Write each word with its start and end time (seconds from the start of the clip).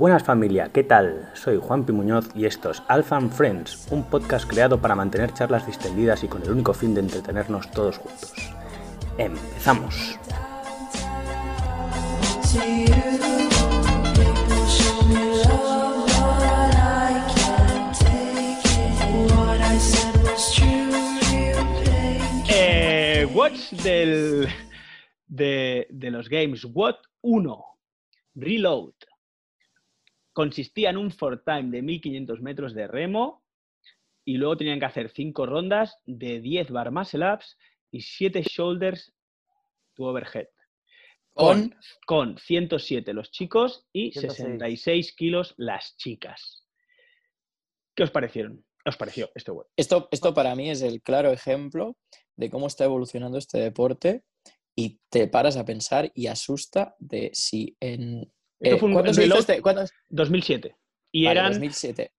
Buenas 0.00 0.24
familia, 0.24 0.70
¿qué 0.72 0.82
tal? 0.82 1.30
Soy 1.34 1.58
Juan 1.58 1.84
Muñoz 1.92 2.30
y 2.34 2.46
esto 2.46 2.70
es 2.70 2.82
Alpha 2.88 3.18
and 3.18 3.30
Friends, 3.30 3.86
un 3.90 4.02
podcast 4.02 4.48
creado 4.48 4.80
para 4.80 4.94
mantener 4.94 5.34
charlas 5.34 5.66
distendidas 5.66 6.24
y 6.24 6.26
con 6.26 6.42
el 6.42 6.52
único 6.52 6.72
fin 6.72 6.94
de 6.94 7.02
entretenernos 7.02 7.70
todos 7.70 7.98
juntos. 7.98 8.32
¡Empezamos! 9.18 10.18
Eh, 22.48 23.28
watch 23.34 23.70
del, 23.82 24.48
de, 25.26 25.86
de 25.90 26.10
los 26.10 26.30
games. 26.30 26.64
What 26.64 26.96
1. 27.20 27.64
Reload. 28.34 28.94
Consistía 30.40 30.88
en 30.88 30.96
un 30.96 31.10
for 31.10 31.44
time 31.44 31.70
de 31.70 31.82
1500 31.82 32.40
metros 32.40 32.72
de 32.72 32.86
remo 32.86 33.44
y 34.24 34.38
luego 34.38 34.56
tenían 34.56 34.80
que 34.80 34.86
hacer 34.86 35.10
5 35.10 35.44
rondas 35.44 35.98
de 36.06 36.40
10 36.40 36.70
bar 36.70 36.90
muscle 36.90 37.30
ups 37.30 37.58
y 37.90 38.00
7 38.00 38.42
shoulders 38.42 39.12
to 39.94 40.04
overhead. 40.04 40.48
Con, 41.34 41.76
con 42.06 42.38
107 42.38 43.12
los 43.12 43.30
chicos 43.30 43.86
y 43.92 44.12
106. 44.12 44.38
66 44.38 45.12
kilos 45.14 45.54
las 45.58 45.98
chicas. 45.98 46.66
¿Qué 47.94 48.04
os 48.04 48.10
parecieron? 48.10 48.64
¿Os 48.86 48.96
pareció 48.96 49.30
este 49.34 49.50
web? 49.50 49.66
Esto, 49.76 50.08
esto 50.10 50.32
para 50.32 50.54
mí 50.54 50.70
es 50.70 50.80
el 50.80 51.02
claro 51.02 51.32
ejemplo 51.32 51.98
de 52.36 52.48
cómo 52.48 52.66
está 52.66 52.84
evolucionando 52.84 53.36
este 53.36 53.58
deporte 53.58 54.24
y 54.74 55.00
te 55.10 55.28
paras 55.28 55.58
a 55.58 55.66
pensar 55.66 56.10
y 56.14 56.28
asusta 56.28 56.96
de 56.98 57.30
si 57.34 57.76
en... 57.78 58.32
Eh, 58.60 58.76
fue 58.76 58.88
un 58.88 58.94
¿cuándo 58.94 59.12
se 59.14 59.20
hizo 59.22 59.34
reload 59.34 59.40
este? 59.40 59.62
¿Cuándo 59.62 59.82
es? 59.82 59.92
2007. 60.10 60.76
Y 61.12 61.24
Vale, 61.24 61.40
eran 61.40 61.52
2007. 61.52 62.12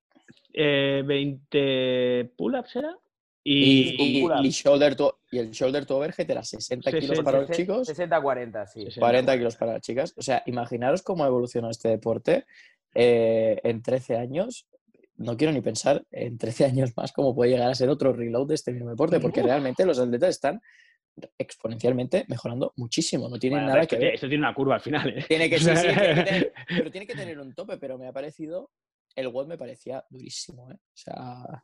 eh, 0.53 1.03
20 1.05 2.31
pull-ups, 2.37 2.75
¿era? 2.75 2.97
Y, 3.43 3.95
Y, 4.43 4.49
shoulder 4.51 4.95
to- 4.95 5.19
y 5.31 5.39
el 5.39 5.49
shoulder 5.51 5.85
to 5.85 5.97
overhead 5.97 6.29
era 6.29 6.43
60 6.43 6.91
kilos 6.91 7.07
60, 7.07 7.23
para 7.23 7.41
los 7.41 7.49
chicos, 7.49 7.87
60-40, 7.89 8.67
sí. 8.67 8.81
60. 8.85 8.99
40 8.99 9.37
kilos 9.37 9.55
para 9.55 9.73
las 9.73 9.81
chicas. 9.81 10.13
O 10.17 10.21
sea, 10.21 10.43
imaginaros 10.45 11.01
cómo 11.01 11.23
ha 11.23 11.27
evolucionado 11.27 11.71
este 11.71 11.89
deporte 11.89 12.45
eh, 12.93 13.59
en 13.63 13.81
13 13.81 14.17
años. 14.17 14.67
No 15.17 15.37
quiero 15.37 15.53
ni 15.53 15.61
pensar 15.61 16.03
en 16.11 16.37
13 16.37 16.65
años 16.65 16.91
más 16.95 17.11
cómo 17.13 17.33
puede 17.33 17.51
llegar 17.51 17.71
a 17.71 17.75
ser 17.75 17.89
otro 17.89 18.13
reload 18.13 18.47
de 18.47 18.55
este 18.55 18.71
mismo 18.73 18.89
deporte, 18.91 19.19
porque 19.19 19.41
realmente 19.41 19.85
los 19.85 19.97
atletas 19.99 20.29
están 20.29 20.61
exponencialmente 21.37 22.25
mejorando 22.27 22.73
muchísimo. 22.77 23.29
No 23.29 23.37
Bueno, 23.37 23.67
nada 23.67 23.81
esto, 23.81 23.95
que 23.97 24.03
ver. 24.05 24.13
esto 24.15 24.27
tiene 24.27 24.43
una 24.43 24.53
curva 24.53 24.75
al 24.75 24.81
final, 24.81 25.09
¿eh? 25.09 25.25
Tiene 25.27 25.49
que, 25.49 25.59
sí, 25.59 25.65
sí, 25.75 25.81
tiene 25.81 25.93
que 26.15 26.23
tener- 26.23 26.53
pero 26.67 26.91
tiene 26.91 27.07
que 27.07 27.15
tener 27.15 27.39
un 27.39 27.53
tope, 27.53 27.77
pero 27.77 27.97
me 27.97 28.07
ha 28.07 28.13
parecido, 28.13 28.71
el 29.15 29.27
WOD 29.27 29.47
me 29.47 29.57
parecía 29.57 30.05
durísimo, 30.09 30.71
¿eh? 30.71 30.75
O 30.75 30.95
sea, 30.95 31.63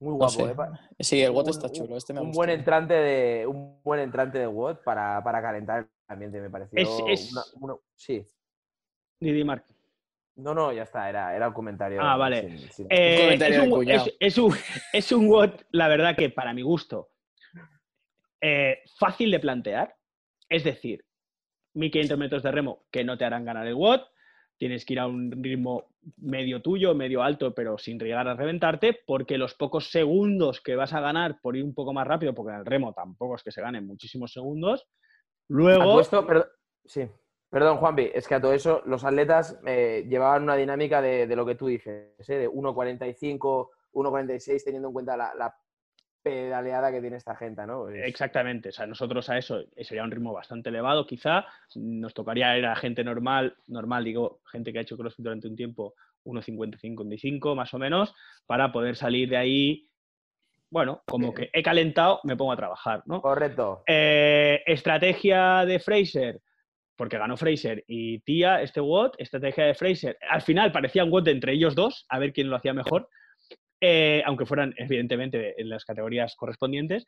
Muy 0.00 0.10
no 0.12 0.16
guapo, 0.16 0.30
sé. 0.32 0.42
¿eh? 0.44 0.56
Sí, 1.00 1.22
el 1.22 1.30
WOD 1.30 1.48
está 1.50 1.70
chulo, 1.70 1.96
este 1.96 2.12
me 2.12 2.20
un 2.20 2.32
buen 2.32 2.50
entrante 2.50 2.94
de 2.94 3.46
un 3.46 3.80
buen 3.82 4.00
entrante 4.00 4.38
de 4.38 4.46
WOD 4.46 4.78
para, 4.84 5.22
para 5.22 5.42
calentar 5.42 5.80
el 5.80 5.88
ambiente, 6.08 6.40
me 6.40 6.50
pareció. 6.50 6.78
Es- 6.78 7.02
es- 7.26 7.32
una- 7.32 7.72
una- 7.72 7.80
sí. 7.96 8.26
Didi 9.20 9.44
Marc. 9.44 9.64
No, 10.36 10.52
no, 10.52 10.72
ya 10.72 10.82
está, 10.82 11.08
era, 11.08 11.36
era 11.36 11.46
un 11.48 11.54
comentario. 11.54 12.00
Ah, 12.02 12.16
vale. 12.16 12.58
sin- 12.58 12.72
sin- 12.72 12.86
Eh, 12.90 13.18
comentario 13.24 13.56
es, 13.58 13.64
un, 13.64 13.70
cuñado. 13.70 14.06
es- 14.06 14.14
es 14.20 14.38
un, 14.38 14.54
es 14.92 15.12
un 15.12 15.28
WOD, 15.28 15.50
la 15.70 15.86
verdad 15.88 16.16
que 16.16 16.28
para 16.30 16.52
mi 16.52 16.62
gusto, 16.62 17.10
eh, 18.40 18.78
fácil 18.98 19.30
de 19.30 19.40
plantear. 19.40 19.96
Es 20.48 20.64
decir, 20.64 21.04
1500 21.74 22.18
metros 22.18 22.42
de 22.42 22.52
remo 22.52 22.84
que 22.90 23.04
no 23.04 23.18
te 23.18 23.24
harán 23.24 23.44
ganar 23.44 23.66
el 23.66 23.74
WOD. 23.74 24.00
Tienes 24.56 24.84
que 24.84 24.92
ir 24.94 25.00
a 25.00 25.06
un 25.06 25.42
ritmo 25.42 25.88
medio 26.18 26.62
tuyo, 26.62 26.94
medio 26.94 27.22
alto, 27.22 27.54
pero 27.54 27.76
sin 27.76 27.98
llegar 27.98 28.28
a 28.28 28.34
reventarte, 28.34 28.96
porque 29.06 29.36
los 29.36 29.54
pocos 29.54 29.90
segundos 29.90 30.60
que 30.60 30.76
vas 30.76 30.92
a 30.92 31.00
ganar 31.00 31.40
por 31.40 31.56
ir 31.56 31.64
un 31.64 31.74
poco 31.74 31.92
más 31.92 32.06
rápido, 32.06 32.34
porque 32.34 32.52
en 32.52 32.60
el 32.60 32.66
remo 32.66 32.92
tampoco 32.92 33.34
es 33.34 33.42
que 33.42 33.50
se 33.50 33.60
ganen 33.60 33.86
muchísimos 33.86 34.32
segundos, 34.32 34.86
luego... 35.48 36.00
perdón, 36.26 36.46
sí. 36.84 37.08
Perdón, 37.50 37.78
Juanvi, 37.78 38.10
es 38.12 38.26
que 38.26 38.34
a 38.34 38.40
todo 38.40 38.52
eso 38.52 38.82
los 38.84 39.04
atletas 39.04 39.60
eh, 39.64 40.04
llevaban 40.08 40.42
una 40.42 40.56
dinámica 40.56 41.00
de, 41.00 41.26
lo 41.36 41.46
que 41.46 41.54
tú 41.54 41.68
dices, 41.68 42.28
¿eh? 42.28 42.34
de 42.34 42.48
1.45, 42.48 43.70
1.46, 43.92 44.64
teniendo 44.64 44.88
en 44.88 44.94
cuenta 44.94 45.16
la 45.16 45.56
pedaleada 46.24 46.90
que 46.90 47.00
tiene 47.00 47.16
esta 47.18 47.36
gente, 47.36 47.64
¿no? 47.66 47.88
Es- 47.88 48.06
Exactamente, 48.08 48.70
o 48.70 48.72
sea, 48.72 48.86
nosotros 48.86 49.28
a 49.30 49.38
eso 49.38 49.62
sería 49.82 50.02
un 50.02 50.10
ritmo 50.10 50.32
bastante 50.32 50.70
elevado, 50.70 51.06
quizá 51.06 51.44
nos 51.76 52.12
tocaría 52.14 52.58
ir 52.58 52.66
a 52.66 52.74
gente 52.74 53.04
normal, 53.04 53.54
normal 53.68 54.02
digo, 54.02 54.40
gente 54.50 54.72
que 54.72 54.78
ha 54.80 54.82
hecho 54.82 54.96
CrossFit 54.96 55.22
durante 55.24 55.46
un 55.46 55.54
tiempo, 55.54 55.94
1.55, 56.24 57.54
más 57.54 57.72
o 57.74 57.78
menos, 57.78 58.14
para 58.46 58.72
poder 58.72 58.96
salir 58.96 59.28
de 59.28 59.36
ahí, 59.36 59.88
bueno, 60.70 61.02
como 61.06 61.32
Bien. 61.32 61.50
que 61.52 61.58
he 61.58 61.62
calentado, 61.62 62.20
me 62.24 62.36
pongo 62.36 62.52
a 62.52 62.56
trabajar, 62.56 63.02
¿no? 63.06 63.20
Correcto. 63.20 63.82
Eh, 63.86 64.62
estrategia 64.66 65.64
de 65.66 65.78
Fraser, 65.78 66.40
porque 66.96 67.18
ganó 67.18 67.36
Fraser 67.36 67.84
y 67.86 68.20
Tía, 68.20 68.62
este 68.62 68.80
WOT, 68.80 69.16
estrategia 69.18 69.66
de 69.66 69.74
Fraser. 69.74 70.16
Al 70.30 70.42
final 70.42 70.72
parecía 70.72 71.04
un 71.04 71.10
WOT 71.12 71.28
entre 71.28 71.52
ellos 71.52 71.74
dos, 71.74 72.06
a 72.08 72.18
ver 72.18 72.32
quién 72.32 72.48
lo 72.48 72.56
hacía 72.56 72.72
mejor, 72.72 73.08
eh, 73.80 74.22
aunque 74.26 74.46
fueran 74.46 74.74
evidentemente 74.76 75.60
en 75.60 75.68
las 75.68 75.84
categorías 75.84 76.34
correspondientes. 76.36 77.06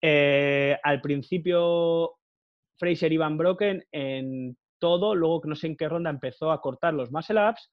Eh, 0.00 0.76
al 0.82 1.00
principio 1.00 2.14
Fraser 2.78 3.12
iba 3.12 3.28
broken 3.30 3.84
en 3.92 4.56
todo, 4.78 5.14
luego 5.14 5.40
que 5.40 5.48
no 5.48 5.54
sé 5.56 5.68
en 5.68 5.76
qué 5.76 5.88
ronda 5.88 6.10
empezó 6.10 6.50
a 6.50 6.60
cortar 6.60 6.94
los 6.94 7.10
muscle 7.10 7.48
ups. 7.48 7.70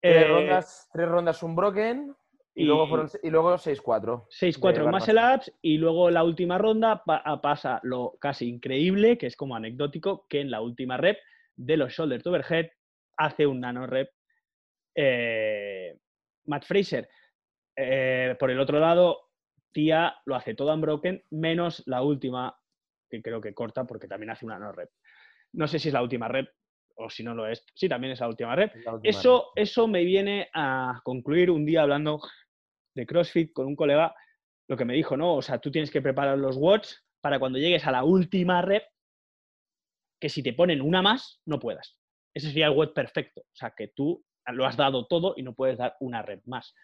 Tres, 0.00 0.24
Eh, 0.24 0.28
rondas, 0.28 0.88
tres 0.92 1.08
rondas 1.08 1.42
un 1.42 1.54
broken 1.54 2.14
y, 2.54 2.62
y- 2.62 2.66
luego 2.66 2.88
fueron 2.88 3.08
y 3.22 3.30
luego 3.30 3.54
6-4. 3.56 4.26
6-4 4.30 4.72
de 4.78 4.82
bar 4.82 4.94
muscle 4.94 5.20
ups 5.34 5.52
y 5.62 5.78
luego 5.78 6.10
la 6.10 6.24
última 6.24 6.58
ronda 6.58 7.02
pa- 7.04 7.40
pasa 7.40 7.78
lo 7.84 8.16
casi 8.18 8.48
increíble, 8.48 9.16
que 9.18 9.26
es 9.26 9.36
como 9.36 9.54
anecdótico, 9.54 10.26
que 10.28 10.40
en 10.40 10.50
la 10.50 10.60
última 10.60 10.96
rep 10.96 11.18
de 11.54 11.76
los 11.76 11.92
shoulder 11.92 12.22
to 12.22 12.30
overhead 12.30 12.70
hace 13.18 13.46
un 13.46 13.60
nano 13.60 13.86
rep 13.86 14.10
eh, 14.94 15.96
Matt 16.46 16.64
Fraser. 16.64 17.08
Eh, 17.82 18.36
por 18.38 18.50
el 18.50 18.60
otro 18.60 18.78
lado, 18.78 19.30
Tía 19.72 20.14
lo 20.26 20.34
hace 20.34 20.54
todo 20.54 20.74
unbroken, 20.74 21.24
menos 21.30 21.82
la 21.86 22.02
última, 22.02 22.58
que 23.08 23.22
creo 23.22 23.40
que 23.40 23.54
corta 23.54 23.84
porque 23.84 24.08
también 24.08 24.30
hace 24.30 24.44
una 24.44 24.58
no 24.58 24.72
rep. 24.72 24.90
No 25.52 25.66
sé 25.66 25.78
si 25.78 25.88
es 25.88 25.94
la 25.94 26.02
última 26.02 26.28
rep 26.28 26.48
o 26.96 27.08
si 27.08 27.22
no 27.22 27.34
lo 27.34 27.46
es. 27.46 27.64
Sí, 27.74 27.88
también 27.88 28.12
es 28.12 28.20
la 28.20 28.28
última 28.28 28.54
rep. 28.54 28.74
La 28.84 28.94
última 28.94 29.10
Eso, 29.10 29.52
rep. 29.54 29.64
eso 29.64 29.88
me 29.88 30.04
viene 30.04 30.48
a 30.52 31.00
concluir 31.04 31.50
un 31.50 31.64
día 31.64 31.82
hablando 31.82 32.20
de 32.94 33.06
CrossFit 33.06 33.52
con 33.52 33.66
un 33.66 33.76
colega, 33.76 34.14
lo 34.68 34.76
que 34.76 34.84
me 34.84 34.94
dijo, 34.94 35.16
¿no? 35.16 35.36
O 35.36 35.42
sea, 35.42 35.58
tú 35.58 35.70
tienes 35.70 35.90
que 35.90 36.02
preparar 36.02 36.38
los 36.38 36.56
watts 36.56 37.04
para 37.20 37.38
cuando 37.38 37.58
llegues 37.58 37.86
a 37.86 37.92
la 37.92 38.04
última 38.04 38.62
rep, 38.62 38.84
que 40.20 40.28
si 40.28 40.42
te 40.42 40.52
ponen 40.52 40.82
una 40.82 41.00
más, 41.00 41.40
no 41.46 41.58
puedas. 41.58 41.96
Ese 42.34 42.48
sería 42.48 42.66
el 42.66 42.76
watt 42.76 42.92
perfecto. 42.92 43.40
O 43.42 43.54
sea, 43.54 43.72
que 43.76 43.88
tú 43.88 44.24
lo 44.46 44.66
has 44.66 44.76
dado 44.76 45.06
todo 45.06 45.34
y 45.36 45.42
no 45.42 45.54
puedes 45.54 45.78
dar 45.78 45.96
una 46.00 46.22
rep 46.22 46.42
más. 46.46 46.74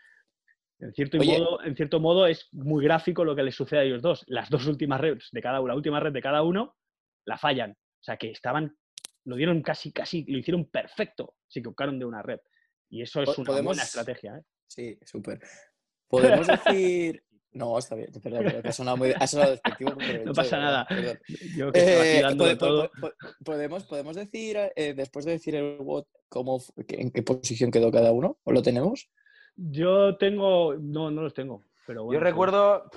En 0.79 0.93
cierto, 0.93 1.19
Oye. 1.19 1.39
modo, 1.39 1.63
en 1.65 1.75
cierto 1.75 2.01
modo 2.01 2.27
es 2.27 2.49
muy 2.53 2.85
gráfico 2.85 3.25
lo 3.25 3.35
que 3.35 3.43
les 3.43 3.55
sucede 3.55 3.81
a 3.81 3.83
ellos 3.85 4.03
dos. 4.03 4.25
Las 4.27 4.51
dos 4.51 4.67
últimas 4.67 5.01
reps 5.01 5.31
de 5.33 5.41
cada 5.41 5.61
uno, 5.61 5.69
la 5.69 5.75
última 5.77 6.01
rep 6.01 6.13
de 6.13 6.21
cada 6.23 6.43
uno, 6.43 6.77
la 7.25 7.39
fallan. 7.39 7.71
O 7.73 8.03
sea, 8.03 8.17
que 8.17 8.31
estaban, 8.31 8.77
lo 9.25 9.37
dieron 9.37 9.63
casi, 9.63 9.91
casi, 9.93 10.25
lo 10.29 10.39
hicieron 10.39 10.67
perfecto. 10.67 11.35
Se 11.49 11.61
equivocaron 11.61 11.99
de 11.99 12.05
una 12.05 12.23
rep. 12.23 12.43
Y 12.91 13.03
eso 13.03 13.23
es 13.23 13.39
una 13.39 13.61
buena 13.63 13.83
estrategia. 13.83 14.37
¿eh? 14.37 14.43
Sí, 14.67 14.99
súper. 15.03 15.41
Podemos 16.09 16.47
decir... 16.47 17.23
No, 17.53 17.79
está 17.79 17.95
bien, 17.95 18.11
perdón, 18.23 18.45
perdón, 18.45 18.67
ha 18.67 18.73
sonado, 18.73 18.97
muy, 18.99 19.15
ha 19.19 19.27
sonado 19.27 19.53
despectivo. 19.53 19.93
No 20.27 20.35
pasa 20.35 20.59
nada. 20.59 20.87
Yo 21.57 21.73
que 21.73 22.19
Eh, 22.19 22.57
todo. 22.59 22.91
podemos, 23.43 23.85
podemos 23.85 24.15
decir, 24.15 24.59
eh, 24.77 24.93
después 24.93 25.25
de 25.25 25.33
decir 25.33 25.55
el 25.55 25.79
WOT, 25.81 26.07
cómo, 26.29 26.63
en 26.77 27.11
qué 27.11 27.23
posición 27.23 27.71
quedó 27.71 27.91
cada 27.91 28.13
uno, 28.13 28.39
¿o 28.45 28.53
lo 28.53 28.61
tenemos? 28.61 29.09
Yo 29.57 30.17
tengo, 30.17 30.75
no, 30.79 31.11
no 31.11 31.23
los 31.23 31.35
tengo. 31.35 31.63
Pero 31.87 32.05
bueno, 32.05 32.21
Yo 32.21 32.25
recuerdo. 32.25 32.91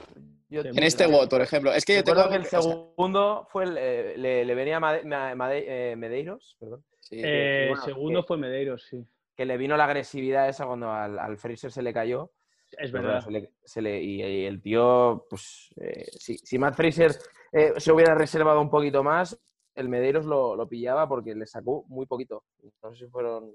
Yo, 0.49 0.61
En 0.61 0.81
este 0.83 1.05
WOT, 1.05 1.29
por 1.29 1.41
ejemplo. 1.41 1.71
Es 1.71 1.85
que 1.85 1.95
yo 1.97 2.03
tengo 2.03 2.23
recuerdo 2.23 2.31
que 2.31 2.55
el 2.57 2.63
segundo 2.63 3.47
fue 3.51 3.65
el, 3.65 3.77
eh, 3.77 4.17
le, 4.17 4.43
le 4.45 4.55
venía 4.55 4.79
Made- 4.79 5.03
Ma- 5.05 5.35
Made- 5.35 5.63
eh, 5.67 5.95
Medeiros, 5.95 6.57
perdón, 6.59 6.83
sí. 6.99 7.17
Eh, 7.23 7.67
bueno, 7.69 7.83
segundo 7.85 8.21
que- 8.21 8.27
fue 8.27 8.37
Medeiros, 8.37 8.83
sí. 8.89 9.05
que 9.35 9.45
le 9.45 9.57
vino 9.57 9.77
la 9.77 9.85
agresividad 9.85 10.49
esa 10.49 10.65
cuando 10.65 10.91
al, 10.91 11.19
al 11.19 11.37
Fraser 11.37 11.71
se 11.71 11.83
le 11.83 11.93
cayó. 11.93 12.31
Es 12.77 12.91
verdad. 12.91 13.21
se 13.23 13.31
le- 13.31 13.51
se 13.63 13.81
le- 13.81 14.01
y, 14.01 14.23
y 14.23 14.45
el 14.45 14.59
tío, 14.61 15.25
pues, 15.29 15.69
eh, 15.79 16.05
si, 16.17 16.37
si 16.39 16.57
Matt 16.57 16.75
Fraser 16.75 17.11
eh, 17.51 17.73
se 17.77 17.91
hubiera 17.91 18.15
reservado 18.15 18.59
un 18.59 18.69
poquito 18.71 19.03
más, 19.03 19.39
el 19.75 19.87
Medeiros 19.87 20.25
lo, 20.25 20.55
lo 20.55 20.67
pillaba 20.67 21.07
porque 21.07 21.35
le 21.35 21.45
sacó 21.45 21.85
muy 21.89 22.05
poquito. 22.07 22.43
No 22.81 22.91
sé 22.91 23.05
si 23.05 23.11
fueron. 23.11 23.53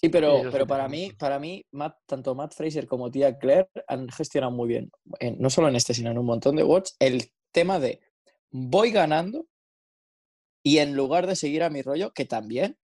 Sí, 0.00 0.08
pero, 0.08 0.42
pero 0.52 0.66
para 0.66 0.88
mí, 0.88 1.12
para 1.18 1.38
mí 1.40 1.64
Matt- 1.72 1.98
tanto 2.06 2.34
Matt 2.34 2.54
Fraser 2.54 2.86
como 2.86 3.10
Tia 3.10 3.36
Claire 3.38 3.68
han 3.88 4.08
gestionado 4.08 4.52
muy 4.52 4.68
bien, 4.68 4.90
en- 5.18 5.38
no 5.40 5.50
solo 5.50 5.68
en 5.68 5.76
este, 5.76 5.92
sino 5.94 6.10
en 6.10 6.18
un 6.18 6.26
montón 6.26 6.54
de 6.56 6.62
watts, 6.62 6.94
el 7.00 7.32
tema 7.52 7.80
de 7.80 8.00
voy 8.50 8.90
ganando 8.92 9.46
y 10.62 10.78
en 10.78 10.94
lugar 10.94 11.26
de 11.26 11.36
seguir 11.36 11.62
a 11.62 11.70
mi 11.70 11.82
rollo, 11.82 12.12
que 12.12 12.24
también 12.24 12.76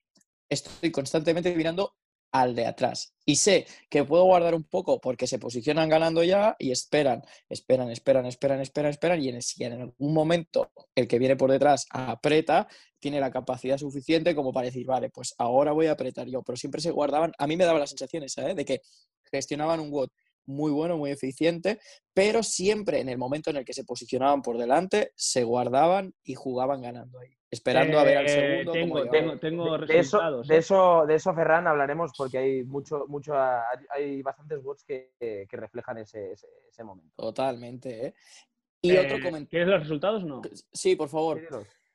estoy 0.49 0.91
constantemente 0.91 1.55
mirando 1.55 1.95
al 2.35 2.57
de 2.57 2.67
atrás. 2.67 3.15
Y 3.25 3.37
sé 3.37 3.65
que 3.89 4.03
puedo 4.03 4.25
guardar 4.25 4.57
un 4.57 4.65
poco 4.65 5.01
porque 5.01 5.29
se 5.29 5.39
posicionan 5.39 5.89
ganando 5.89 6.25
ya 6.25 6.57
y 6.59 6.73
esperan, 6.73 7.23
esperan, 7.49 7.91
esperan, 7.91 8.27
esperan, 8.27 8.61
esperan, 8.61 8.91
esperan. 8.91 9.23
Y 9.23 9.29
en, 9.29 9.41
si 9.41 9.63
en 9.63 9.81
algún 9.81 10.13
momento 10.13 10.73
el 10.97 11.07
que 11.07 11.21
viene 11.21 11.37
por 11.37 11.53
detrás 11.53 11.87
aprieta, 11.91 12.67
tiene 12.99 13.21
la 13.21 13.31
capacidad 13.31 13.79
suficiente 13.79 14.35
como 14.35 14.53
para 14.53 14.67
decir, 14.67 14.85
vale, 14.85 15.11
pues 15.11 15.33
ahora 15.39 15.71
voy 15.71 15.87
a 15.87 15.93
apretar 15.93 16.27
yo. 16.27 16.43
Pero 16.43 16.57
siempre 16.57 16.81
se 16.81 16.91
guardaban, 16.91 17.33
a 17.39 17.47
mí 17.47 17.57
me 17.57 17.65
daba 17.65 17.79
la 17.79 17.87
sensación 17.87 18.25
esa, 18.25 18.51
¿eh? 18.51 18.55
de 18.57 18.65
que 18.65 18.83
gestionaban 19.31 19.79
un 19.79 19.91
WOT 19.93 20.11
muy 20.47 20.71
bueno, 20.73 20.97
muy 20.99 21.11
eficiente, 21.11 21.79
pero 22.13 22.43
siempre 22.43 23.01
en 23.01 23.09
el 23.09 23.19
momento 23.19 23.51
en 23.51 23.57
el 23.57 23.65
que 23.65 23.73
se 23.73 23.85
posicionaban 23.85 24.43
por 24.43 24.59
delante, 24.59 25.13
se 25.17 25.43
guardaban 25.45 26.15
y 26.23 26.35
jugaban 26.35 26.83
ganando 26.83 27.19
ahí, 27.19 27.31
esperando 27.51 27.99
a 27.99 28.05
ver 28.05 28.19
al 28.19 28.27
Eh, 28.27 28.29
segundo. 28.29 28.73
tengo, 28.73 28.99
cómo 28.99 29.11
tengo, 29.11 29.39
tengo 29.39 29.79
De 29.79 29.99
eso, 29.99 30.19
resultados. 30.19 30.49
de, 30.49 30.55
¿eh? 30.55 30.59
eso, 30.59 31.05
de 31.07 31.15
eso, 31.15 31.35
Ferran, 31.35 31.67
hablaremos 31.67 32.13
porque 32.17 32.39
hay 32.39 32.65
mucho, 32.65 33.07
mucho, 33.09 33.33
hay- 33.91 34.23
bastantes 34.23 34.63
bots 34.63 34.85
que, 34.85 35.13
que 35.19 35.57
reflejan 35.57 35.99
ese, 35.99 36.33
ese, 36.33 36.47
ese 36.69 36.85
momento. 36.85 37.13
Totalmente, 37.17 38.07
¿eh? 38.09 38.15
Y 38.83 38.97
otro 38.99 39.17
Eh, 39.17 39.23
comentario. 39.23 39.49
¿Quieres 39.49 39.69
los 39.69 39.81
resultados? 39.81 40.25
No. 40.25 40.43
Sí, 40.73 40.95
por 40.95 41.09
favor. 41.09 41.41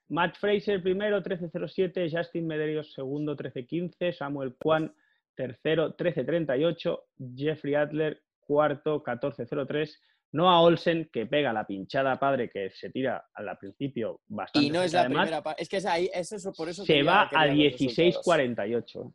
Matt 0.07 0.38
Fraser 0.38 0.81
primero, 0.81 1.22
13.07. 1.22 2.10
Justin 2.12 2.48
Medeiros 2.48 2.92
segundo, 2.94 3.36
13.15. 3.36 4.12
Samuel 4.12 4.56
Kwan 4.56 4.92
tercero, 5.36 5.95
13.38. 5.95 7.00
Jeffrey 7.36 7.75
Adler 7.75 8.24
cuarto, 8.60 9.04
14.03. 9.04 9.96
Noah 10.31 10.62
Olsen, 10.62 11.10
que 11.13 11.25
pega 11.28 11.54
la 11.54 11.66
pinchada 11.66 12.19
padre 12.19 12.50
que 12.50 12.69
se 12.72 12.90
tira 12.90 13.28
al 13.34 13.57
principio 13.57 14.22
bastante. 14.28 14.68
Y 14.68 14.72
no 14.72 14.81
es 14.84 14.94
la 14.94 15.04
de 15.04 15.10
Matt, 15.10 15.18
primera 15.22 15.44
parte. 15.44 15.62
Es 15.63 15.69
que 15.69 15.78
es 15.78 15.86
ahí, 15.86 16.10
es 16.13 16.31
eso, 16.31 16.51
por 16.54 16.68
eso. 16.69 16.84
Se 16.84 16.94
quería- 16.94 17.12
va 17.12 17.30
quería 17.30 17.42
a 17.44 17.46
los 17.48 17.56
resultados. 17.56 18.25
16.48. 18.25 19.13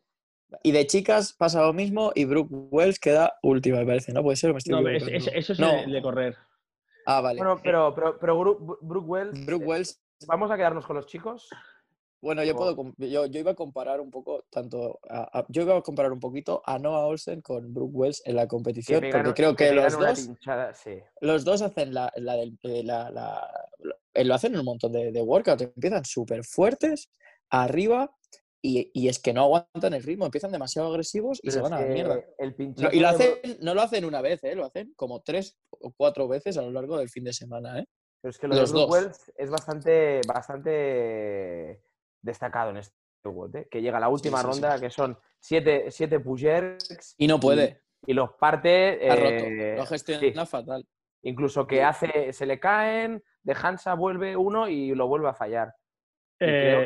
Y 0.63 0.71
de 0.71 0.87
chicas 0.87 1.33
pasa 1.33 1.61
lo 1.61 1.73
mismo 1.73 2.11
y 2.15 2.25
Brooke 2.25 2.49
Wells 2.51 2.99
queda 2.99 3.33
última, 3.43 3.79
me 3.79 3.85
parece. 3.85 4.13
No 4.13 4.23
puede 4.23 4.35
ser, 4.37 4.51
me 4.53 4.57
estoy 4.59 4.71
No, 4.73 4.87
es- 4.89 5.03
equivocando? 5.03 5.31
es- 5.31 5.35
eso 5.35 5.53
es 5.53 5.59
No. 5.59 5.71
el 5.79 5.91
de 5.91 6.01
correr. 6.01 6.35
Ah, 7.05 7.21
vale. 7.21 7.37
Bueno, 7.37 7.59
pero, 7.63 7.93
pero, 7.95 8.17
pero 8.19 8.39
Bru- 8.39 8.77
Brooke 8.81 9.07
Wells, 9.07 9.45
Brooke 9.45 9.63
eh, 9.63 9.67
Wells 9.67 10.03
vamos 10.27 10.49
a 10.51 10.57
quedarnos 10.57 10.85
con 10.85 10.95
los 10.95 11.05
chicos. 11.07 11.49
Bueno, 12.25 12.43
yo, 12.43 12.55
puedo, 12.55 12.75
yo, 12.97 13.27
yo 13.27 13.39
iba 13.39 13.51
a 13.51 13.55
comparar 13.55 14.01
un 14.01 14.09
poco, 14.09 14.45
tanto 14.49 14.99
a- 15.07 15.39
a- 15.41 15.45
yo 15.47 15.61
iba 15.61 15.77
a 15.77 15.81
comparar 15.83 16.11
un 16.11 16.19
poquito 16.19 16.63
a 16.65 16.79
Noah 16.79 17.05
Olsen 17.05 17.39
con 17.41 17.71
Brooke 17.71 17.93
Wells 17.93 18.23
en 18.25 18.35
la 18.35 18.47
competición, 18.47 18.99
porque 19.11 19.33
creo 19.35 19.55
que, 19.55 19.71
los 19.73 19.95
dos, 19.95 20.21
pinchada, 20.21 20.73
sí. 20.73 20.99
los 21.21 21.45
dos 21.45 21.61
hacen 21.61 21.93
la, 21.93 22.11
la 22.15 22.33
del- 22.35 22.57
eh, 22.63 22.81
la- 22.83 23.11
la- 23.11 23.69
lo- 23.77 23.95
lo 24.23 24.33
hacen 24.33 24.53
en 24.53 24.59
un 24.61 24.65
montón 24.65 24.91
de, 24.91 25.11
de 25.11 25.21
workout, 25.21 25.61
empiezan 25.61 26.03
súper 26.03 26.43
fuertes, 26.43 27.11
arriba, 27.51 28.09
y, 28.59 28.89
y 28.91 29.07
es 29.07 29.19
que 29.19 29.31
no 29.31 29.43
aguantan 29.43 29.93
el 29.93 30.01
ritmo, 30.01 30.25
empiezan 30.25 30.51
demasiado 30.51 30.87
agresivos 30.87 31.37
y 31.43 31.49
Pero 31.51 31.53
se 31.53 31.61
van 31.61 31.73
a 31.73 31.81
la 31.81 31.85
mierda. 31.93 32.25
El 32.39 32.49
No, 32.49 32.55
pinchazo 32.57 32.95
y 32.95 32.99
lo 33.01 33.07
de 33.09 33.13
hacen, 33.13 33.57
no 33.61 33.75
lo 33.75 33.81
hacen 33.83 34.03
una 34.03 34.21
vez, 34.21 34.43
¿eh? 34.43 34.55
lo 34.55 34.65
hacen 34.65 34.93
como 34.95 35.21
tres 35.21 35.59
o 35.69 35.93
cuatro 35.95 36.27
veces 36.27 36.57
a 36.57 36.63
lo 36.63 36.71
largo 36.71 36.97
del 36.97 37.09
fin 37.09 37.23
de 37.23 37.33
semana. 37.33 37.81
¿eh? 37.81 37.85
Pero 38.19 38.31
es 38.31 38.39
que 38.39 38.47
lo 38.47 38.55
Los 38.55 38.71
de 38.71 38.79
Brooke 38.79 38.91
dos. 38.95 39.03
Wells 39.03 39.31
es 39.37 39.51
bastante, 39.51 40.21
bastante 40.27 41.83
destacado 42.25 42.71
en 42.71 42.77
este 42.77 42.95
WOT, 43.23 43.55
¿eh? 43.55 43.67
que 43.69 43.81
llega 43.81 43.97
a 43.97 44.01
la 44.01 44.09
última 44.09 44.37
sí, 44.39 44.43
sí. 44.43 44.51
ronda, 44.51 44.79
que 44.79 44.89
son 44.89 45.17
siete, 45.39 45.89
siete 45.91 46.19
push-jerks 46.19 47.15
Y 47.17 47.27
no 47.27 47.39
puede, 47.39 47.81
y 48.05 48.13
los 48.13 48.31
parte. 48.33 49.09
ha 49.09 49.15
eh, 49.15 49.15
roto, 49.15 49.77
lo 49.81 49.85
gestiona 49.85 50.45
sí. 50.45 50.51
fatal. 50.51 50.85
Incluso 51.23 51.65
que 51.65 51.81
hace, 51.83 52.33
se 52.33 52.45
le 52.45 52.59
caen, 52.59 53.23
de 53.41 53.55
Hansa 53.59 53.95
vuelve 53.95 54.35
uno 54.37 54.67
y 54.67 54.93
lo 54.93 55.07
vuelve 55.07 55.29
a 55.29 55.33
fallar. 55.33 55.73
Eh, 56.39 56.85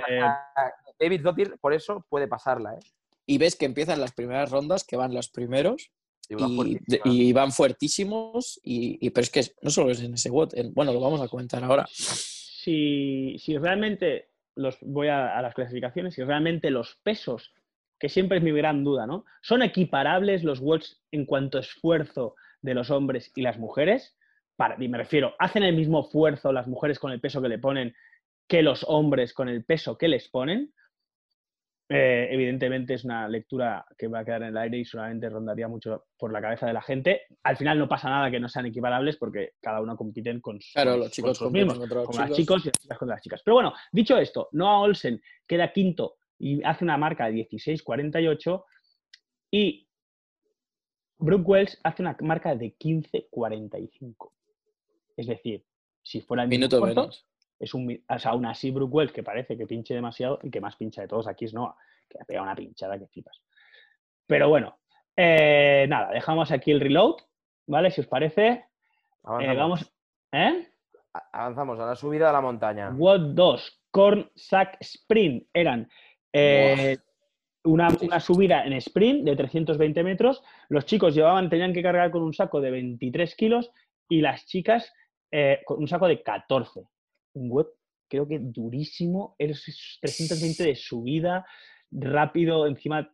David 1.00 1.22
Dottir 1.22 1.58
por 1.60 1.74
eso 1.74 2.06
puede 2.10 2.28
pasarla, 2.28 2.76
¿eh? 2.76 2.80
Y 3.26 3.38
ves 3.38 3.56
que 3.56 3.66
empiezan 3.66 4.00
las 4.00 4.14
primeras 4.14 4.50
rondas, 4.52 4.84
que 4.86 4.96
van 4.98 5.14
los 5.14 5.30
primeros, 5.30 5.92
Y 6.30 7.34
van 7.34 7.52
fuertísimos, 7.52 8.60
y, 8.64 8.98
y- 9.06 9.10
pero 9.10 9.24
es 9.24 9.30
que 9.30 9.42
no 9.62 9.70
solo 9.72 9.92
es 9.92 10.02
en 10.02 10.14
ese 10.14 10.30
WOT, 10.30 10.54
en- 10.56 10.74
bueno, 10.74 10.94
lo 10.94 11.00
vamos 11.00 11.22
a 11.22 11.28
comentar 11.28 11.64
ahora. 11.64 11.86
si, 11.92 13.36
si 13.40 13.58
realmente 13.58 14.29
los 14.60 14.78
voy 14.82 15.08
a, 15.08 15.42
las 15.42 15.54
clasificaciones, 15.54 16.16
si 16.16 16.24
realmente 16.24 16.70
los 16.70 17.00
pesos, 17.02 17.54
que 17.98 18.10
siempre 18.10 18.38
es 18.38 18.44
mi 18.44 18.52
gran 18.52 18.84
duda, 18.84 19.08
¿no? 19.08 19.26
¿Son 19.42 19.62
equiparables 19.62 20.44
los 20.44 20.60
watts 20.60 21.02
en 21.12 21.26
cuanto 21.26 21.58
a 21.58 21.62
esfuerzo 21.62 22.36
de 22.62 22.74
los 22.74 22.92
hombres 22.92 23.32
y 23.36 23.42
las 23.42 23.58
mujeres? 23.58 24.18
Para, 24.58 24.76
y 24.84 24.90
me 24.90 24.98
refiero, 24.98 25.34
¿hacen 25.40 25.64
el 25.64 25.76
mismo 25.76 26.02
esfuerzo 26.02 26.52
las 26.52 26.68
mujeres 26.68 27.00
con 27.00 27.14
el 27.14 27.22
peso 27.22 27.42
que 27.42 27.48
le 27.48 27.58
ponen 27.58 27.96
que 28.48 28.62
los 28.62 28.84
hombres 28.88 29.34
con 29.34 29.48
el 29.48 29.64
peso 29.64 29.98
que 29.98 30.10
les 30.10 30.28
ponen? 30.28 30.74
Eh, 31.92 32.28
evidentemente 32.32 32.94
es 32.94 33.04
una 33.04 33.28
lectura 33.28 33.84
que 33.98 34.08
va 34.08 34.20
a 34.20 34.26
quedar 34.26 34.44
en 34.44 34.50
el 34.50 34.58
aire 34.58 34.78
y 34.78 34.86
solamente 34.86 35.28
rondaría 35.28 35.68
mucho 35.68 36.06
por 36.20 36.32
la 36.32 36.40
cabeza 36.40 36.68
de 36.68 36.74
la 36.74 36.84
gente. 36.84 37.22
Al 37.42 37.58
final 37.58 37.80
no 37.80 37.88
pasa 37.90 38.10
nada 38.10 38.30
que 38.30 38.40
no 38.40 38.48
sean 38.48 38.68
equiparables 38.68 39.18
porque 39.18 39.54
cada 39.60 39.82
uno 39.82 39.98
compiten 39.98 40.40
con, 40.40 40.62
sus- 40.62 40.72
Claro, 40.74 40.98
los 40.98 41.12
chicos 41.12 41.40
con 41.40 41.52
mismos 41.52 41.80
con 41.80 41.90
los 41.90 42.38
chicos. 42.38 42.64
y 42.64 42.70
las 42.70 42.78
chicas 42.80 42.98
contra 43.00 43.16
las 43.16 43.24
chicas. 43.24 43.42
Pero 43.44 43.56
bueno, 43.56 43.74
dicho 43.92 44.18
esto, 44.20 44.50
Noah 44.52 44.82
Olsen 44.82 45.20
queda 45.48 45.74
quinto 45.74 46.18
y 46.38 46.62
hace 46.64 46.84
una 46.84 46.96
marca 46.98 47.26
de 47.26 47.48
16.48 47.50 48.64
y 49.52 49.88
Brooke 51.18 51.46
Wells 51.48 51.80
hace 51.84 52.02
una 52.04 52.16
marca 52.22 52.56
de 52.56 52.78
15.45. 52.78 54.32
Es 55.18 55.28
decir, 55.28 55.66
si 56.04 56.22
fuera 56.22 56.44
el 56.44 56.50
Minuto 56.50 56.80
menos. 56.86 57.26
Es 57.60 57.74
un, 57.74 58.02
o 58.08 58.20
sea, 58.20 58.32
aún 58.32 58.46
así 58.46 58.72
Brooke 58.72 58.94
Wells, 58.94 59.12
que 59.12 59.24
parece 59.24 59.58
que 59.58 59.68
pinche 59.68 59.94
demasiado 59.94 60.40
y 60.42 60.50
que 60.50 60.62
más 60.62 60.76
pincha 60.76 61.02
de 61.02 61.08
todos 61.08 61.28
aquí 61.28 61.46
es 61.46 61.54
Noah, 61.54 61.76
que 62.08 62.18
ha 62.20 62.26
pegado 62.26 62.46
una 62.46 62.56
pinchada 62.56 62.98
que 62.98 63.08
flipas. 63.08 63.42
Pero 64.26 64.50
bueno, 64.50 64.80
eh, 65.16 65.86
nada, 65.90 66.12
dejamos 66.12 66.52
aquí 66.52 66.72
el 66.72 66.80
reload, 66.80 67.18
¿vale? 67.68 67.92
Si 67.92 68.02
os 68.02 68.08
parece, 68.08 68.48
eh, 68.48 68.64
Avanzamos. 69.24 69.58
vamos... 69.58 69.94
¿Eh? 70.32 70.68
Avanzamos 71.34 71.80
a 71.80 71.86
la 71.88 71.96
subida 71.96 72.30
a 72.30 72.34
la 72.34 72.42
montaña. 72.42 72.92
WOD 72.92 73.34
2, 73.34 73.82
Corn 73.92 74.32
Sack 74.36 74.78
Sprint, 74.80 75.48
eran 75.54 75.90
eh, 76.32 76.98
una, 77.64 77.90
una 78.02 78.20
subida 78.20 78.64
en 78.64 78.74
sprint 78.74 79.26
de 79.26 79.36
320 79.36 80.04
metros. 80.04 80.44
Los 80.70 80.86
chicos 80.86 81.16
llevaban, 81.16 81.50
tenían 81.50 81.74
que 81.74 81.84
cargar 81.84 82.12
con 82.12 82.22
un 82.22 82.34
saco 82.34 82.62
de 82.62 82.72
23 82.72 83.36
kilos 83.36 83.72
y 84.08 84.22
las 84.22 84.46
chicas 84.46 84.94
eh, 85.32 85.62
con 85.66 85.80
un 85.80 85.88
saco 85.88 86.08
de 86.08 86.22
14. 86.22 86.88
Un 87.34 87.50
WOD 87.52 87.68
creo 88.10 88.28
que 88.28 88.40
durísimo, 88.40 89.36
es 89.38 90.00
320 90.02 90.64
de 90.64 90.76
subida, 90.76 91.46
rápido, 91.92 92.66
encima, 92.66 93.12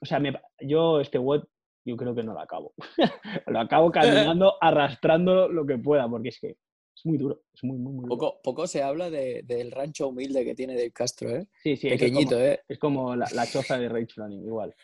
o 0.00 0.04
sea, 0.06 0.18
me- 0.20 0.38
yo 0.60 1.00
este 1.00 1.18
WOD 1.18 1.44
yo 1.86 1.96
creo 1.96 2.14
que 2.14 2.22
no 2.22 2.34
lo 2.34 2.40
acabo. 2.40 2.74
lo 3.46 3.60
acabo 3.60 3.90
caminando, 3.92 4.54
arrastrando 4.60 5.48
lo 5.48 5.64
que 5.66 5.78
pueda, 5.78 6.08
porque 6.08 6.28
es 6.28 6.38
que 6.40 6.56
es 6.96 7.06
muy 7.06 7.16
duro, 7.18 7.42
es 7.52 7.64
muy, 7.64 7.76
muy, 7.78 7.92
muy 7.94 8.04
duro. 8.04 8.16
Poco, 8.16 8.40
poco 8.42 8.66
se 8.66 8.82
habla 8.82 9.10
de- 9.10 9.42
del 9.44 9.70
rancho 9.72 10.08
humilde 10.08 10.44
que 10.44 10.54
tiene 10.54 10.74
Dave 10.74 10.92
Castro, 10.92 11.30
¿eh? 11.30 11.46
Sí, 11.62 11.76
sí, 11.76 11.88
eso 11.88 11.94
es 11.94 12.00
Pequeñito, 12.00 12.34
como- 12.36 12.44
¿eh? 12.46 12.60
Es 12.68 12.78
como 12.78 13.16
la, 13.16 13.26
la 13.34 13.46
choza 13.46 13.78
de 13.78 13.88
Rachel 13.88 14.24
Running, 14.24 14.44
igual. 14.46 14.74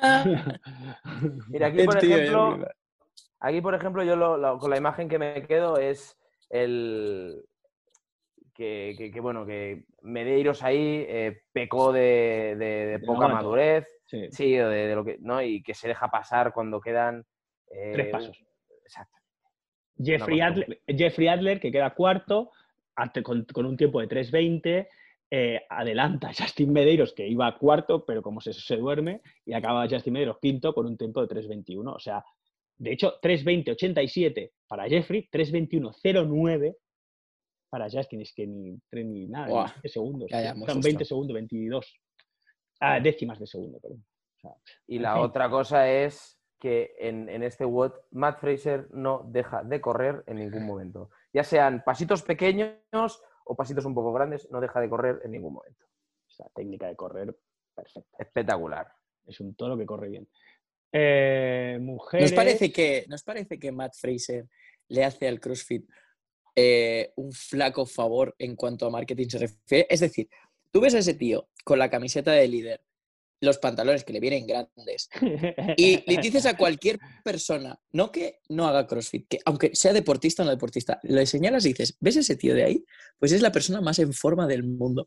Mira, 1.48 1.68
aquí 1.68 1.82
por 1.84 1.96
El 1.96 2.00
tío, 2.00 2.16
ejemplo, 2.16 2.66
aquí, 3.40 3.60
por 3.60 3.74
ejemplo, 3.74 4.02
yo 4.04 4.16
lo- 4.16 4.36
lo- 4.36 4.58
con 4.58 4.70
la 4.70 4.76
imagen 4.76 5.08
que 5.08 5.18
me 5.18 5.46
quedo 5.46 5.78
es 5.78 6.16
el 6.50 7.44
que, 8.54 8.94
que- 8.96 9.10
que, 9.10 9.20
bueno, 9.20 9.44
que 9.44 9.84
Medeiros 10.02 10.62
ahí 10.62 11.04
eh, 11.08 11.42
pecó 11.52 11.92
de, 11.92 12.54
de- 12.58 12.98
poca 13.06 13.26
madurez, 13.34 13.86
Sí, 14.30 14.52
de, 14.52 14.64
de 14.64 14.94
lo 14.94 15.04
que, 15.04 15.16
¿no? 15.20 15.42
Y 15.42 15.62
que 15.62 15.74
se 15.74 15.88
deja 15.88 16.08
pasar 16.08 16.52
cuando 16.52 16.80
quedan 16.80 17.24
eh, 17.70 17.90
tres 17.92 18.08
pasos. 18.08 18.44
Exacto. 18.84 19.18
Jeffrey 20.02 20.40
Adler, 20.40 20.80
Jeffrey 20.86 21.28
Adler, 21.28 21.58
que 21.60 21.72
queda 21.72 21.94
cuarto, 21.94 22.50
con, 23.22 23.44
con 23.44 23.66
un 23.66 23.76
tiempo 23.76 24.00
de 24.00 24.08
3.20, 24.08 24.88
eh, 25.30 25.62
adelanta 25.68 26.28
a 26.28 26.32
Justin 26.34 26.72
Medeiros, 26.72 27.12
que 27.12 27.26
iba 27.26 27.56
cuarto, 27.58 28.04
pero 28.04 28.22
como 28.22 28.40
se, 28.40 28.52
se 28.52 28.76
duerme, 28.76 29.20
y 29.46 29.52
acaba 29.54 29.88
Justin 29.88 30.12
Medeiros 30.12 30.38
quinto 30.40 30.74
con 30.74 30.86
un 30.86 30.96
tiempo 30.96 31.24
de 31.26 31.34
3.21. 31.34 31.94
O 31.94 31.98
sea, 31.98 32.24
de 32.76 32.92
hecho, 32.92 33.18
3.20.87 33.20 34.50
para 34.68 34.86
Jeffrey, 34.88 35.28
3.21.09 35.32 36.76
para 37.74 37.90
Justin. 37.90 38.20
Es 38.20 38.32
que 38.32 38.46
ni, 38.46 38.78
tres 38.88 39.04
ni 39.04 39.26
nada, 39.26 39.46
ni 39.46 39.52
Buah. 39.52 39.72
20 39.72 39.88
segundos. 39.88 40.30
Ya, 40.30 40.40
ya, 40.42 40.54
Son 40.54 40.62
hemos 40.62 40.74
20 40.84 40.88
estado. 40.90 41.04
segundos, 41.06 41.34
22. 41.34 42.00
Ah, 42.78 43.00
décimas 43.00 43.40
de 43.40 43.46
segundo, 43.48 43.80
perdón. 43.80 44.04
O 44.36 44.40
sea, 44.40 44.52
Y 44.86 45.00
la 45.00 45.14
fin. 45.14 45.22
otra 45.24 45.50
cosa 45.50 45.90
es 45.90 46.38
que 46.60 46.94
en, 47.00 47.28
en 47.28 47.42
este 47.42 47.64
WOD 47.64 47.92
Matt 48.12 48.38
Fraser 48.38 48.86
no 48.92 49.26
deja 49.28 49.64
de 49.64 49.80
correr 49.80 50.22
en 50.28 50.36
ningún 50.36 50.64
momento. 50.64 51.10
Ya 51.32 51.42
sean 51.42 51.82
pasitos 51.84 52.22
pequeños 52.22 53.20
o 53.44 53.56
pasitos 53.56 53.84
un 53.86 53.94
poco 53.94 54.12
grandes, 54.12 54.48
no 54.52 54.60
deja 54.60 54.80
de 54.80 54.88
correr 54.88 55.20
en 55.24 55.32
ningún 55.32 55.54
momento. 55.54 55.84
esa 56.30 56.48
técnica 56.54 56.86
de 56.86 56.94
correr 56.94 57.36
perfecta. 57.74 58.16
Espectacular. 58.20 58.86
Es 59.26 59.40
un 59.40 59.56
toro 59.56 59.76
que 59.76 59.84
corre 59.84 60.10
bien. 60.10 60.28
Eh, 60.92 61.76
mujeres. 61.80 62.30
¿Nos 62.30 62.36
parece, 62.36 62.70
que, 62.72 63.04
¿Nos 63.08 63.24
parece 63.24 63.58
que 63.58 63.72
Matt 63.72 63.94
Fraser 63.96 64.46
le 64.88 65.04
hace 65.04 65.26
al 65.26 65.40
CrossFit 65.40 65.84
eh, 66.56 67.12
un 67.16 67.32
flaco 67.32 67.86
favor 67.86 68.34
en 68.38 68.56
cuanto 68.56 68.86
a 68.86 68.90
marketing 68.90 69.28
se 69.28 69.38
refiere? 69.38 69.86
Es 69.90 70.00
decir, 70.00 70.28
tú 70.70 70.80
ves 70.80 70.94
a 70.94 70.98
ese 70.98 71.14
tío 71.14 71.48
con 71.64 71.78
la 71.78 71.90
camiseta 71.90 72.32
de 72.32 72.48
líder 72.48 72.80
los 73.44 73.58
pantalones 73.58 74.04
que 74.04 74.12
le 74.12 74.20
vienen 74.20 74.46
grandes. 74.46 75.08
Y 75.76 76.02
le 76.10 76.20
dices 76.20 76.46
a 76.46 76.56
cualquier 76.56 76.98
persona, 77.22 77.78
no 77.92 78.10
que 78.10 78.40
no 78.48 78.66
haga 78.66 78.86
CrossFit, 78.86 79.28
que 79.28 79.38
aunque 79.44 79.70
sea 79.74 79.92
deportista 79.92 80.42
o 80.42 80.46
no 80.46 80.50
deportista, 80.50 80.98
le 81.04 81.26
señalas 81.26 81.64
y 81.66 81.68
dices, 81.68 81.96
¿ves 82.00 82.16
ese 82.16 82.36
tío 82.36 82.54
de 82.54 82.64
ahí? 82.64 82.84
Pues 83.18 83.32
es 83.32 83.42
la 83.42 83.52
persona 83.52 83.80
más 83.80 83.98
en 83.98 84.12
forma 84.12 84.46
del 84.46 84.64
mundo. 84.64 85.06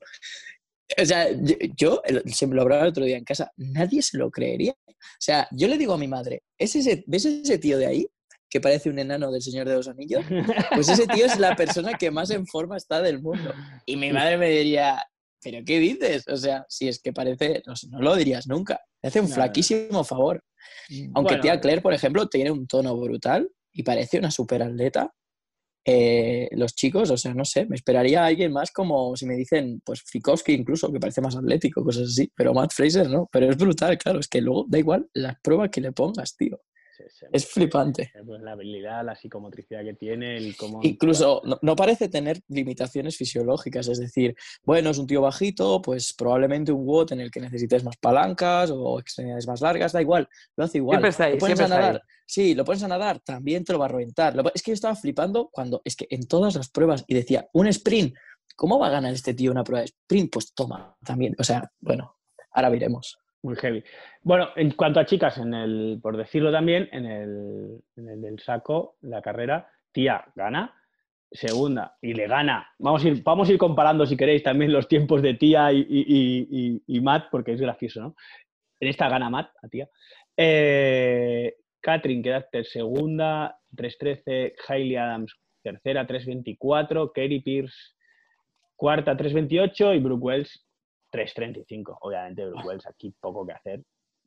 O 1.02 1.06
sea, 1.06 1.28
yo, 1.76 2.02
me 2.48 2.56
lo 2.56 2.62
hablaba 2.62 2.84
el 2.84 2.90
otro 2.90 3.04
día 3.04 3.18
en 3.18 3.26
casa, 3.26 3.52
nadie 3.58 4.02
se 4.02 4.18
lo 4.18 4.32
creería. 4.32 4.74
O 4.88 5.20
sea, 5.20 5.48
yo 5.52 5.68
le 5.68 5.78
digo 5.78 5.94
a 5.94 5.98
mi 5.98 6.08
madre, 6.08 6.44
¿es 6.58 6.76
ese, 6.76 7.04
¿ves 7.08 7.26
ese 7.26 7.58
tío 7.58 7.78
de 7.78 7.88
ahí? 7.88 8.08
Que 8.50 8.62
parece 8.62 8.90
un 8.90 9.00
enano 9.00 9.32
del 9.32 9.42
Señor 9.42 9.68
de 9.68 9.76
los 9.76 9.88
Anillos, 9.88 10.24
pues 10.76 10.90
ese 10.90 11.08
tío 11.08 11.26
es 11.26 11.38
la 11.40 11.56
persona 11.56 11.94
que 11.98 12.12
más 12.12 12.30
en 12.32 12.46
forma 12.48 12.78
está 12.78 13.02
del 13.02 13.22
mundo. 13.22 13.54
Y 13.86 13.98
mi 13.98 14.12
madre 14.12 14.38
me 14.38 14.50
diría, 14.50 15.04
¿pero 15.42 15.60
qué 15.66 15.80
dices? 15.80 16.28
O 16.28 16.38
sea, 16.38 16.66
si 16.70 16.88
es 16.88 17.00
que 17.02 17.14
parece, 17.14 17.64
no, 17.66 18.02
lo 18.02 18.16
dirías 18.16 18.48
nunca. 18.48 18.80
Le 19.02 19.10
hace 19.10 19.20
un 19.20 19.26
No, 19.26 19.30
no. 19.30 19.36
flaquísimo 19.36 20.04
favor. 20.04 20.44
Aunque 21.14 21.36
Bueno, 21.36 21.42
tía 21.42 21.60
Claire, 21.60 21.82
por 21.82 21.94
ejemplo, 21.94 22.28
tiene 22.28 22.52
un 22.52 22.68
tono 22.68 22.96
brutal 22.98 23.50
y 23.74 23.84
parece 23.84 24.20
una 24.20 24.32
superatleta. 24.32 25.14
Eh, 25.90 26.50
los 26.52 26.76
chicos, 26.76 27.10
o 27.12 27.16
sea, 27.16 27.34
no 27.34 27.46
sé, 27.46 27.66
me 27.66 27.78
esperaría 27.78 28.22
a 28.22 28.26
alguien 28.26 28.52
más 28.52 28.72
como 28.72 29.16
si 29.16 29.26
me 29.26 29.36
dicen, 29.36 29.82
pues 29.86 30.04
Fikowski 30.06 30.52
incluso, 30.52 30.92
que 30.92 31.00
parece 31.00 31.22
más 31.22 31.38
atlético, 31.38 31.82
cosas 31.82 32.10
así, 32.10 32.30
pero 32.36 32.54
Matt 32.54 32.74
Fraser 32.74 33.10
no, 33.10 33.30
pero 33.32 33.50
es 33.50 33.56
brutal, 33.56 33.98
claro, 33.98 34.20
es 34.20 34.28
que 34.28 34.42
luego 34.42 34.66
da 34.68 34.80
igual 34.80 35.08
las 35.14 35.40
pruebas 35.42 35.70
que 35.70 35.80
le 35.80 35.94
pongas, 35.94 36.36
tío, 36.36 36.60
es 37.32 37.46
flipante. 37.46 38.12
Pues 38.26 38.42
la 38.42 38.52
habilidad, 38.52 39.04
la 39.06 39.16
psicomotricidad 39.16 39.84
que 39.84 39.94
tiene, 39.94 40.38
el 40.38 40.56
cómo... 40.56 40.80
Incluso 40.84 41.42
no, 41.46 41.58
no 41.62 41.76
parece 41.76 42.10
tener 42.10 42.42
limitaciones 42.48 43.18
fisiológicas, 43.18 43.88
es 43.88 44.00
decir, 44.00 44.36
bueno, 44.64 44.90
es 44.90 44.98
un 44.98 45.08
tío 45.08 45.22
bajito, 45.22 45.82
pues 45.82 46.14
probablemente 46.14 46.72
un 46.72 46.86
WOT 46.86 47.12
en 47.14 47.22
el 47.22 47.32
que 47.32 47.40
necesites 47.40 47.84
más 47.84 47.98
palancas 47.98 48.72
o 48.74 49.00
extremidades 49.00 49.48
más 49.48 49.62
largas, 49.62 49.92
da 49.92 50.02
igual, 50.02 50.28
lo 50.56 50.64
hace 50.64 50.78
igual. 50.78 50.96
Siempre 50.98 51.10
está 51.10 51.24
ahí, 51.26 51.34
lo 51.34 51.40
pones 51.40 51.58
siempre 51.58 51.64
a 51.64 51.66
está 51.78 51.78
ahí. 51.88 51.94
nadar, 51.94 52.04
sí, 52.26 52.56
lo 52.56 52.66
pones 52.66 52.84
a 52.84 52.88
nadar, 52.88 53.20
también 53.22 53.64
te 53.64 53.74
lo 53.74 53.80
va 53.80 53.86
a 53.86 53.90
reventar. 53.90 54.36
Lo- 54.36 54.54
es 54.54 54.62
que 54.62 54.72
yo 54.72 54.76
estaba 54.76 54.96
flipando 54.96 55.50
cuando, 55.52 55.82
es 55.86 55.96
que 55.96 56.08
en 56.10 56.28
todas 56.28 56.56
las 56.56 56.70
pruebas, 56.70 57.04
y 57.08 57.14
decía, 57.16 57.48
un 57.54 57.68
sprint, 57.68 58.16
¿cómo 58.56 58.80
va 58.80 58.88
a 58.88 58.92
ganar 58.92 59.14
este 59.14 59.34
tío 59.34 59.52
una 59.52 59.64
prueba 59.64 59.82
de 59.82 59.86
sprint? 59.86 60.32
Pues 60.34 60.54
toma, 60.54 60.96
también, 61.04 61.36
o 61.38 61.44
sea, 61.44 61.72
bueno, 61.80 62.16
ahora 62.52 62.70
veremos. 62.70 63.18
Muy 63.44 63.56
heavy. 63.56 63.84
Bueno, 64.24 64.50
en 64.56 64.72
cuanto 64.72 65.00
a 65.00 65.06
chicas, 65.06 65.38
en 65.38 65.54
el, 65.54 66.00
por 66.02 66.18
decirlo 66.18 66.52
también, 66.52 66.90
en 66.92 67.06
el, 67.06 67.82
en 67.96 68.26
el 68.26 68.40
saco, 68.40 68.98
la 69.02 69.22
carrera, 69.22 69.70
tía 69.92 70.26
gana, 70.36 70.74
segunda, 71.32 71.98
y 72.02 72.14
le 72.14 72.28
gana. 72.28 72.74
Vamos 72.80 73.06
a 73.06 73.08
ir, 73.10 73.24
vamos 73.24 73.48
a 73.48 73.52
ir 73.52 73.58
comparando, 73.58 74.06
si 74.06 74.18
queréis, 74.18 74.44
también 74.44 74.74
los 74.74 74.88
tiempos 74.88 75.22
de 75.22 75.36
tía 75.36 75.72
y, 75.72 77.00
Matt, 77.02 77.28
porque 77.32 77.54
es 77.54 77.62
gracioso, 77.62 78.02
¿no? 78.02 78.16
En 78.80 78.90
esta 78.90 79.10
gana 79.10 79.30
Matt, 79.30 79.52
a 79.62 79.68
tía. 79.68 79.88
Eh, 80.36 81.56
Catherine 81.80 82.22
queda 82.22 82.48
segunda, 82.64 83.60
3.13, 83.76 84.54
Hailey 84.68 84.96
Adams 84.96 85.34
tercera, 85.68 86.08
3.24, 86.08 87.12
Katie 87.14 87.42
Pierce 87.42 87.96
cuarta, 88.76 89.18
3.28 89.18 89.96
y 89.96 90.00
Brooke 90.00 90.24
Wells 90.24 90.67
3.35. 91.12 91.98
Obviamente, 92.02 92.46
Brooke 92.46 92.66
Wells 92.68 92.86
aquí 92.88 93.14
poco 93.20 93.46
que 93.46 93.54
hacer. 93.54 93.82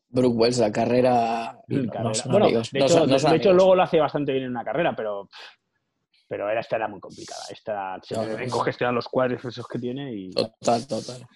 Brooke 0.09 0.37
Wells, 0.37 0.59
la 0.59 0.73
carrera, 0.73 1.57
en 1.69 1.87
no, 1.87 1.93
carrera. 1.93 2.09
no 2.09 2.15
son 2.15 2.33
bueno, 2.33 2.47
amigos, 2.47 2.71
de, 2.73 2.79
no 2.81 2.85
hecho, 2.87 2.95
son- 2.95 3.09
no 3.09 3.13
de- 3.15 3.19
son 3.21 3.31
de 3.31 3.37
hecho, 3.37 3.49
amigos. 3.51 3.63
luego 3.63 3.75
lo 3.77 3.83
hace 3.83 4.01
bastante 4.01 4.33
bien 4.33 4.45
en 4.45 4.51
una 4.51 4.65
carrera, 4.65 4.95
pero, 4.97 5.29
pero 6.29 6.51
era, 6.51 6.61
esta 6.61 6.77
era 6.77 6.89
muy 6.89 6.99
complicada. 7.01 7.43
Esta 7.51 7.99
se 8.03 8.15
No, 8.17 8.25
le 8.25 8.49
congestionados 8.49 8.95
los 8.97 9.09
cuadros 9.09 9.45
esos 9.45 9.67
que 9.69 9.79
tiene 9.79 10.13
y... 10.13 10.31
Total, 10.31 10.87
total. 10.89 11.27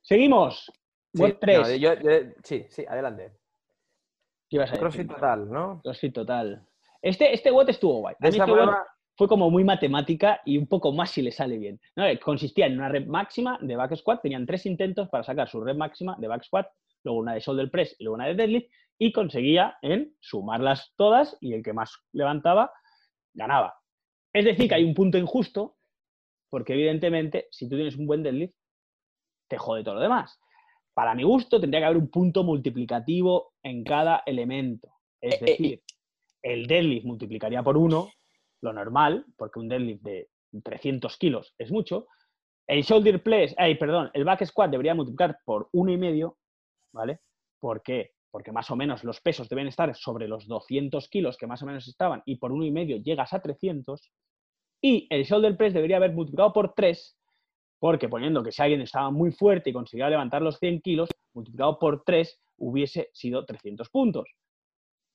Seguimos. 0.00 0.70
Sí, 1.14 1.22
Web 1.22 1.38
3. 1.40 1.58
no, 1.58 1.74
yo- 1.74 1.94
yo- 1.94 2.32
sí, 2.42 2.66
sí, 2.70 2.84
adelante. 2.88 3.32
¿Qué 4.48 4.56
ibas 4.56 4.68
a 4.70 4.72
decir? 4.72 4.80
CrossFit 4.80 5.08
total, 5.10 5.50
¿no? 5.50 5.80
CrossFit 5.82 6.14
total. 6.14 6.66
Este, 7.02 7.34
este 7.34 7.50
WOT 7.50 7.68
estuvo 7.68 7.98
guay. 7.98 8.14
De 8.18 8.28
A 8.28 8.30
mí 8.30 8.36
esta 8.36 8.44
este 8.44 8.52
prueba, 8.54 8.86
fue 9.16 9.28
como 9.28 9.50
muy 9.50 9.64
matemática 9.64 10.40
y 10.44 10.58
un 10.58 10.66
poco 10.66 10.92
más 10.92 11.10
si 11.10 11.22
le 11.22 11.32
sale 11.32 11.58
bien. 11.58 11.80
No, 11.96 12.06
eh, 12.06 12.18
consistía 12.18 12.66
en 12.66 12.78
una 12.78 12.88
rep 12.88 13.06
máxima 13.06 13.58
de 13.60 13.76
back 13.76 13.96
squat, 13.96 14.22
tenían 14.22 14.46
tres 14.46 14.66
intentos 14.66 15.08
para 15.08 15.24
sacar 15.24 15.48
su 15.48 15.60
rep 15.60 15.76
máxima 15.76 16.16
de 16.18 16.28
back 16.28 16.44
squat, 16.44 16.68
luego 17.02 17.20
una 17.20 17.34
de 17.34 17.40
shoulder 17.40 17.70
press 17.70 17.96
y 17.98 18.04
luego 18.04 18.16
una 18.16 18.26
de 18.26 18.34
deadlift, 18.34 18.70
y 18.98 19.12
conseguía 19.12 19.76
en 19.82 20.14
sumarlas 20.20 20.92
todas 20.96 21.36
y 21.40 21.52
el 21.52 21.62
que 21.62 21.72
más 21.72 21.94
levantaba 22.12 22.72
ganaba. 23.34 23.74
Es 24.32 24.44
decir, 24.44 24.68
que 24.68 24.74
hay 24.74 24.84
un 24.84 24.94
punto 24.94 25.18
injusto, 25.18 25.76
porque 26.50 26.74
evidentemente, 26.74 27.48
si 27.50 27.68
tú 27.68 27.76
tienes 27.76 27.96
un 27.96 28.06
buen 28.06 28.22
deadlift, 28.22 28.54
te 29.48 29.58
jode 29.58 29.84
todo 29.84 29.94
lo 29.94 30.00
demás. 30.00 30.38
Para 30.94 31.14
mi 31.14 31.22
gusto, 31.22 31.60
tendría 31.60 31.80
que 31.80 31.86
haber 31.86 31.98
un 31.98 32.10
punto 32.10 32.42
multiplicativo 32.44 33.52
en 33.62 33.84
cada 33.84 34.22
elemento. 34.26 34.88
Es 35.20 35.34
Eh, 35.34 35.38
eh, 35.40 35.44
decir, 35.50 35.82
el 36.42 36.66
deadlift 36.66 37.06
multiplicaría 37.06 37.62
por 37.62 37.76
uno, 37.76 38.10
lo 38.66 38.72
normal, 38.72 39.24
porque 39.36 39.58
un 39.58 39.68
deadlift 39.68 40.02
de 40.02 40.28
300 40.62 41.16
kilos 41.16 41.54
es 41.58 41.70
mucho. 41.70 42.08
El 42.66 42.82
shoulder 42.82 43.22
press, 43.22 43.54
ay, 43.56 43.76
perdón, 43.76 44.10
el 44.12 44.24
back 44.24 44.44
squat 44.44 44.70
debería 44.70 44.94
multiplicar 44.94 45.38
por 45.44 45.68
uno 45.72 45.92
y 45.92 45.96
medio, 45.96 46.36
¿vale? 46.92 47.20
¿Por 47.60 47.82
qué? 47.82 48.12
Porque 48.30 48.52
más 48.52 48.70
o 48.70 48.76
menos 48.76 49.04
los 49.04 49.20
pesos 49.20 49.48
deben 49.48 49.68
estar 49.68 49.94
sobre 49.94 50.28
los 50.28 50.46
200 50.46 51.08
kilos 51.08 51.36
que 51.36 51.46
más 51.46 51.62
o 51.62 51.66
menos 51.66 51.86
estaban 51.86 52.22
y 52.26 52.36
por 52.36 52.52
uno 52.52 52.64
y 52.64 52.70
medio 52.70 52.96
llegas 52.98 53.32
a 53.32 53.40
300. 53.40 54.10
Y 54.82 55.06
el 55.10 55.24
shoulder 55.24 55.56
press 55.56 55.74
debería 55.74 55.96
haber 55.96 56.12
multiplicado 56.12 56.52
por 56.52 56.74
3, 56.74 57.16
porque 57.78 58.08
poniendo 58.08 58.42
que 58.42 58.52
si 58.52 58.62
alguien 58.62 58.80
estaba 58.80 59.10
muy 59.10 59.30
fuerte 59.30 59.70
y 59.70 59.72
conseguía 59.72 60.10
levantar 60.10 60.42
los 60.42 60.58
100 60.58 60.80
kilos, 60.80 61.08
multiplicado 61.32 61.78
por 61.78 62.02
3 62.04 62.40
hubiese 62.58 63.10
sido 63.12 63.44
300 63.44 63.88
puntos. 63.90 64.28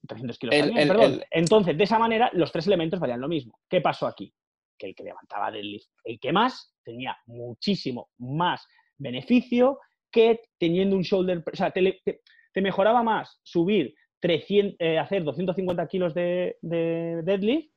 300 0.07 0.37
kilos 0.39 0.55
El- 0.55 0.77
el- 0.77 0.87
perdón. 0.87 1.13
el- 1.13 1.25
Entonces, 1.31 1.77
de 1.77 1.83
esa 1.83 1.99
manera, 1.99 2.29
los 2.33 2.51
tres 2.51 2.67
elementos 2.67 2.99
valían 2.99 3.21
lo 3.21 3.27
mismo. 3.27 3.59
¿Qué 3.69 3.81
pasó 3.81 4.07
aquí? 4.07 4.33
Que 4.77 4.87
el 4.87 4.95
que 4.95 5.03
levantaba 5.03 5.51
deadlift, 5.51 5.87
el 6.03 6.19
que 6.19 6.31
más, 6.31 6.75
tenía 6.83 7.15
muchísimo 7.27 8.09
más 8.17 8.65
beneficio 8.97 9.79
que 10.11 10.41
teniendo 10.59 10.95
un 10.95 11.03
shoulder... 11.03 11.43
O 11.51 11.55
sea, 11.55 11.71
te, 11.71 11.81
le- 11.81 12.01
te- 12.03 12.21
te 12.53 12.61
mejoraba 12.61 13.03
más 13.03 13.39
subir 13.43 13.93
300, 14.19 14.75
eh, 14.79 14.97
hacer 14.99 15.23
250 15.23 15.87
kilos 15.87 16.13
de, 16.13 16.57
de 16.61 17.21
deadlift 17.23 17.71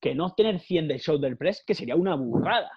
que 0.00 0.14
no 0.14 0.34
tener 0.34 0.60
100 0.60 0.88
de 0.88 0.98
shoulder 0.98 1.36
press, 1.36 1.62
que 1.66 1.74
sería 1.74 1.94
una 1.94 2.14
burrada. 2.16 2.70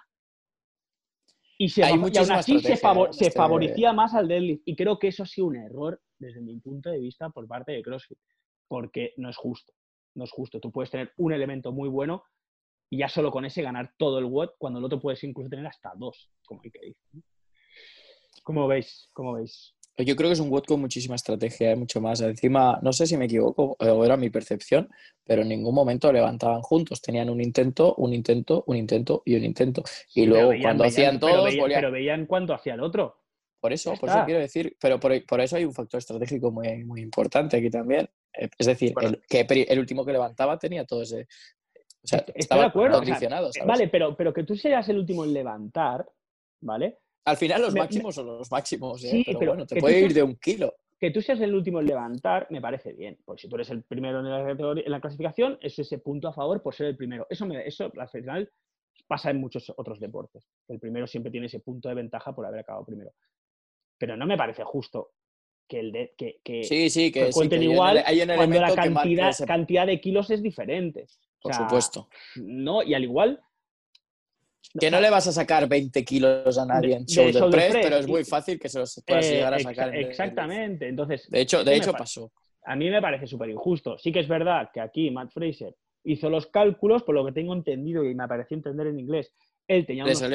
Y, 1.56 1.68
se, 1.68 1.84
Hay 1.84 1.92
y 1.94 2.18
aún 2.18 2.32
así 2.32 2.58
se, 2.60 2.76
favor- 2.76 3.14
se 3.14 3.26
este- 3.28 3.38
favorecía 3.38 3.92
más 3.92 4.12
al 4.14 4.28
deadlift. 4.28 4.62
Y 4.66 4.76
creo 4.76 4.98
que 4.98 5.08
eso 5.08 5.22
ha 5.22 5.26
sido 5.26 5.46
un 5.46 5.56
error 5.56 6.00
desde 6.18 6.40
mi 6.40 6.58
punto 6.60 6.90
de 6.90 6.98
vista 6.98 7.30
por 7.30 7.46
parte 7.46 7.72
de 7.72 7.82
CrossFit, 7.82 8.18
porque 8.68 9.12
no 9.16 9.28
es 9.30 9.36
justo. 9.36 9.72
No 10.14 10.24
es 10.24 10.30
justo. 10.30 10.60
Tú 10.60 10.70
puedes 10.70 10.90
tener 10.90 11.12
un 11.16 11.32
elemento 11.32 11.72
muy 11.72 11.88
bueno 11.88 12.24
y 12.90 12.98
ya 12.98 13.08
solo 13.08 13.30
con 13.30 13.44
ese 13.44 13.62
ganar 13.62 13.92
todo 13.96 14.18
el 14.18 14.26
WOD, 14.26 14.50
cuando 14.58 14.78
el 14.78 14.84
otro 14.84 15.00
puedes 15.00 15.22
incluso 15.24 15.50
tener 15.50 15.66
hasta 15.66 15.92
dos, 15.96 16.30
como 16.46 16.60
hay 16.62 16.70
que 16.70 16.78
decir. 16.80 17.22
¿Cómo 18.42 18.66
veis? 18.68 19.08
¿Cómo 19.12 19.32
veis? 19.34 19.74
Yo 19.96 20.16
creo 20.16 20.28
que 20.28 20.32
es 20.34 20.40
un 20.40 20.50
WOD 20.50 20.64
con 20.64 20.80
muchísima 20.80 21.14
estrategia, 21.14 21.70
¿eh? 21.70 21.76
mucho 21.76 22.00
más. 22.00 22.20
Encima, 22.20 22.80
no 22.82 22.92
sé 22.92 23.06
si 23.06 23.16
me 23.16 23.26
equivoco 23.26 23.76
o 23.78 24.04
era 24.04 24.16
mi 24.16 24.28
percepción, 24.28 24.90
pero 25.22 25.42
en 25.42 25.48
ningún 25.48 25.72
momento 25.74 26.12
levantaban 26.12 26.62
juntos. 26.62 27.00
Tenían 27.00 27.30
un 27.30 27.40
intento, 27.40 27.94
un 27.94 28.12
intento, 28.12 28.64
un 28.66 28.76
intento 28.76 29.22
y 29.24 29.36
un 29.36 29.44
intento. 29.44 29.82
Y 30.14 30.22
Sí, 30.22 30.26
luego, 30.26 30.48
veían- 30.50 30.62
cuando 30.62 30.82
veían- 30.84 30.92
hacían 30.94 31.20
pero 31.20 31.32
todos, 31.32 31.44
veían, 31.44 31.60
volvían- 31.60 31.78
pero 31.80 31.92
veían 31.92 32.26
cuánto 32.26 32.54
hacía 32.54 32.74
el 32.74 32.80
otro. 32.80 33.20
Por 33.60 33.72
eso, 33.72 33.94
por 33.94 34.08
eso 34.10 34.24
quiero 34.26 34.40
decir, 34.40 34.76
pero 34.80 35.00
por, 35.00 35.24
por 35.26 35.40
eso 35.40 35.56
hay 35.56 35.64
un 35.64 35.72
factor 35.72 35.98
estratégico 35.98 36.50
muy, 36.50 36.84
muy 36.84 37.00
importante 37.00 37.56
aquí 37.56 37.70
también. 37.70 38.08
Eh, 38.38 38.48
Es 38.58 38.66
decir, 38.66 38.92
Bueno. 38.94 39.10
el, 39.10 39.22
que 39.28 39.46
el 39.68 39.78
último 39.78 40.04
que 40.04 40.12
levantaba 40.12 40.58
tenía 40.58 40.84
todo 40.84 41.02
ese. 41.02 41.26
O 42.02 42.06
sea, 42.06 42.18
Estoy 42.18 42.34
de 42.34 42.40
estaba 42.40 42.64
acuerdo, 42.66 42.98
o 42.98 43.00
sea, 43.00 43.06
condicionado, 43.06 43.52
¿sabes? 43.52 43.66
Vale, 43.66 43.88
pero, 43.88 44.16
pero 44.16 44.32
que 44.34 44.44
tú 44.44 44.56
seas 44.56 44.88
el 44.88 44.98
último 44.98 45.24
en 45.24 45.32
levantar, 45.32 46.06
¿vale? 46.60 46.98
Al 47.24 47.36
final 47.38 47.62
los 47.62 47.72
me- 47.72 47.80
máximos 47.80 48.14
son 48.14 48.26
los 48.26 48.50
máximos, 48.50 49.02
¿eh? 49.04 49.08
Sí, 49.10 49.22
pero, 49.26 49.38
pero 49.38 49.50
bueno, 49.52 49.66
te 49.66 49.80
puede 49.80 49.98
ir 50.00 50.04
seas- 50.06 50.14
de 50.14 50.22
un 50.22 50.36
kilo. 50.36 50.74
que 51.00 51.10
tú 51.10 51.22
seas 51.22 51.40
el 51.40 51.54
último 51.54 51.80
en 51.80 51.86
levantar 51.86 52.46
me 52.50 52.60
parece 52.60 52.92
bien. 52.92 53.18
Porque 53.24 53.42
si 53.42 53.48
tú 53.48 53.56
eres 53.56 53.70
el 53.70 53.82
primero 53.84 54.20
en 54.20 54.30
la, 54.30 54.44
categoría- 54.44 54.84
en 54.84 54.90
la 54.92 55.00
clasificación, 55.00 55.52
eso 55.62 55.80
es 55.82 55.88
ese 55.88 55.98
punto 55.98 56.28
a 56.28 56.32
favor 56.34 56.62
por 56.62 56.74
ser 56.74 56.86
el 56.86 56.96
primero. 56.96 57.26
Eso, 57.30 57.46
me, 57.46 57.66
eso 57.66 57.90
al 57.98 58.08
final 58.08 58.50
pasa 59.06 59.30
en 59.30 59.40
muchos 59.40 59.72
otros 59.76 59.98
deportes. 60.00 60.46
El 60.68 60.78
primero 60.80 61.06
siempre 61.06 61.30
tiene 61.32 61.46
ese 61.46 61.60
punto 61.60 61.88
de 61.88 61.94
ventaja 61.94 62.34
por 62.34 62.44
haber 62.46 62.60
acabado 62.60 62.84
primero. 62.84 63.12
Pero 63.98 64.16
no 64.16 64.26
me 64.26 64.36
parece 64.36 64.62
justo 64.64 65.12
que 65.68 65.80
el 65.80 65.92
de, 65.92 66.14
que, 66.16 66.40
que, 66.44 66.64
Sí, 66.64 66.90
sí, 66.90 67.10
que 67.10 67.26
sí, 67.26 67.32
cuenten 67.32 67.60
que 67.60 67.64
hay 67.64 67.68
un 67.68 67.72
igual 67.74 68.02
hay 68.06 68.20
un 68.22 68.28
cuando 68.36 68.60
la 68.60 68.74
cantidad, 68.74 69.28
ese- 69.30 69.46
cantidad 69.46 69.86
de 69.86 70.00
kilos 70.00 70.30
es 70.30 70.42
diferente. 70.42 71.06
O 71.38 71.42
Por 71.42 71.54
sea, 71.54 71.64
supuesto. 71.64 72.08
No, 72.36 72.82
y 72.82 72.94
al 72.94 73.04
igual. 73.04 73.40
Que 74.78 74.90
no 74.90 75.00
le 75.00 75.10
vas 75.10 75.26
a 75.26 75.32
sacar 75.32 75.68
20 75.68 76.04
kilos 76.04 76.58
a 76.58 76.66
nadie 76.66 76.88
De- 76.88 76.94
en 76.96 77.06
de 77.06 77.12
shoulder, 77.12 77.34
shoulder 77.34 77.50
press, 77.60 77.70
press, 77.72 77.84
pero 77.86 77.96
es 77.98 78.08
muy 78.08 78.24
fácil 78.24 78.58
que 78.58 78.68
se 78.68 78.78
los 78.78 79.02
puedas 79.06 79.26
eh, 79.26 79.34
llegar 79.34 79.54
a 79.54 79.58
sacar. 79.60 79.94
exactamente. 79.94 80.88
Entonces, 80.88 81.30
De 81.30 81.40
hecho, 81.40 81.62
de 81.62 81.76
hecho 81.76 81.92
pa- 81.92 81.98
pasó. 81.98 82.32
a 82.64 82.74
mí 82.74 82.90
me 82.90 83.00
parece 83.00 83.26
súper 83.26 83.50
injusto. 83.50 83.98
Sí 83.98 84.10
que 84.10 84.20
es 84.20 84.28
verdad 84.28 84.70
que 84.72 84.80
aquí 84.80 85.10
Matt 85.10 85.30
Fraser 85.32 85.76
hizo 86.02 86.28
los 86.28 86.46
cálculos, 86.46 87.02
por 87.02 87.14
lo 87.14 87.24
que 87.24 87.32
tengo 87.32 87.54
entendido 87.54 88.04
y 88.04 88.14
me 88.14 88.26
pareció 88.26 88.56
entender 88.56 88.88
en 88.88 88.98
inglés, 88.98 89.32
él 89.68 89.86
tenía 89.86 90.04
Le 90.04 90.10
unos 90.10 90.22
mal. 90.22 90.30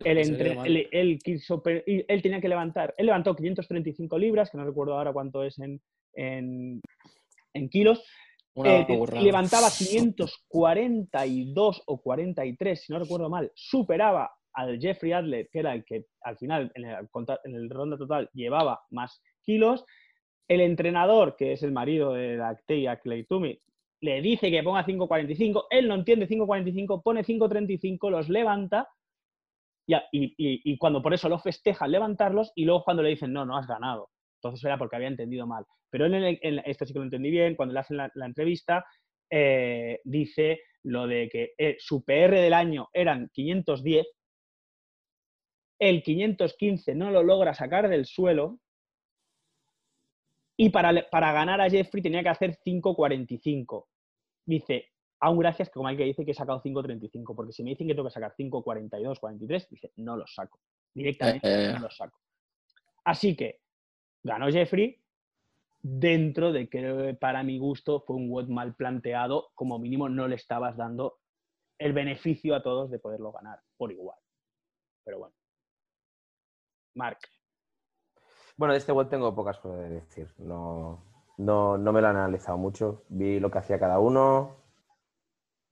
Él, 0.00 0.16
Sería 0.24 0.32
entre- 0.32 0.54
mal. 0.56 0.66
él- 0.66 0.88
él 0.90 1.18
quiso 1.22 1.62
per- 1.62 1.84
y 1.86 2.04
él 2.08 2.22
tenía 2.22 2.40
que 2.40 2.48
levantar, 2.48 2.94
él 2.98 3.06
levantó 3.06 3.34
535 3.34 4.18
libras, 4.18 4.50
que 4.50 4.58
no 4.58 4.64
recuerdo 4.64 4.94
ahora 4.98 5.12
cuánto 5.12 5.44
es 5.44 5.58
en, 5.58 5.80
en- 6.14 6.80
en 7.54 7.68
kilos, 7.68 8.02
eh, 8.64 8.86
levantaba 9.22 9.68
542 9.70 11.82
o 11.86 12.00
43, 12.00 12.82
si 12.84 12.92
no 12.92 12.98
recuerdo 12.98 13.28
mal, 13.30 13.50
superaba 13.54 14.30
al 14.52 14.78
Jeffrey 14.80 15.12
Adler, 15.12 15.48
que 15.50 15.58
era 15.60 15.74
el 15.74 15.84
que 15.84 16.06
al 16.22 16.36
final 16.38 16.70
en 16.74 16.84
el, 16.84 17.08
conta- 17.10 17.40
en 17.44 17.54
el 17.54 17.70
ronda 17.70 17.96
total 17.96 18.28
llevaba 18.32 18.80
más 18.90 19.22
kilos. 19.42 19.84
El 20.48 20.60
entrenador, 20.60 21.36
que 21.36 21.52
es 21.52 21.62
el 21.62 21.72
marido 21.72 22.12
de 22.12 22.36
la 22.36 22.50
Acteia 22.50 22.98
Claytumi, 23.00 23.58
le 24.02 24.20
dice 24.20 24.50
que 24.50 24.62
ponga 24.62 24.84
5.45, 24.84 25.64
él 25.70 25.88
no 25.88 25.94
entiende 25.94 26.28
5.45, 26.28 27.02
pone 27.02 27.24
5.35, 27.24 28.10
los 28.10 28.28
levanta 28.28 28.88
y, 29.86 30.78
cuando 30.78 31.02
por 31.02 31.14
eso 31.14 31.28
lo 31.28 31.38
festeja 31.38 31.84
al 31.84 31.92
levantarlos 31.92 32.52
y 32.54 32.64
luego 32.64 32.84
cuando 32.84 33.02
le 33.02 33.10
dicen, 33.10 33.32
no, 33.32 33.44
no 33.44 33.56
has 33.56 33.66
ganado. 33.66 34.10
Entonces 34.36 34.64
era 34.64 34.78
porque 34.78 34.96
había 34.96 35.08
entendido 35.08 35.46
mal. 35.46 35.64
Pero 35.90 36.06
él, 36.06 36.14
en 36.14 36.38
el- 36.40 36.62
esto 36.66 36.84
sí 36.84 36.92
que 36.92 36.98
lo 36.98 37.04
entendí 37.04 37.30
bien, 37.30 37.56
cuando 37.56 37.72
le 37.74 37.80
hacen 37.80 37.96
la, 37.96 38.10
entrevista, 38.26 38.84
eh, 39.30 40.00
dice 40.04 40.60
lo 40.84 41.06
de 41.06 41.28
que 41.28 41.52
eh, 41.56 41.76
su 41.78 42.04
PR 42.04 42.40
del 42.40 42.52
año 42.52 42.88
eran 42.92 43.30
510, 43.32 44.06
el 45.78 46.02
515 46.02 46.94
no 46.94 47.10
lo 47.10 47.22
logra 47.22 47.54
sacar 47.54 47.88
del 47.88 48.06
suelo 48.06 48.60
y 50.56 50.70
para, 50.70 51.08
para 51.10 51.32
ganar 51.32 51.60
a 51.60 51.68
Jeffrey 51.68 52.02
tenía 52.02 52.22
que 52.22 52.28
hacer 52.28 52.58
5.45. 52.64 53.86
Dice, 54.46 54.93
aún 55.24 55.38
gracias 55.38 55.68
que 55.68 55.74
como 55.74 55.88
hay 55.88 55.96
que 55.96 56.04
dice 56.04 56.22
que 56.22 56.32
he 56.32 56.34
sacado 56.34 56.62
5.35, 56.62 57.34
porque 57.34 57.52
si 57.52 57.64
me 57.64 57.70
dicen 57.70 57.88
que 57.88 57.94
tengo 57.94 58.06
que 58.06 58.12
sacar 58.12 58.34
5.42, 58.36 59.18
43, 59.18 59.70
dice, 59.70 59.92
no 59.96 60.18
los 60.18 60.34
saco. 60.34 60.60
Directamente 60.92 61.48
Eh, 61.48 61.70
eh. 61.70 61.72
no 61.72 61.78
los 61.80 61.96
saco. 61.96 62.18
Así 63.04 63.34
que 63.34 63.60
ganó 64.22 64.50
Jeffrey 64.50 65.02
dentro 65.80 66.52
de 66.52 66.68
que 66.68 67.16
para 67.18 67.42
mi 67.42 67.58
gusto 67.58 68.00
fue 68.00 68.16
un 68.16 68.30
WOD 68.30 68.48
mal 68.48 68.74
planteado, 68.74 69.50
como 69.54 69.78
mínimo 69.78 70.10
no 70.10 70.28
le 70.28 70.36
estabas 70.36 70.76
dando 70.76 71.20
el 71.78 71.94
beneficio 71.94 72.54
a 72.54 72.62
todos 72.62 72.90
de 72.90 72.98
poderlo 72.98 73.32
ganar 73.32 73.62
por 73.78 73.92
igual. 73.92 74.18
Pero 75.04 75.20
bueno. 75.20 75.34
Mark. 76.96 77.18
Bueno, 78.58 78.72
de 78.72 78.78
este 78.78 78.92
web 78.92 79.08
tengo 79.08 79.34
pocas 79.34 79.58
cosas 79.58 79.88
que 79.88 79.94
decir. 79.94 80.28
No, 80.36 81.02
no, 81.38 81.78
no 81.78 81.92
me 81.94 82.02
lo 82.02 82.08
han 82.08 82.16
analizado 82.16 82.58
mucho. 82.58 83.04
Vi 83.08 83.40
lo 83.40 83.50
que 83.50 83.58
hacía 83.58 83.78
cada 83.78 83.98
uno. 83.98 84.63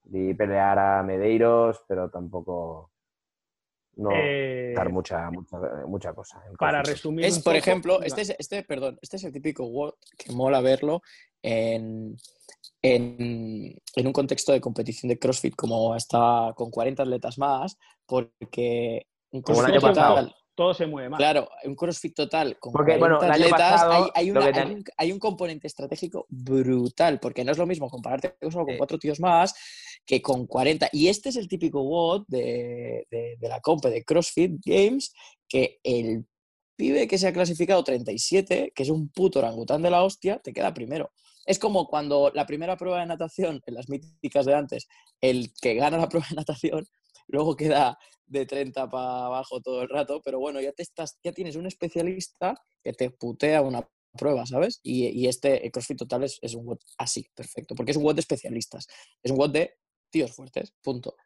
Vi 0.04 0.34
pelear 0.34 0.78
a 0.78 1.02
Medeiros, 1.02 1.82
pero 1.86 2.10
tampoco. 2.10 2.90
No 3.94 4.10
Eh, 4.10 4.72
dar 4.74 4.88
mucha, 4.88 5.30
mucha, 5.30 5.58
mucha 5.86 6.14
cosa. 6.14 6.42
para 6.58 6.82
resumir. 6.82 7.26
Es, 7.26 7.38
por 7.40 7.52
poco, 7.52 7.58
ejemplo, 7.58 8.02
este 8.02 8.22
es, 8.22 8.34
este, 8.38 8.62
perdón, 8.62 8.98
este 9.02 9.16
es 9.16 9.24
el 9.24 9.32
típico 9.32 9.66
WOD 9.66 9.92
que 10.16 10.32
mola 10.32 10.62
verlo 10.62 11.02
en, 11.42 12.16
en, 12.80 13.76
en 13.94 14.06
un 14.06 14.12
contexto 14.14 14.52
de 14.52 14.62
competición 14.62 15.10
de 15.10 15.18
CrossFit 15.18 15.54
como 15.54 15.94
está 15.94 16.54
con 16.56 16.70
40 16.70 17.02
atletas 17.02 17.36
más, 17.36 17.76
porque 18.06 19.08
un 19.30 19.42
Como 19.42 19.60
el 19.60 19.72
año 19.72 19.80
pasado. 19.80 20.30
Todo 20.54 20.74
se 20.74 20.86
mueve 20.86 21.08
más. 21.08 21.18
claro, 21.18 21.48
un 21.64 21.74
CrossFit 21.74 22.14
total 22.14 22.58
con 22.58 22.72
Porque, 22.72 22.98
40 22.98 23.00
bueno, 23.00 23.22
el 23.24 23.30
año 23.30 23.54
atletas 23.54 23.72
pasado, 23.72 23.92
hay, 23.92 24.10
hay 24.14 24.26
lo 24.26 24.32
una- 24.40 24.40
que 24.52 24.58
hay 24.60 24.66
ten- 24.66 24.76
un, 24.76 24.84
hay 24.96 25.12
un 25.12 25.18
componente 25.18 25.66
estratégico 25.66 26.26
brutal, 26.28 27.20
porque 27.20 27.44
no 27.44 27.52
es 27.52 27.58
lo 27.58 27.66
mismo 27.66 27.88
compararte 27.90 28.36
solo 28.50 28.66
con 28.66 28.76
cuatro 28.76 28.98
tíos 28.98 29.18
más 29.20 29.54
que 30.04 30.20
con 30.20 30.46
40. 30.46 30.88
Y 30.92 31.08
este 31.08 31.28
es 31.30 31.36
el 31.36 31.48
típico 31.48 31.82
WOD 31.82 32.24
de, 32.28 33.06
de, 33.10 33.36
de 33.38 33.48
la 33.48 33.60
comp 33.60 33.84
de 33.86 34.04
CrossFit 34.04 34.52
Games, 34.64 35.12
que 35.48 35.78
el 35.84 36.26
pibe 36.76 37.06
que 37.06 37.18
se 37.18 37.28
ha 37.28 37.32
clasificado 37.32 37.84
37, 37.84 38.72
que 38.74 38.82
es 38.82 38.88
un 38.88 39.08
puto 39.10 39.38
orangután 39.38 39.82
de 39.82 39.90
la 39.90 40.02
hostia, 40.02 40.38
te 40.40 40.52
queda 40.52 40.74
primero. 40.74 41.12
Es 41.46 41.58
como 41.58 41.86
cuando 41.88 42.30
la 42.34 42.46
primera 42.46 42.76
prueba 42.76 43.00
de 43.00 43.06
natación, 43.06 43.60
en 43.66 43.74
las 43.74 43.88
míticas 43.88 44.46
de 44.46 44.54
antes, 44.54 44.88
el 45.20 45.52
que 45.60 45.74
gana 45.74 45.98
la 45.98 46.08
prueba 46.08 46.26
de 46.30 46.36
natación, 46.36 46.86
luego 47.32 47.56
queda 47.56 47.98
de 48.26 48.46
30 48.46 48.88
para 48.88 49.26
abajo 49.26 49.60
todo 49.60 49.82
el 49.82 49.88
rato, 49.88 50.22
pero 50.24 50.38
bueno, 50.38 50.60
ya, 50.60 50.72
te 50.72 50.82
estás, 50.82 51.18
ya 51.24 51.32
tienes 51.32 51.56
un 51.56 51.66
especialista 51.66 52.54
que 52.82 52.92
te 52.92 53.10
putea 53.10 53.62
una 53.62 53.88
prueba, 54.16 54.46
¿sabes? 54.46 54.78
Y, 54.82 55.08
y 55.08 55.26
este 55.26 55.70
CrossFit 55.70 55.98
Total 55.98 56.22
es, 56.24 56.38
es 56.42 56.54
un 56.54 56.66
WOD 56.66 56.78
así, 56.98 57.26
perfecto, 57.34 57.74
porque 57.74 57.90
es 57.92 57.96
un 57.96 58.04
WOD 58.04 58.14
de 58.16 58.20
especialistas, 58.20 58.86
es 59.22 59.30
un 59.32 59.38
WOD 59.38 59.50
de 59.50 59.74
tíos 60.10 60.32
fuertes, 60.32 60.72
punto. 60.82 61.16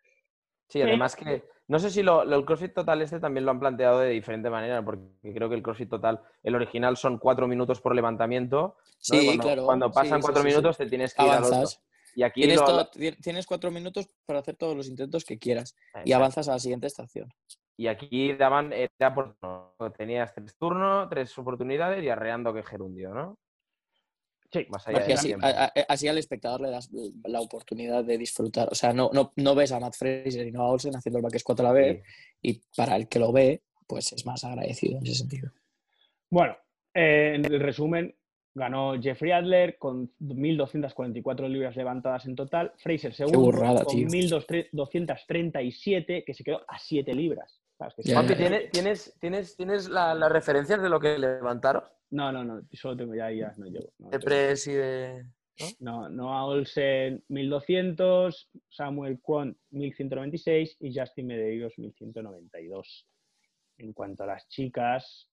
Sí, 0.69 0.83
además 0.83 1.15
que 1.15 1.45
no 1.69 1.79
sé 1.79 1.91
si 1.91 2.03
lo, 2.03 2.25
lo- 2.25 2.37
el 2.37 2.45
CrossFit 2.45 2.75
Total 2.75 3.01
este 3.03 3.21
también 3.21 3.45
lo 3.45 3.51
han 3.53 3.61
planteado 3.61 4.01
de 4.01 4.11
diferente 4.11 4.51
manera, 4.51 4.85
porque 4.85 5.05
creo 5.35 5.49
que 5.49 5.55
el 5.57 5.63
CrossFit 5.63 5.91
Total, 5.91 6.21
el 6.43 6.55
original 6.55 6.97
son 6.97 7.19
cuatro 7.19 7.47
minutos 7.49 7.81
por 7.81 7.95
levantamiento. 7.95 8.77
¿no? 9.11 9.15
Y 9.15 9.19
Sí, 9.19 9.27
cuando, 9.27 9.43
claro. 9.45 9.67
Cuando 9.67 9.93
pasan 9.93 10.19
sí, 10.21 10.23
cuatro 10.23 10.43
sí, 10.43 10.49
sí. 10.49 10.55
minutos 10.55 10.77
te 10.77 10.87
tienes 10.87 11.15
que 11.15 11.23
ir 11.25 11.29
al 11.31 11.45
otro. 11.45 11.69
Y 12.19 12.23
aquí 12.23 12.41
Tienes, 12.41 12.57
lo- 12.61 12.65
todo- 12.65 12.77
lo- 12.79 12.89
ti- 12.89 13.13
tienes 13.21 13.47
cuatro 13.47 13.71
minutos 13.71 14.09
para 14.25 14.39
hacer 14.39 14.57
todos 14.57 14.75
los 14.75 14.89
intentos 14.89 15.23
que 15.25 15.39
quieras 15.39 15.77
y 16.05 16.13
avanzas 16.13 16.49
a 16.49 16.53
la 16.53 16.59
siguiente 16.59 16.87
estación. 16.87 17.29
Y 17.77 17.89
aquí 17.89 18.33
daban, 18.33 18.73
era 18.73 19.15
por 19.15 19.37
turno. 19.37 19.75
Tenías 19.99 20.33
tres 20.35 20.57
turnos, 20.57 21.11
tres 21.11 21.37
oportunidades 21.37 22.03
y 22.03 22.09
arreando 22.09 22.55
que 22.55 22.63
gerundio, 22.63 23.13
¿no? 23.13 23.39
Sí, 24.51 24.65
Más 24.71 24.89
allá 24.89 25.01
del 25.01 25.13
así, 25.13 25.33
a- 25.35 25.65
a- 25.65 25.73
así 25.89 26.09
al 26.09 26.17
espectador 26.17 26.63
le 26.63 26.71
das 26.71 26.89
la 27.25 27.41
oportunidad 27.41 28.03
de 28.03 28.17
disfrutar. 28.17 28.69
O 28.71 28.75
sea, 28.75 28.95
no, 28.95 29.11
no, 29.13 29.33
no 29.37 29.55
ves 29.55 29.73
a 29.73 29.81
Matt 29.81 29.97
Fraser 29.97 30.47
y 30.47 30.53
no 30.53 30.63
a 30.63 30.69
Olsen 30.71 30.97
haciendo 30.97 31.19
el 31.19 31.23
back 31.23 31.37
squat 31.39 31.61
a 31.61 31.65
la 31.65 31.73
vez 31.73 32.03
Sí. 32.03 32.03
y 32.43 32.63
para 32.75 32.97
el 32.97 33.09
que 33.09 33.19
lo 33.19 33.31
ve, 33.33 33.63
pues 33.87 34.13
es 34.15 34.25
más 34.25 34.43
agradecido 34.45 34.97
en 34.99 35.05
ese 35.07 35.17
sentido. 35.17 35.51
Bueno, 36.31 36.57
eh, 36.95 37.33
en 37.35 37.45
el 37.45 37.61
resumen, 37.61 38.17
ganó 38.57 39.01
Jeffrey 39.01 39.33
Adler 39.33 39.77
con 39.79 40.11
1.244 40.21 41.49
libras 41.49 41.77
levantadas 41.77 42.25
en 42.27 42.35
total. 42.35 42.73
Fraser 42.79 43.13
segundo 43.13 43.41
burrada, 43.41 43.85
con 43.85 43.95
tío. 43.95 44.09
1.237, 44.09 46.25
que 46.25 46.35
se 46.35 46.45
quedó 46.45 46.63
a 46.69 46.79
7 46.79 47.13
libras. 47.15 47.61
¿Sabes? 47.79 47.95
Que 47.95 48.03
Ya, 48.03 48.09
sí. 48.09 48.13
Juanpi, 48.15 48.33
ya. 48.33 48.39
¿tienes, 48.39 48.71
tienes, 48.71 49.17
tienes, 49.21 49.57
tienes 49.57 49.89
la- 49.89 50.15
las 50.15 50.33
referencias 50.33 50.81
de 50.83 50.89
lo 50.89 50.99
que 50.99 51.19
levantaron? 51.19 51.83
No, 52.11 52.33
no, 52.33 52.45
no, 52.45 52.63
solo 52.73 52.97
tengo 52.97 53.15
ya, 53.15 53.31
ya 53.31 53.53
no 53.59 53.67
llevo. 53.67 53.93
No, 53.99 54.11
De 54.11 54.19
press 54.21 54.67
y 54.69 54.73
de... 54.73 55.25
no, 55.81 56.09
Noah 56.09 56.45
Olsen 56.47 57.23
1200, 57.29 58.49
Samuel 58.71 59.21
Kwon 59.21 59.57
1196 59.71 60.77
y 60.81 60.99
Justin 60.99 61.27
Medeiros 61.27 61.77
1192. 61.79 63.07
En 63.79 63.93
cuanto 63.93 64.23
a 64.23 64.27
las 64.29 64.49
chicas, 64.49 65.29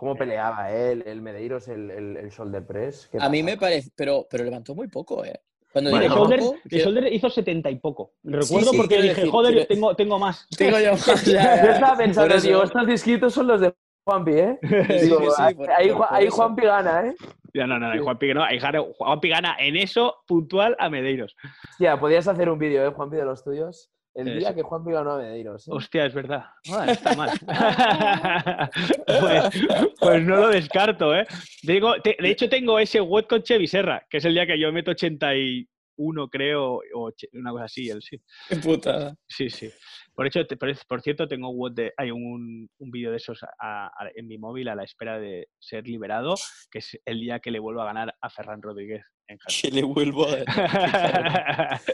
¿Cómo 0.00 0.16
peleaba 0.16 0.70
él, 0.72 1.02
el 1.06 1.20
Medeiros, 1.20 1.68
el, 1.68 1.90
el, 1.90 2.16
el 2.16 2.30
shoulder 2.30 2.66
press? 2.66 3.06
¿Qué 3.12 3.18
A 3.20 3.28
mí 3.28 3.42
me 3.42 3.58
parece, 3.58 3.90
pero, 3.94 4.26
pero 4.30 4.44
levantó 4.44 4.74
muy 4.74 4.88
poco, 4.88 5.22
¿eh? 5.26 5.38
Cuando 5.70 5.90
Bueno, 5.90 6.04
digo 6.04 6.16
shoulder, 6.16 6.40
poco, 6.40 6.58
shoulder 6.70 7.12
hizo 7.12 7.28
70 7.28 7.68
y 7.68 7.76
poco. 7.76 8.14
Recuerdo 8.22 8.70
sí, 8.70 8.76
porque 8.78 8.94
dije, 9.02 9.08
decir, 9.16 9.30
joder, 9.30 9.52
quiero- 9.52 9.66
tengo, 9.66 9.94
tengo 9.96 10.18
más. 10.18 10.46
Tengo 10.56 10.78
yo 10.80 10.92
más, 10.92 11.24
ya, 11.26 11.32
ya. 11.56 11.64
Yo 11.66 11.70
estaba 11.72 11.96
pensando, 11.98 12.40
digo, 12.40 12.62
estos 12.62 12.86
disquitos 12.86 13.34
son 13.34 13.46
los 13.48 13.60
de 13.60 13.74
Juanpi, 14.06 14.32
¿eh? 14.32 14.58
Sí, 14.62 15.04
Digo, 15.04 15.18
sí, 15.20 15.26
sí, 15.36 15.42
ahí, 15.42 15.54
por- 15.54 15.70
ahí 15.70 15.90
por-. 15.90 16.30
Juanpi 16.30 16.62
gana, 16.62 17.06
¿eh? 17.06 17.14
Ya, 17.52 17.66
no, 17.66 17.78
no, 17.78 17.88
no, 17.88 17.92
Sí. 17.92 17.98
Juanpi 17.98 18.26
que 18.28 18.34
no. 18.34 18.42
ahí 18.42 18.58
Jare- 18.58 18.94
Juanpi 18.96 19.28
gana 19.28 19.56
en 19.58 19.76
eso 19.76 20.16
puntual 20.26 20.76
a 20.78 20.88
Medeiros. 20.88 21.36
Hostia, 21.72 22.00
podrías 22.00 22.26
hacer 22.26 22.48
un 22.48 22.58
vídeo, 22.58 22.86
¿eh, 22.86 22.90
Juanpi, 22.90 23.16
de 23.18 23.26
los 23.26 23.44
tuyos? 23.44 23.90
El 24.14 24.26
Sí, 24.26 24.32
día 24.40 24.54
que 24.54 24.62
Juanpi 24.62 24.90
ganó 24.90 25.12
a 25.12 25.18
Medeiros. 25.18 25.68
¿eh? 25.68 25.70
Hostia, 25.72 26.04
es 26.06 26.14
verdad. 26.14 26.44
Ah, 26.72 26.86
está 26.90 27.14
mal. 27.14 27.30
pues, 29.06 29.62
pues 30.00 30.22
no 30.24 30.36
lo 30.36 30.48
descarto, 30.48 31.14
¿eh? 31.14 31.26
Digo, 31.62 32.00
te- 32.02 32.16
de 32.18 32.30
hecho, 32.30 32.48
tengo 32.48 32.78
ese 32.78 33.00
WOD 33.00 33.24
con 33.26 33.42
Chevy 33.42 33.66
Serra, 33.66 34.04
que 34.08 34.16
es 34.18 34.24
el 34.24 34.34
día 34.34 34.46
que 34.46 34.58
yo 34.58 34.72
meto 34.72 34.90
81, 34.92 36.28
creo, 36.28 36.80
o 36.94 37.12
una 37.34 37.50
cosa 37.52 37.64
así. 37.64 37.88
El, 37.88 38.02
sí. 38.02 38.20
Qué 38.48 38.56
putada. 38.56 39.14
sí, 39.28 39.48
sí. 39.50 39.70
Por, 40.14 40.26
hecho, 40.26 40.44
te- 40.46 40.56
por, 40.56 40.70
por 40.88 41.00
cierto, 41.02 41.28
tengo 41.28 41.50
WOD 41.50 41.72
de, 41.72 41.92
hay 41.96 42.10
un, 42.10 42.68
un 42.78 42.90
vídeo 42.90 43.10
de 43.12 43.16
esos 43.18 43.42
a- 43.42 43.86
a- 43.86 44.10
en 44.14 44.26
mi 44.26 44.38
móvil 44.38 44.68
a 44.68 44.74
la 44.74 44.84
espera 44.84 45.18
de 45.18 45.48
ser 45.58 45.86
liberado, 45.86 46.34
que 46.70 46.80
es 46.80 46.98
el 47.04 47.20
día 47.20 47.38
que 47.38 47.50
le 47.50 47.58
vuelvo 47.58 47.82
a 47.82 47.86
ganar 47.86 48.14
a 48.20 48.28
Ferran 48.30 48.60
Rodríguez 48.60 49.02
en. 49.30 49.38
Que 49.62 49.70
le 49.70 49.82
vuelvo 49.82 50.26
a. 50.28 51.80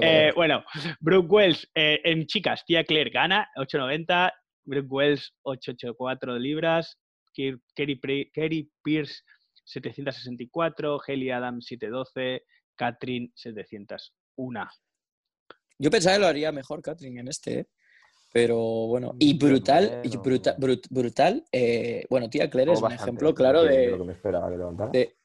Eh, 0.00 0.32
bueno, 0.34 0.64
Brooke 1.00 1.30
Wells 1.30 1.68
eh, 1.74 2.00
en 2.04 2.26
chicas, 2.26 2.64
Tia 2.64 2.82
Claire 2.84 3.10
gana 3.10 3.46
8.90, 3.56 4.32
Brooke 4.64 4.88
Wells 4.88 5.34
884 5.42 6.38
libras, 6.38 6.98
Kerry, 7.34 8.70
Pierce 8.82 9.22
764, 9.64 10.98
Haley 11.06 11.30
Adams 11.30 11.66
712, 11.66 12.42
Catherine 12.76 13.30
701. 13.34 14.66
Yo 15.78 15.90
pensaba 15.90 16.16
que 16.16 16.20
lo 16.20 16.26
haría 16.28 16.52
mejor 16.52 16.80
Catherine 16.80 17.20
en 17.20 17.28
este, 17.28 17.58
¿eh? 17.60 17.66
pero 18.32 18.56
bueno. 18.88 19.14
Y 19.18 19.36
brutal, 19.36 20.00
y 20.04 20.08
Bueno. 20.08 20.22
bruta- 20.22 20.56
brut- 20.56 20.86
brutal. 20.88 21.44
eh, 21.52 22.04
bueno, 22.08 22.30
tía 22.30 22.48
Claire 22.48 22.72
es 22.72 22.78
un 22.78 22.82
bastante, 22.84 23.02
ejemplo 23.04 23.34
claro 23.34 23.62
que- 23.64 23.68
de, 23.68 23.86
lo 23.90 23.98
que 23.98 24.04
me 24.04 24.12
esperaba 24.14 24.50
que 24.50 24.56
levantara. 24.56 24.90
de- 24.90 25.16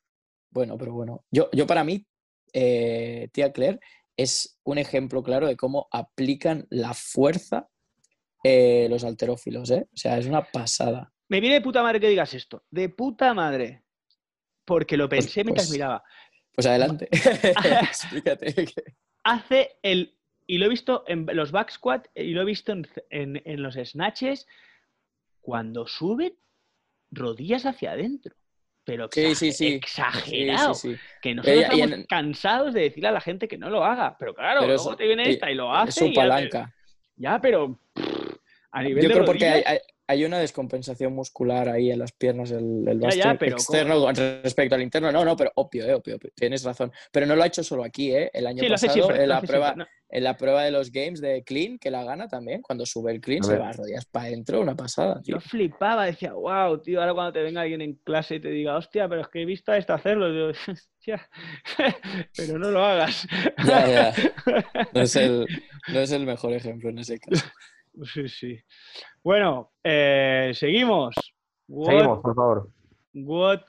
Bueno, 0.52 0.78
pero 0.78 0.94
bueno. 0.94 1.26
Yo, 1.32 1.50
yo 1.52 1.68
para 1.68 1.84
mí, 1.84 2.06
eh, 2.54 3.30
tía 3.32 3.52
Claire 3.52 3.80
es 4.18 4.60
un 4.64 4.78
ejemplo 4.78 5.24
claro 5.24 5.48
de 5.48 5.56
cómo 5.56 5.88
aplican 5.92 6.66
la 6.70 6.94
fuerza 6.94 7.70
eh, 8.44 8.88
los 8.90 9.04
alterófilos, 9.04 9.70
¿eh? 9.72 9.88
O 9.94 9.98
sea, 9.98 10.18
es 10.18 10.26
una 10.26 10.44
pasada. 10.44 11.12
Me 11.28 11.40
viene 11.42 11.56
de 11.56 11.62
puta 11.62 11.84
madre 11.84 12.00
que 12.00 12.08
digas 12.10 12.34
esto. 12.34 12.64
De 12.72 12.90
puta 12.90 13.34
madre. 13.34 13.84
Porque 14.66 14.98
lo 14.98 15.08
Pues- 15.10 15.26
pensé 15.26 15.44
mientras 15.44 15.68
pues- 15.68 15.78
miraba. 15.78 16.04
Pues 16.56 16.66
adelante. 16.68 17.08
Explícate. 17.82 18.54
Hace 19.24 19.78
el. 19.82 20.18
Y 20.48 20.58
lo 20.58 20.66
he 20.66 20.70
visto 20.70 21.04
en 21.08 21.26
los 21.34 21.52
back 21.52 21.70
squat 21.72 22.08
y 22.16 22.32
lo 22.32 22.42
he 22.42 22.46
visto 22.46 22.72
en, 22.72 22.88
en- 23.10 23.42
en 23.46 23.62
los 23.62 23.76
snatches. 23.76 24.48
Cuando 25.42 25.86
suben 25.88 26.38
rodillas 27.12 27.66
hacia 27.66 27.92
adentro. 27.92 28.36
Pero 28.86 29.08
Sí, 29.12 29.36
sí, 29.36 29.50
exager- 29.50 29.54
sí. 29.54 29.68
exagerado. 29.68 30.74
Sí, 30.74 30.90
sí, 30.90 30.96
sí. 30.96 31.02
Que 31.22 31.36
nosotros 31.36 31.62
estamos 31.64 31.92
en- 31.92 32.04
cansados 32.06 32.74
de 32.74 32.82
decirle 32.82 33.10
a 33.10 33.12
la 33.12 33.22
gente 33.22 33.48
que 33.48 33.58
no 33.58 33.70
lo 33.70 33.84
haga. 33.84 34.16
Pero 34.18 34.34
claro, 34.34 34.62
Pero 34.62 34.74
luego 34.74 34.92
es- 34.92 34.98
te 34.98 35.06
viene 35.06 35.30
esta 35.30 35.52
y 35.52 35.56
lo 35.56 35.72
Es 35.76 35.90
hace. 35.90 36.00
su 36.00 36.06
y 36.06 36.16
ya- 36.16 36.22
palanca. 36.22 36.76
Ya, 37.16 37.40
pero. 37.40 37.80
pff, 37.94 38.36
a 38.72 38.84
nivel 38.84 39.04
Yo 39.04 39.10
de 39.10 39.14
creo 39.16 39.26
porque 39.26 39.46
hay, 39.46 39.52
rodillas, 39.64 39.72
hay- 39.72 39.80
hay 40.10 40.26
una 40.26 40.40
descompensación 40.40 41.14
muscular 41.14 41.70
ahí 41.70 41.92
en 41.92 42.00
las 42.00 42.12
piernas 42.14 42.50
del, 42.50 42.84
del 42.84 43.00
Ya, 43.00 43.10
ya, 43.10 43.16
bastón 43.18 43.38
pero 43.38 43.56
externo 43.58 44.02
con 44.02 44.16
respecto 44.16 44.74
al 44.74 44.82
interno. 44.82 45.12
No, 45.12 45.24
no, 45.24 45.38
pero 45.38 45.52
obvio, 45.54 45.86
eh, 45.86 45.94
obvio, 45.94 46.16
obvio, 46.16 46.32
tienes 46.36 46.64
razón. 46.64 46.92
Pero 47.12 47.28
no 47.28 47.36
lo 47.36 47.44
ha 47.44 47.46
hecho 47.46 47.64
solo 47.64 47.84
aquí, 47.84 48.12
¿eh? 48.16 48.32
El 48.34 48.48
año 48.48 48.64
Sí, 48.64 48.70
pasado, 48.70 48.92
siempre. 48.94 49.22
en, 49.22 49.30
la 49.30 49.40
prueba, 49.40 49.68
siempre. 49.68 49.86
No, 49.86 50.16
en 50.18 50.24
la 50.24 50.36
prueba 50.36 50.64
de 50.64 50.72
los 50.72 50.92
games 50.92 51.22
de 51.22 51.44
clean, 51.44 51.78
que 51.78 51.92
la 51.92 52.04
gana 52.04 52.28
también, 52.28 52.64
cuando 52.64 52.88
sube 52.88 53.12
el 53.12 53.22
clean, 53.22 53.44
A 53.44 53.46
se 53.46 53.52
ver. 53.52 53.62
va 53.62 53.66
las 53.68 53.78
rodillas 53.78 54.06
para 54.06 54.26
adentro, 54.26 54.62
una 54.62 54.76
pasada, 54.76 55.22
tío. 55.22 55.36
Yo 55.36 55.40
flipaba, 55.42 56.08
decía, 56.08 56.34
wow, 56.34 56.82
tío, 56.82 57.02
ahora 57.02 57.14
cuando 57.14 57.34
te 57.34 57.44
venga 57.44 57.62
alguien 57.62 57.82
en 57.82 57.94
clase 58.04 58.36
y 58.38 58.40
te 58.40 58.50
diga, 58.50 58.78
hostia, 58.78 59.08
pero 59.08 59.22
es 59.22 59.28
que 59.28 59.44
he 59.44 59.46
visto 59.46 59.72
a 59.72 59.78
este 59.78 59.94
hacerlo, 59.94 60.34
digo, 60.34 60.48
hostia, 60.72 61.30
pero 62.36 62.58
no 62.58 62.72
lo 62.72 62.84
hagas. 62.84 63.28
Ya, 63.64 63.88
ya. 63.88 64.14
No 64.94 65.02
es, 65.02 65.16
el, 65.16 65.46
no 65.94 66.00
es 66.00 66.12
el 66.12 66.26
mejor 66.26 66.54
ejemplo 66.54 66.90
en 66.90 66.98
ese 66.98 67.20
caso. 67.20 67.46
Sí, 68.04 68.28
sí. 68.30 68.60
Bueno, 69.24 69.74
eh, 69.84 70.52
seguimos. 70.54 71.16
What, 71.68 71.92
Seguimos, 71.92 72.20
por 72.22 72.36
favor. 72.36 72.72
What 73.14 73.62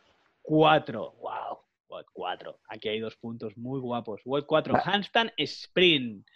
4. 0.43 1.13
Wow. 1.21 1.59
What 1.89 2.05
4. 2.13 2.61
Aquí 2.69 2.89
hay 2.89 3.01
dos 3.01 3.17
puntos 3.17 3.57
muy 3.57 3.81
guapos. 3.81 4.21
What 4.25 4.45
4. 4.47 4.75
Va. 4.75 4.81
Handstand 4.85 5.33
Sprint. 5.37 6.27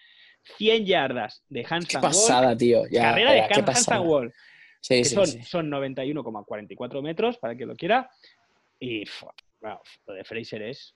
100 0.58 0.84
yardas 0.84 1.42
de 1.48 1.62
Qué 1.62 1.74
handstand 1.74 2.04
wall. 2.04 2.12
pasada, 2.12 2.56
tío. 2.56 2.82
Ya, 2.90 3.02
Carrera 3.02 3.32
de 3.32 3.38
ya, 3.38 3.48
qué 3.48 3.62
pasada. 3.62 3.96
handstand 3.96 4.06
wall. 4.06 4.34
Sí, 4.80 4.96
que 4.98 5.04
sí, 5.04 5.14
son, 5.14 5.26
sí. 5.26 5.42
son 5.42 5.70
91,44 5.70 7.02
metros, 7.02 7.38
para 7.38 7.56
que 7.56 7.64
lo 7.64 7.74
quiera. 7.74 8.10
Y 8.78 9.04
wow, 9.62 9.78
lo 10.06 10.14
de 10.14 10.24
Fraser 10.24 10.62
es. 10.62 10.94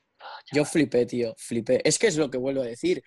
Yo 0.53 0.65
flipé, 0.67 1.07
tío, 1.07 1.35
flipé. 1.39 1.81
Es 1.83 1.99
que 1.99 2.09
es 2.09 2.19
lo 2.19 2.31
que 2.31 2.37
vuelvo 2.37 2.61
a 2.61 2.67
decir. 2.67 3.03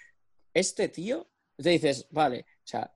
Este 0.53 0.89
tío, 0.89 1.29
te 1.55 1.69
dices, 1.69 2.07
vale, 2.09 2.45
o 2.47 2.67
sea, 2.67 2.91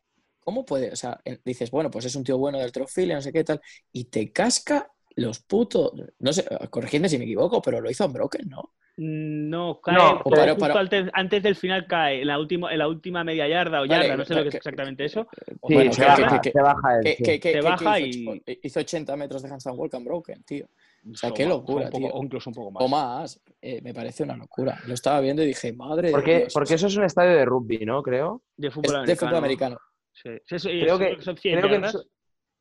¿cómo 0.45 0.63
puede? 0.63 0.91
O 0.91 0.95
sea, 0.95 1.19
en- 1.25 1.41
dices, 1.43 1.69
bueno, 1.71 1.91
pues 1.91 2.05
es 2.05 2.15
un 2.15 2.23
tío 2.23 2.38
bueno 2.38 2.60
del 2.60 2.71
trofilia, 2.71 3.15
no 3.15 3.21
sé 3.21 3.34
qué 3.34 3.43
tal, 3.43 3.60
y 3.91 4.05
te 4.05 4.31
casca 4.31 4.89
los 5.17 5.39
putos. 5.41 5.91
No 6.19 6.31
sé, 6.31 6.45
corregidme 6.69 7.10
si 7.10 7.17
me 7.17 7.25
equivoco, 7.25 7.62
pero 7.62 7.81
lo 7.81 7.89
hizo 7.91 8.05
Unbroken, 8.05 8.47
¿no? 8.47 8.71
No, 8.97 9.81
cae 9.81 9.95
No, 9.95 10.19
justo 10.19 10.29
pero- 10.58 10.77
antes, 10.79 11.10
antes 11.13 11.43
del 11.43 11.55
final 11.58 11.86
cae, 11.86 12.21
en 12.21 12.27
la, 12.27 12.39
última, 12.39 12.71
en 12.71 12.79
la 12.79 12.88
última 12.88 13.25
media 13.25 13.45
yarda 13.45 13.81
o 13.81 13.88
Vale, 13.88 14.03
yarda, 14.08 14.15
no 14.17 14.23
sé 14.25 14.36
lo 14.36 14.43
que 14.43 14.47
es 14.49 14.55
exactamente 14.55 15.03
eso. 15.03 15.27
Sí, 15.45 15.55
Bueno, 15.62 15.91
se, 15.91 16.01
que- 16.01 16.08
baja, 16.08 16.41
que- 16.41 16.51
se 16.51 16.62
baja 16.62 16.95
él. 16.97 17.03
Que, 17.03 17.15
sí. 17.17 17.23
que- 17.23 17.39
que- 17.41 17.51
Se 17.51 17.60
que 17.60 17.62
baja 17.65 17.99
hizo, 17.99 18.36
y- 18.36 18.60
hizo 18.63 18.79
80 18.79 19.17
metros 19.17 19.41
de 19.43 19.49
handstand 19.49 19.77
walk 19.77 19.93
Unbroken, 19.95 20.43
tío. 20.43 20.65
O 21.12 21.15
sea, 21.15 21.29
O 21.29 21.34
qué 21.34 21.43
más, 21.45 21.49
locura, 21.55 21.86
un 21.86 21.91
poco- 21.91 22.08
tío. 22.08 22.13
O 22.15 22.23
incluso 22.23 22.49
un 22.49 22.53
poco 22.55 22.71
más. 22.71 22.84
O 22.84 22.88
más, 22.88 23.41
eh, 23.62 23.81
me 23.81 23.93
parece 23.93 24.23
una 24.23 24.38
locura. 24.38 24.79
Lo 24.88 24.93
estaba 24.93 25.19
viendo 25.19 25.43
y 25.43 25.47
dije, 25.47 25.73
madre 25.73 26.08
de 26.08 26.13
Porque, 26.13 26.38
Dios, 26.39 26.53
porque 26.53 26.73
eso 26.75 26.88
es 26.88 26.95
un 26.95 27.03
estadio 27.03 27.31
de 27.36 27.43
rugby, 27.45 27.86
¿no? 27.86 28.01
Creo. 28.01 28.43
De 28.55 28.69
es 28.69 28.73
fútbol 28.73 28.91
de 28.93 28.97
americano. 28.99 29.19
fútbol 29.19 29.38
americano. 29.38 29.77
Sí. 30.15 30.30
Sí, 30.45 30.56
eso- 30.56 30.69
Creo 30.69 30.97
que, 30.97 31.21
son 31.21 31.38
100 31.38 31.60
creo 31.60 31.69
que 31.69 31.75
en 31.86 31.91
su, 31.91 32.10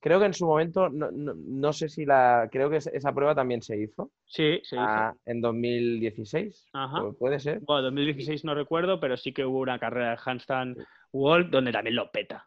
creo 0.01 0.19
que 0.21 0.27
en 0.27 0.35
su 0.35 0.47
momento, 0.47 0.89
no, 0.91 1.11
no- 1.11 1.35
no 1.35 1.73
sé 1.73 1.89
si 1.89 2.05
la. 2.05 2.49
Creo 2.53 2.69
que 2.69 2.77
es- 2.77 2.89
esa 2.89 3.13
prueba 3.15 3.35
también 3.35 3.63
se 3.63 3.77
hizo 3.81 4.11
Sí, 4.27 4.61
se 4.65 4.77
hizo. 4.77 4.85
ah, 4.85 5.15
en 5.25 5.41
2016. 5.41 6.67
Ajá. 6.73 6.99
Pu- 6.99 7.17
Puede 7.17 7.39
ser. 7.41 7.61
Bueno, 7.61 7.83
2016 7.83 8.45
no 8.45 8.55
recuerdo, 8.55 9.01
pero 9.01 9.17
sí 9.17 9.33
que 9.33 9.45
hubo 9.45 9.61
una 9.61 9.79
carrera 9.79 10.11
de 10.11 10.19
handstand 10.25 10.85
wall 11.13 11.51
donde 11.51 11.73
también 11.73 11.97
lo 11.97 12.11
peta. 12.11 12.47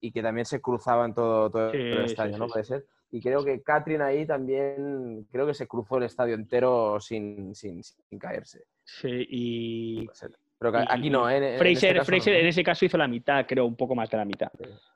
Y 0.00 0.12
que 0.12 0.22
también 0.22 0.44
se 0.44 0.60
cruzaban 0.60 1.14
todo, 1.14 1.50
todo 1.50 1.70
Sí, 1.72 1.78
el 1.78 1.98
sí, 1.98 2.12
estadio, 2.12 2.34
sí, 2.34 2.38
¿no? 2.40 2.46
sí. 2.46 2.52
Puede 2.52 2.64
ser. 2.64 2.86
Y 3.12 3.20
creo 3.22 3.44
que 3.44 3.62
Catherine 3.62 4.02
ahí 4.04 4.26
también. 4.26 5.26
Creo 5.30 5.46
que 5.46 5.54
se 5.54 5.66
cruzó 5.68 5.96
el 5.98 6.02
estadio 6.04 6.34
entero 6.34 6.98
sin, 7.00 7.54
sin, 7.54 7.82
sin 7.82 8.18
caerse. 8.18 8.64
Sí, 8.84 9.24
y. 9.30 10.06
Pero 10.58 10.72
aquí 10.88 11.10
no, 11.10 11.28
¿eh? 11.28 11.36
En- 11.36 11.42
en 11.42 11.48
este 11.52 11.58
Fraser, 11.64 11.96
no, 11.96 12.04
Fraser 12.04 12.32
¿no? 12.34 12.38
en 12.40 12.46
ese 12.46 12.64
caso 12.64 12.84
hizo 12.84 12.96
la 12.96 13.06
mitad, 13.08 13.44
creo, 13.46 13.66
un 13.66 13.76
poco 13.76 13.94
más 13.94 14.08
de 14.10 14.16
la 14.16 14.24
mitad. 14.24 14.50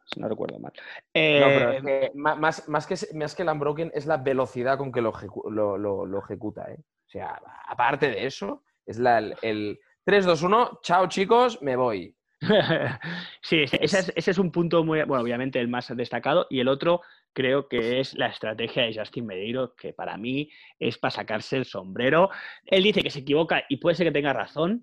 Si 0.06 0.18
no 0.18 0.28
recuerdo 0.28 0.58
mal. 0.58 0.72
No, 0.74 0.80
pero 1.14 1.70
Eh, 1.72 1.76
es 1.76 1.82
que 1.84 2.10
ma- 2.14 2.34
más, 2.34 2.68
más, 2.68 2.86
que, 2.86 2.94
más 3.14 3.34
que 3.34 3.42
el 3.42 3.48
unbroken 3.48 3.90
es 3.94 4.06
la 4.06 4.16
velocidad 4.16 4.78
con 4.78 4.90
que 4.90 5.00
lo, 5.02 5.12
ejecu- 5.12 5.50
lo, 5.50 5.76
lo- 5.76 6.06
lo 6.06 6.18
ejecuta. 6.20 6.70
¿eh? 6.70 6.78
O 6.80 7.10
sea, 7.10 7.40
aparte 7.68 8.10
de 8.10 8.26
eso, 8.26 8.64
es 8.86 8.98
la, 8.98 9.18
el, 9.18 9.34
el 9.42 9.80
3, 10.04 10.24
2, 10.24 10.42
1, 10.42 10.80
chao 10.82 11.06
chicos, 11.08 11.60
me 11.62 11.76
voy. 11.76 12.16
sí, 13.42 13.62
ese, 13.62 13.78
ese 13.84 13.98
es, 13.98 14.12
ese 14.16 14.30
es 14.30 14.38
un 14.38 14.50
punto 14.50 14.82
muy, 14.82 15.02
bueno, 15.02 15.22
obviamente 15.22 15.60
el 15.60 15.68
más 15.68 15.94
destacado. 15.94 16.46
Y 16.50 16.60
el 16.60 16.68
otro 16.68 17.02
creo 17.32 17.68
que 17.68 18.00
es 18.00 18.14
la 18.14 18.26
estrategia 18.28 18.84
de 18.84 18.94
Justin 18.98 19.26
Medeiros, 19.26 19.74
que 19.74 19.92
para 19.92 20.16
mí 20.16 20.50
es 20.78 20.98
para 20.98 21.10
sacarse 21.10 21.56
el 21.58 21.64
sombrero. 21.66 22.30
Él 22.64 22.82
dice 22.82 23.02
que 23.02 23.10
se 23.10 23.20
equivoca 23.20 23.64
y 23.68 23.76
puede 23.76 23.94
ser 23.96 24.06
que 24.06 24.12
tenga 24.12 24.32
razón, 24.32 24.82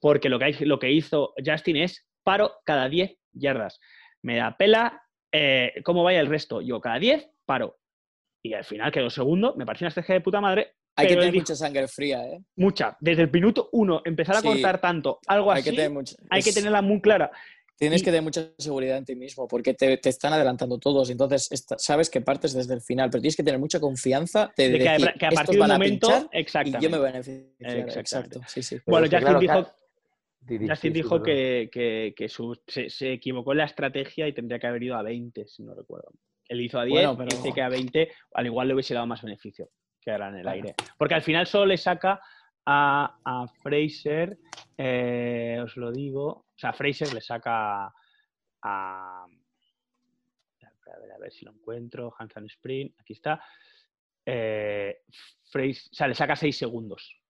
porque 0.00 0.28
lo 0.28 0.38
que, 0.38 0.44
hay- 0.46 0.64
lo 0.64 0.78
que 0.78 0.90
hizo 0.92 1.32
Justin 1.44 1.76
es 1.78 2.06
paro 2.22 2.54
cada 2.64 2.88
10 2.88 3.16
yardas. 3.32 3.78
Me 4.22 4.36
da 4.36 4.56
pela 4.56 5.02
eh, 5.32 5.72
cómo 5.84 6.02
vaya 6.02 6.20
el 6.20 6.26
resto. 6.26 6.60
Yo 6.62 6.80
cada 6.80 6.98
10 6.98 7.28
paro. 7.44 7.78
Y 8.42 8.54
al 8.54 8.64
final 8.64 8.90
quedó 8.92 9.10
segundo, 9.10 9.54
me 9.56 9.66
pareció 9.66 9.84
una 9.84 9.88
estrategia 9.88 10.14
de 10.14 10.20
puta 10.22 10.40
madre. 10.40 10.74
Hay 10.96 11.06
que 11.06 11.14
tener 11.14 11.32
dijo- 11.32 11.42
mucha 11.42 11.54
sangre 11.54 11.86
fría, 11.88 12.24
¿eh? 12.26 12.40
mucha. 12.56 12.96
Desde 13.00 13.22
el 13.22 13.30
minuto 13.30 13.68
uno, 13.72 14.00
empezar 14.04 14.36
a 14.36 14.40
Sí. 14.40 14.46
cortar 14.48 14.80
tanto, 14.80 15.20
algo 15.26 15.52
Hay 15.52 15.60
así, 15.60 15.70
que 15.70 15.76
tener 15.76 15.92
hay 16.30 16.42
que 16.42 16.52
tenerla 16.52 16.82
muy 16.82 17.00
clara. 17.00 17.30
Tienes 17.76 18.00
y- 18.00 18.04
que 18.04 18.10
tener 18.10 18.22
mucha 18.22 18.48
seguridad 18.58 18.96
en 18.96 19.04
ti 19.04 19.14
mismo 19.14 19.46
porque 19.46 19.74
te, 19.74 19.98
te 19.98 20.08
están 20.08 20.32
adelantando 20.32 20.78
todos. 20.78 21.10
Entonces 21.10 21.48
sabes 21.78 22.10
que 22.10 22.20
partes 22.20 22.52
desde 22.52 22.74
el 22.74 22.80
final, 22.80 23.10
pero 23.10 23.20
tienes 23.22 23.36
que 23.36 23.44
tener 23.44 23.60
mucha 23.60 23.78
confianza 23.78 24.50
de, 24.56 24.70
de 24.70 24.78
que, 24.80 24.88
a- 24.88 24.92
decir, 24.94 25.12
que 25.18 25.26
a 25.26 25.28
"Estos 25.28 25.34
partir 25.44 25.54
de 25.56 25.60
un 25.64 25.68
momento, 25.70 26.28
y 26.32 26.38
exactamente. 26.38 26.84
yo 26.84 26.90
me 26.90 26.98
voy 26.98 27.08
a 27.08 27.12
beneficiar. 27.12 27.44
Exactamente. 27.60 28.00
Exacto, 28.00 28.40
sí, 28.48 28.62
sí. 28.62 28.74
Pero 28.76 28.84
Bueno, 28.86 29.06
Justin 29.06 29.20
claro, 29.20 29.38
dijo, 29.40 29.70
Justin 30.48 30.76
sí, 30.76 30.90
dijo 30.90 31.22
que, 31.22 31.68
que- 31.72 32.14
que 32.16 32.28
su- 32.28 32.58
se, 32.66 32.88
se 32.90 33.12
equivocó 33.12 33.52
en 33.52 33.58
la 33.58 33.64
estrategia 33.64 34.26
y 34.28 34.32
tendría 34.32 34.58
que 34.58 34.66
haber 34.66 34.82
ido 34.82 34.96
a 34.96 35.02
20, 35.02 35.46
si 35.46 35.62
no 35.62 35.74
recuerdo. 35.74 36.10
Él 36.48 36.60
hizo 36.62 36.78
a 36.80 36.84
10, 36.84 36.94
Bueno, 37.06 37.16
pero- 37.18 37.36
dice 37.36 37.52
que 37.54 37.62
a 37.62 37.68
20 37.68 38.10
al 38.34 38.46
igual 38.46 38.68
le 38.68 38.74
hubiese 38.74 38.94
dado 38.94 39.06
más 39.06 39.22
beneficio 39.22 39.68
que 40.00 40.10
ahora 40.10 40.28
en 40.28 40.36
el 40.36 40.42
Claro. 40.42 40.54
aire. 40.56 40.74
Porque 40.96 41.14
al 41.14 41.22
final 41.22 41.46
solo 41.46 41.66
le 41.66 41.76
saca 41.76 42.20
a, 42.64 43.18
a 43.24 43.48
Fraser, 43.62 44.38
eh, 44.76 45.58
os 45.62 45.76
lo 45.76 45.90
digo, 45.92 46.26
o 46.28 46.54
sea, 46.56 46.72
Fraser 46.72 47.12
le 47.12 47.20
saca 47.20 47.86
a... 48.62 49.26
A 50.90 51.00
ver, 51.00 51.12
a 51.12 51.18
ver 51.18 51.30
si 51.30 51.44
lo 51.44 51.52
encuentro, 51.52 52.14
Hansan 52.18 52.46
Sprint, 52.46 52.98
aquí 52.98 53.12
está. 53.12 53.42
Eh, 54.24 55.02
Fraser, 55.50 55.90
o 55.92 55.94
sea, 55.94 56.08
le 56.08 56.14
saca 56.14 56.34
6 56.34 56.56
segundos. 56.56 57.20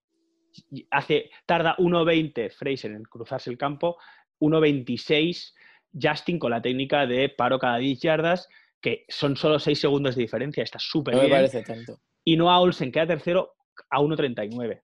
Hace, 0.91 1.29
tarda 1.45 1.75
1.20 1.77 2.51
Fraser 2.51 2.91
en 2.91 3.03
cruzarse 3.03 3.49
el 3.49 3.57
campo, 3.57 3.97
1.26 4.39 5.53
Justin 5.99 6.39
con 6.39 6.51
la 6.51 6.61
técnica 6.61 7.05
de 7.05 7.29
paro 7.29 7.59
cada 7.59 7.77
10 7.77 7.99
yardas, 7.99 8.47
que 8.81 9.05
son 9.07 9.35
solo 9.35 9.59
6 9.59 9.79
segundos 9.79 10.15
de 10.15 10.21
diferencia, 10.21 10.63
está 10.63 10.79
súper 10.79 11.15
No 11.15 11.21
me 11.21 11.27
bien. 11.27 11.37
parece 11.37 11.63
tanto. 11.63 11.99
Y 12.23 12.37
Noah 12.37 12.59
Olsen 12.59 12.91
queda 12.91 13.07
tercero 13.07 13.55
a 13.89 13.99
1.39. 13.99 14.81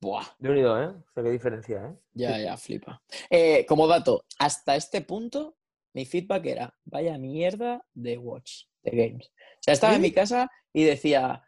Buah, 0.00 0.24
De 0.38 0.50
unido, 0.50 0.82
¿eh? 0.82 0.86
O 0.86 1.12
sea, 1.12 1.22
qué 1.22 1.30
diferencia, 1.30 1.86
¿eh? 1.86 1.94
ya, 2.14 2.38
ya, 2.38 2.56
flipa. 2.56 3.02
Eh, 3.28 3.66
como 3.66 3.86
dato, 3.86 4.24
hasta 4.38 4.74
este 4.76 5.02
punto, 5.02 5.56
mi 5.92 6.06
feedback 6.06 6.46
era, 6.46 6.74
vaya 6.84 7.18
mierda 7.18 7.84
de 7.92 8.16
Watch, 8.16 8.64
de 8.82 8.90
Games. 8.92 9.26
O 9.26 9.62
sea, 9.62 9.74
estaba 9.74 9.96
en 9.96 10.00
mi 10.00 10.12
casa 10.12 10.50
y 10.72 10.84
decía, 10.84 11.42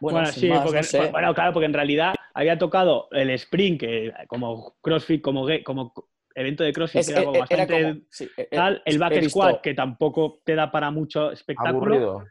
bueno, 0.00 0.24
sí, 0.26 0.48
más, 0.48 0.62
porque, 0.62 0.78
no 0.78 0.82
sé. 0.84 1.10
bueno, 1.10 1.34
claro, 1.34 1.52
porque 1.52 1.66
en 1.66 1.74
realidad 1.74 2.14
había 2.34 2.58
tocado 2.58 3.08
el 3.12 3.30
sprint, 3.30 3.80
que 3.80 4.12
como 4.28 4.76
CrossFit, 4.80 5.20
como, 5.22 5.46
como 5.64 5.92
evento 6.34 6.64
de 6.64 6.72
CrossFit, 6.72 7.00
Es- 7.00 7.06
que 7.08 7.12
era 7.12 7.24
como 7.24 7.36
eh, 7.36 7.44
era 7.50 7.58
bastante 7.66 7.82
como- 7.92 8.06
sí, 8.10 8.28
eh, 8.36 8.48
tal, 8.50 8.82
el 8.84 8.98
back 8.98 9.22
squat, 9.28 9.60
que 9.60 9.74
tampoco 9.74 10.40
te 10.44 10.54
da 10.54 10.70
para 10.70 10.90
mucho 10.90 11.30
espectáculo. 11.32 11.94
Aburrido. 11.96 12.24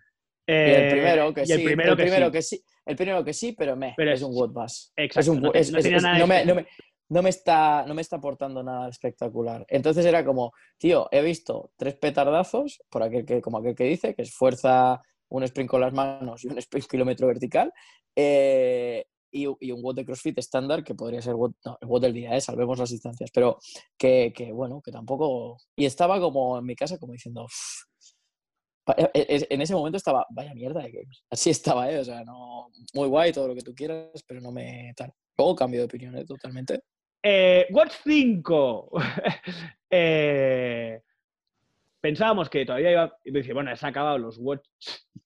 Y 0.47 0.51
el 0.51 0.83
Eh, 0.83 0.87
primero 0.91 1.33
que 1.33 1.41
y 1.43 1.45
sí, 1.45 1.51
el 1.53 1.63
primero, 1.63 1.95
que, 1.95 2.07
sí. 2.09 2.31
que 2.31 2.41
sí. 2.41 2.63
El 2.85 2.95
primero 2.95 3.23
que 3.23 3.33
sí, 3.33 3.55
pero 3.57 3.75
me, 3.75 3.93
Pero 3.95 4.11
es 4.11 4.19
es- 4.19 4.25
un 4.25 4.33
good 4.33 4.49
bus. 4.51 4.91
Exacto, 4.95 5.33
no 7.11 7.21
me 7.23 7.29
está, 7.29 7.85
no 7.87 7.93
me 7.95 8.01
está 8.01 8.15
aportando 8.17 8.61
nada 8.63 8.87
espectacular. 8.89 9.65
Entonces 9.67 10.05
era 10.05 10.23
como, 10.23 10.53
tío, 10.77 11.07
he 11.11 11.21
visto 11.21 11.71
tres 11.75 11.95
petardazos, 11.95 12.81
por 12.89 13.01
aquel 13.03 13.25
que, 13.25 13.41
como 13.41 13.57
aquel 13.59 13.75
que 13.75 13.83
dice, 13.85 14.13
que 14.15 14.21
es 14.23 14.33
fuerza, 14.33 15.01
un 15.29 15.43
sprint 15.43 15.69
con 15.69 15.81
las 15.81 15.93
manos 15.93 16.43
y 16.43 16.47
un 16.47 16.57
sprint 16.59 16.87
kilómetro 16.87 17.27
vertical. 17.27 17.71
eh, 18.15 19.05
y, 19.31 19.45
un 19.47 19.81
WOD 19.83 19.95
de 19.95 20.05
CrossFit 20.05 20.37
estándar 20.37 20.83
que 20.83 20.95
podría 20.95 21.21
ser 21.21 21.31
el 21.31 21.87
WOD 21.87 22.01
del 22.01 22.13
día, 22.13 22.35
¿eh? 22.35 22.41
salvemos 22.41 22.79
las 22.79 22.89
distancias, 22.89 23.29
pero 23.33 23.57
que, 23.97 24.33
bueno, 24.53 24.81
que 24.81 24.91
tampoco... 24.91 25.57
Y 25.75 25.85
estaba 25.85 26.19
como 26.19 26.57
en 26.57 26.65
mi 26.65 26.75
casa 26.75 26.97
como 26.97 27.13
diciendo... 27.13 27.47
E- 28.97 29.11
e- 29.13 29.47
En 29.49 29.61
ese 29.61 29.73
momento 29.75 29.97
estaba, 29.97 30.25
vaya 30.31 30.53
mierda 30.53 30.81
de 30.81 30.91
games. 30.91 31.23
Así 31.29 31.49
estaba, 31.49 31.91
¿eh? 31.91 31.99
O 31.99 32.03
sea, 32.05 32.23
no... 32.23 32.69
Muy 32.93 33.07
guay, 33.07 33.31
todo 33.31 33.47
lo 33.47 33.55
que 33.55 33.61
tú 33.61 33.73
quieras, 33.75 34.23
pero 34.25 34.41
no 34.41 34.51
me... 34.51 34.93
Tal. 34.95 35.13
Luego 35.37 35.55
cambio 35.55 35.81
de 35.81 35.85
opinión, 35.85 36.17
¿eh? 36.17 36.25
Totalmente. 36.25 36.81
Eh, 37.23 37.67
Watch 37.71 37.93
5. 38.03 38.91
Eh, 39.91 41.01
pensábamos 41.99 42.47
que 42.47 42.63
todavía 42.63 42.91
iba. 42.91 43.17
y 43.23 43.31
dice, 43.31 43.53
bueno, 43.53 43.75
se 43.75 43.83
han 43.83 43.89
acabado 43.89 44.19
los 44.19 44.37
Watch 44.37 44.67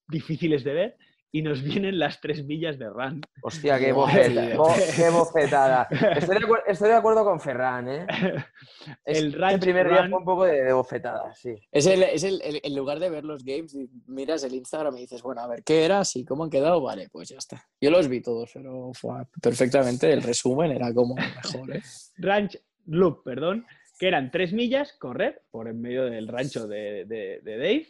difíciles 0.07 0.63
de 0.63 0.73
ver 0.73 0.97
y 1.35 1.41
nos 1.41 1.63
vienen 1.63 1.97
las 1.97 2.21
tres 2.21 2.45
millas 2.45 2.77
de 2.77 2.87
Run. 2.89 3.19
Hostia, 3.41 3.79
qué, 3.79 3.91
bofeta- 3.91 4.49
tío. 4.49 4.57
bo- 4.57 4.75
qué 4.95 5.09
bofetada. 5.11 5.87
Estoy 6.15 6.35
de, 6.37 6.45
estoy 6.67 6.89
de 6.89 6.95
acuerdo 6.95 7.25
con 7.25 7.39
Ferran, 7.39 7.89
¿eh? 7.89 8.05
Es- 9.03 9.17
El 9.17 9.25
el 9.25 9.33
Ranch 9.33 9.61
primer 9.61 9.89
día 9.89 10.01
Run- 10.03 10.09
fue 10.11 10.19
un 10.19 10.25
poco 10.25 10.45
de, 10.45 10.63
de 10.63 10.73
bofetada, 10.73 11.33
sí. 11.33 11.55
Es, 11.71 11.87
el, 11.87 12.03
es 12.03 12.23
el, 12.23 12.39
el- 12.43 12.61
en 12.63 12.75
lugar 12.75 12.99
de 12.99 13.09
ver 13.09 13.23
los 13.25 13.43
games, 13.43 13.73
y 13.73 13.89
miras 14.05 14.43
el 14.43 14.53
Instagram 14.53 14.95
y 14.97 15.01
dices, 15.01 15.23
bueno, 15.23 15.41
a 15.41 15.47
ver, 15.47 15.63
¿qué 15.63 15.83
era? 15.85 16.05
Sí, 16.05 16.23
¿cómo 16.23 16.43
han 16.43 16.51
quedado? 16.51 16.79
Vale, 16.81 17.09
pues 17.11 17.29
ya 17.29 17.37
está. 17.39 17.65
Yo 17.81 17.89
los 17.89 18.07
vi 18.07 18.21
todos, 18.21 18.51
pero 18.53 18.91
fue 18.93 19.15
perfectamente 19.41 20.13
el 20.13 20.21
resumen 20.21 20.71
era 20.71 20.93
como 20.93 21.15
mejor, 21.15 21.75
¿eh? 21.75 21.81
Ranch 22.17 22.59
Loop, 22.85 23.23
perdón, 23.23 23.65
que 23.97 24.07
eran 24.07 24.29
tres 24.29 24.53
millas 24.53 24.93
correr 24.99 25.41
por 25.49 25.67
en 25.67 25.81
medio 25.81 26.03
del 26.05 26.27
rancho 26.27 26.67
de, 26.67 27.05
de- 27.05 27.39
de 27.41 27.57
Dave, 27.57 27.87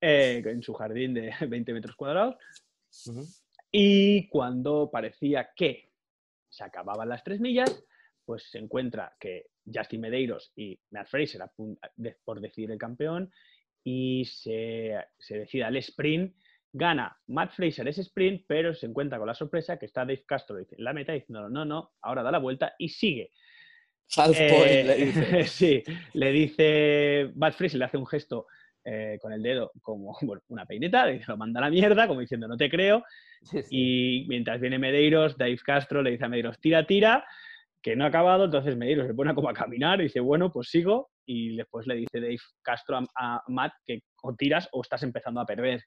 eh, 0.00 0.42
en 0.44 0.62
su 0.62 0.72
jardín 0.74 1.14
de 1.14 1.32
20 1.48 1.72
metros 1.72 1.96
cuadrados. 1.96 2.36
Y 3.70 4.28
cuando 4.28 4.90
parecía 4.90 5.50
que 5.54 5.90
se 6.48 6.64
acababan 6.64 7.08
las 7.08 7.22
tres 7.24 7.40
millas, 7.40 7.84
pues 8.24 8.44
se 8.50 8.58
encuentra 8.58 9.14
que 9.20 9.46
Justin 9.72 10.00
Medeiros 10.00 10.52
y 10.56 10.78
Matt 10.90 11.08
Fraser 11.08 11.42
de- 11.96 12.16
por 12.24 12.40
decidir 12.40 12.70
el 12.70 12.78
campeón 12.78 13.30
y 13.84 14.24
se, 14.24 14.94
se 15.18 15.38
decide 15.40 15.64
al 15.64 15.76
sprint. 15.76 16.34
Gana 16.72 17.16
Matt 17.28 17.52
Fraser 17.52 17.88
ese 17.88 18.02
sprint, 18.02 18.44
pero 18.46 18.74
se 18.74 18.86
encuentra 18.86 19.16
con 19.18 19.26
la 19.26 19.34
sorpresa 19.34 19.78
que 19.78 19.86
está 19.86 20.00
Dave 20.02 20.24
Castro 20.26 20.58
en 20.58 20.66
la 20.78 20.92
meta 20.92 21.12
diciendo 21.12 21.48
no, 21.48 21.64
no, 21.64 21.92
ahora 22.02 22.22
da 22.22 22.30
la 22.30 22.38
vuelta 22.38 22.74
y 22.78 22.88
sigue. 22.90 23.30
Half 24.16 24.36
Eh, 24.38 24.48
point, 24.50 24.86
le 24.86 25.04
dice. 25.06 25.44
sí, 25.46 25.82
le 26.14 26.32
dice 26.32 27.32
Matt 27.34 27.54
Fraser, 27.54 27.78
le 27.78 27.84
hace 27.86 27.96
un 27.96 28.06
gesto 28.06 28.46
eh, 28.88 29.18
con 29.20 29.32
el 29.32 29.42
dedo 29.42 29.72
como 29.82 30.16
bueno, 30.22 30.42
una 30.48 30.64
peineta, 30.64 31.06
le 31.06 31.14
dice, 31.14 31.24
lo 31.28 31.36
manda 31.36 31.58
a 31.58 31.64
la 31.64 31.70
mierda, 31.70 32.06
como 32.06 32.20
diciendo 32.20 32.46
no 32.46 32.56
te 32.56 32.70
creo. 32.70 33.04
Sí, 33.42 33.62
sí. 33.62 33.68
Y 33.70 34.26
mientras 34.28 34.60
viene 34.60 34.78
Medeiros, 34.78 35.36
Dave 35.36 35.58
Castro 35.58 36.02
le 36.02 36.12
dice 36.12 36.24
a 36.24 36.28
Medeiros, 36.28 36.60
tira, 36.60 36.86
tira, 36.86 37.24
que 37.82 37.96
no 37.96 38.04
ha 38.04 38.08
acabado, 38.08 38.44
entonces 38.44 38.76
Medeiros 38.76 39.08
se 39.08 39.14
pone 39.14 39.34
como 39.34 39.48
a 39.48 39.54
caminar 39.54 40.00
y 40.00 40.04
dice, 40.04 40.20
bueno, 40.20 40.52
pues 40.52 40.68
sigo. 40.70 41.10
Y 41.28 41.56
después 41.56 41.88
le 41.88 41.96
dice 41.96 42.20
Dave 42.20 42.38
Castro 42.62 42.98
a, 42.98 43.04
a 43.16 43.42
Matt 43.48 43.72
que 43.84 44.02
o 44.22 44.32
tiras 44.34 44.68
o 44.70 44.82
estás 44.82 45.02
empezando 45.02 45.40
a 45.40 45.46
perder. 45.46 45.82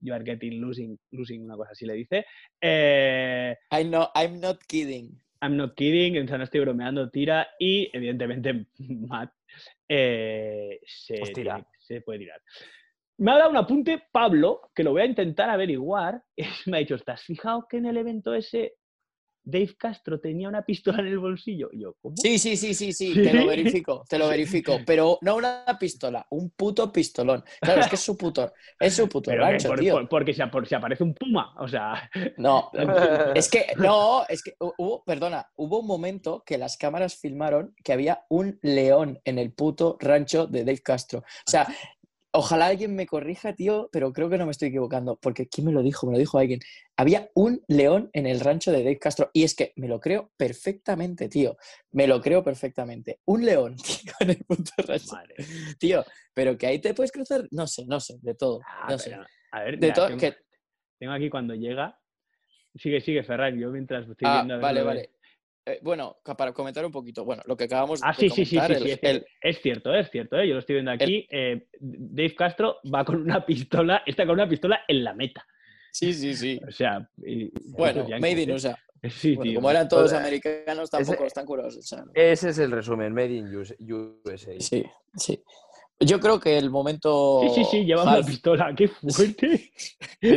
You 0.00 0.12
are 0.14 0.24
getting 0.24 0.60
losing, 0.60 0.98
losing, 1.12 1.44
una 1.44 1.56
cosa 1.56 1.70
así 1.70 1.86
le 1.86 1.94
dice. 1.94 2.24
Eh, 2.60 3.54
I 3.70 3.84
know, 3.84 4.08
I'm 4.16 4.40
not 4.40 4.58
kidding. 4.66 5.20
I'm 5.40 5.56
not 5.56 5.74
kidding, 5.76 6.18
o 6.22 6.26
sea, 6.26 6.38
no 6.38 6.44
estoy 6.44 6.60
bromeando, 6.60 7.10
tira. 7.10 7.46
Y 7.60 7.88
evidentemente 7.92 8.66
Matt 8.78 9.32
eh, 9.88 10.80
se, 10.86 11.18
Pues 11.18 11.32
tiene- 11.32 11.64
se 11.78 12.00
puede 12.02 12.20
tirar. 12.20 12.40
Me 13.18 13.32
ha 13.32 13.38
dado 13.38 13.50
un 13.50 13.56
apunte 13.58 14.02
Pablo, 14.10 14.70
que 14.74 14.82
lo 14.82 14.92
voy 14.92 15.02
a 15.02 15.06
intentar 15.06 15.50
averiguar. 15.50 16.22
Me 16.66 16.76
ha 16.78 16.80
dicho, 16.80 16.94
¿estás 16.94 17.22
fijado 17.22 17.66
que 17.68 17.76
en 17.76 17.86
el 17.86 17.96
evento 17.96 18.34
ese 18.34 18.74
Dave 19.44 19.74
Castro 19.76 20.20
tenía 20.20 20.48
una 20.48 20.62
pistola 20.64 21.00
en 21.00 21.06
el 21.08 21.18
bolsillo? 21.18 21.68
Y 21.72 21.80
yo, 21.82 21.94
¿cómo? 22.00 22.16
Sí, 22.16 22.38
sí, 22.38 22.56
sí, 22.56 22.74
sí, 22.74 22.92
sí, 22.92 23.14
te 23.14 23.32
lo 23.32 23.46
verifico, 23.46 24.04
te 24.08 24.18
lo 24.18 24.28
verifico. 24.28 24.78
Pero 24.86 25.18
no 25.22 25.36
una 25.36 25.64
pistola, 25.78 26.26
un 26.30 26.50
puto 26.50 26.92
pistolón. 26.92 27.42
Claro, 27.60 27.80
es 27.80 27.88
que 27.88 27.94
es 27.96 28.00
su 28.02 28.16
puto, 28.16 28.52
es 28.78 28.94
su 28.94 29.08
puto 29.08 29.30
Pero 29.30 29.44
rancho, 29.44 29.68
por- 29.68 29.78
tío. 29.80 29.94
por- 29.94 30.08
porque 30.08 30.34
se, 30.34 30.46
por- 30.48 30.66
se 30.66 30.74
aparece 30.76 31.02
un 31.04 31.14
puma, 31.14 31.54
o 31.58 31.66
sea, 31.68 32.10
No, 32.36 32.70
es 33.34 33.48
que, 33.48 33.66
no, 33.78 34.24
es 34.28 34.42
que 34.42 34.54
hubo, 34.58 35.02
perdona, 35.04 35.48
hubo 35.56 35.80
un 35.80 35.86
momento 35.86 36.42
que 36.44 36.58
las 36.58 36.76
cámaras 36.76 37.16
filmaron 37.16 37.74
que 37.82 37.92
había 37.92 38.24
un 38.28 38.58
león 38.62 39.20
en 39.24 39.38
el 39.38 39.52
puto 39.52 39.96
rancho 40.00 40.46
de 40.46 40.60
Dave 40.64 40.80
Castro. 40.80 41.20
O 41.20 41.50
sea, 41.50 41.66
ojalá 42.32 42.66
alguien 42.66 42.94
me 42.94 43.06
corrija, 43.06 43.54
tío, 43.54 43.88
pero 43.92 44.12
creo 44.12 44.28
que 44.30 44.38
no 44.38 44.44
me 44.46 44.52
estoy 44.52 44.68
equivocando, 44.68 45.16
porque 45.20 45.48
¿quién 45.48 45.66
me 45.66 45.72
lo 45.72 45.82
dijo? 45.82 46.06
Me 46.06 46.12
lo 46.12 46.18
dijo 46.18 46.38
alguien. 46.38 46.60
Había 46.96 47.30
un 47.34 47.62
león 47.68 48.10
en 48.12 48.26
el 48.26 48.40
rancho 48.40 48.70
de 48.72 48.78
Dave 48.84 48.98
Castro. 48.98 49.30
Y 49.32 49.44
es 49.44 49.54
que 49.54 49.72
me 49.76 49.88
lo 49.88 50.00
creo 50.00 50.30
perfectamente, 50.36 51.28
tío. 51.28 51.56
Me 51.92 52.06
lo 52.06 52.20
creo 52.20 52.42
perfectamente. 52.44 53.20
Un 53.24 53.44
león, 53.44 53.76
tío, 53.76 54.12
en 54.20 54.30
el 54.30 54.44
puto 54.44 54.70
rancho. 54.78 55.12
madre. 55.14 55.34
Tío, 55.78 56.04
pero 56.34 56.56
que 56.56 56.66
ahí 56.66 56.78
te 56.78 56.94
puedes 56.94 57.12
cruzar, 57.12 57.46
no 57.50 57.66
sé, 57.66 57.84
no 57.86 57.98
sé, 58.00 58.18
de 58.22 58.34
todo. 58.34 58.60
Ah, 58.66 58.86
No 58.90 58.98
sé. 58.98 59.16
a 59.52 59.60
ver, 59.64 59.74
De 59.78 59.86
mira, 59.88 59.94
todo, 59.94 60.06
tengo, 60.08 60.20
que, 60.20 60.36
tengo 60.98 61.12
aquí 61.12 61.28
cuando 61.30 61.54
llega. 61.54 61.98
Sigue, 62.76 63.00
sigue, 63.00 63.24
Ferran, 63.24 63.58
yo 63.58 63.70
mientras 63.70 64.08
estoy 64.08 64.28
Ah, 64.28 64.34
viendo. 64.38 64.54
a 64.54 64.56
ver 64.58 64.62
vale, 64.62 64.82
vale. 64.82 65.10
Eh, 65.66 65.78
bueno, 65.82 66.16
para 66.36 66.52
comentar 66.52 66.84
un 66.86 66.90
poquito, 66.92 67.24
bueno, 67.24 67.42
lo 67.46 67.56
que 67.56 67.64
acabamos 67.64 68.00
Ah, 68.02 68.12
de 68.12 68.14
sí, 68.14 68.30
sí, 68.30 68.44
sí, 68.46 68.56
comentar, 68.56 68.78
sí, 68.78 68.82
sí, 68.84 68.90
el- 68.90 68.94
es, 68.94 69.00
el- 69.02 69.26
es 69.42 69.60
cierto, 69.60 69.94
es 69.94 70.10
cierto, 70.10 70.38
¿eh? 70.38 70.48
yo 70.48 70.54
lo 70.54 70.60
estoy 70.60 70.74
viendo 70.76 70.90
aquí. 70.90 71.26
eh, 71.30 71.66
Dave 71.80 72.34
Castro 72.34 72.76
va 72.92 73.04
con 73.04 73.20
una 73.20 73.44
pistola, 73.44 74.02
está 74.06 74.24
con 74.24 74.34
una 74.34 74.48
pistola 74.48 74.80
en 74.88 75.04
la 75.04 75.12
meta. 75.14 75.46
sí, 75.92 76.12
sí, 76.14 76.34
sí. 76.34 76.58
O 76.68 76.72
sea, 76.72 77.08
y- 77.24 77.50
Bueno, 77.72 78.08
yankees, 78.08 78.20
made 78.20 78.42
in. 78.42 78.50
USA. 78.52 78.78
Sí, 79.10 79.34
Bueno, 79.34 79.50
tío. 79.50 79.54
como 79.60 79.70
eran 79.70 79.88
todos 79.88 80.10
Pues, 80.10 80.20
americanos, 80.20 80.90
tampoco 80.90 81.14
ese- 81.14 81.26
están 81.26 81.46
curados. 81.46 81.74
o 81.76 81.82
sea, 81.82 82.04
no. 82.04 82.12
Ese 82.14 82.50
es 82.50 82.58
el 82.58 82.70
resumen, 82.70 83.14
Made 83.14 83.32
in 83.32 83.56
US- 83.56 83.74
USA. 83.80 84.52
Sí, 84.60 84.84
sí. 85.16 85.42
Yo 86.02 86.18
creo 86.18 86.40
que 86.40 86.56
el 86.56 86.70
momento. 86.70 87.42
Sí, 87.42 87.50
sí, 87.56 87.64
sí, 87.70 87.84
llevaba 87.84 88.16
una 88.16 88.26
pistola, 88.26 88.74
qué 88.74 88.88
fuerte. 89.12 89.70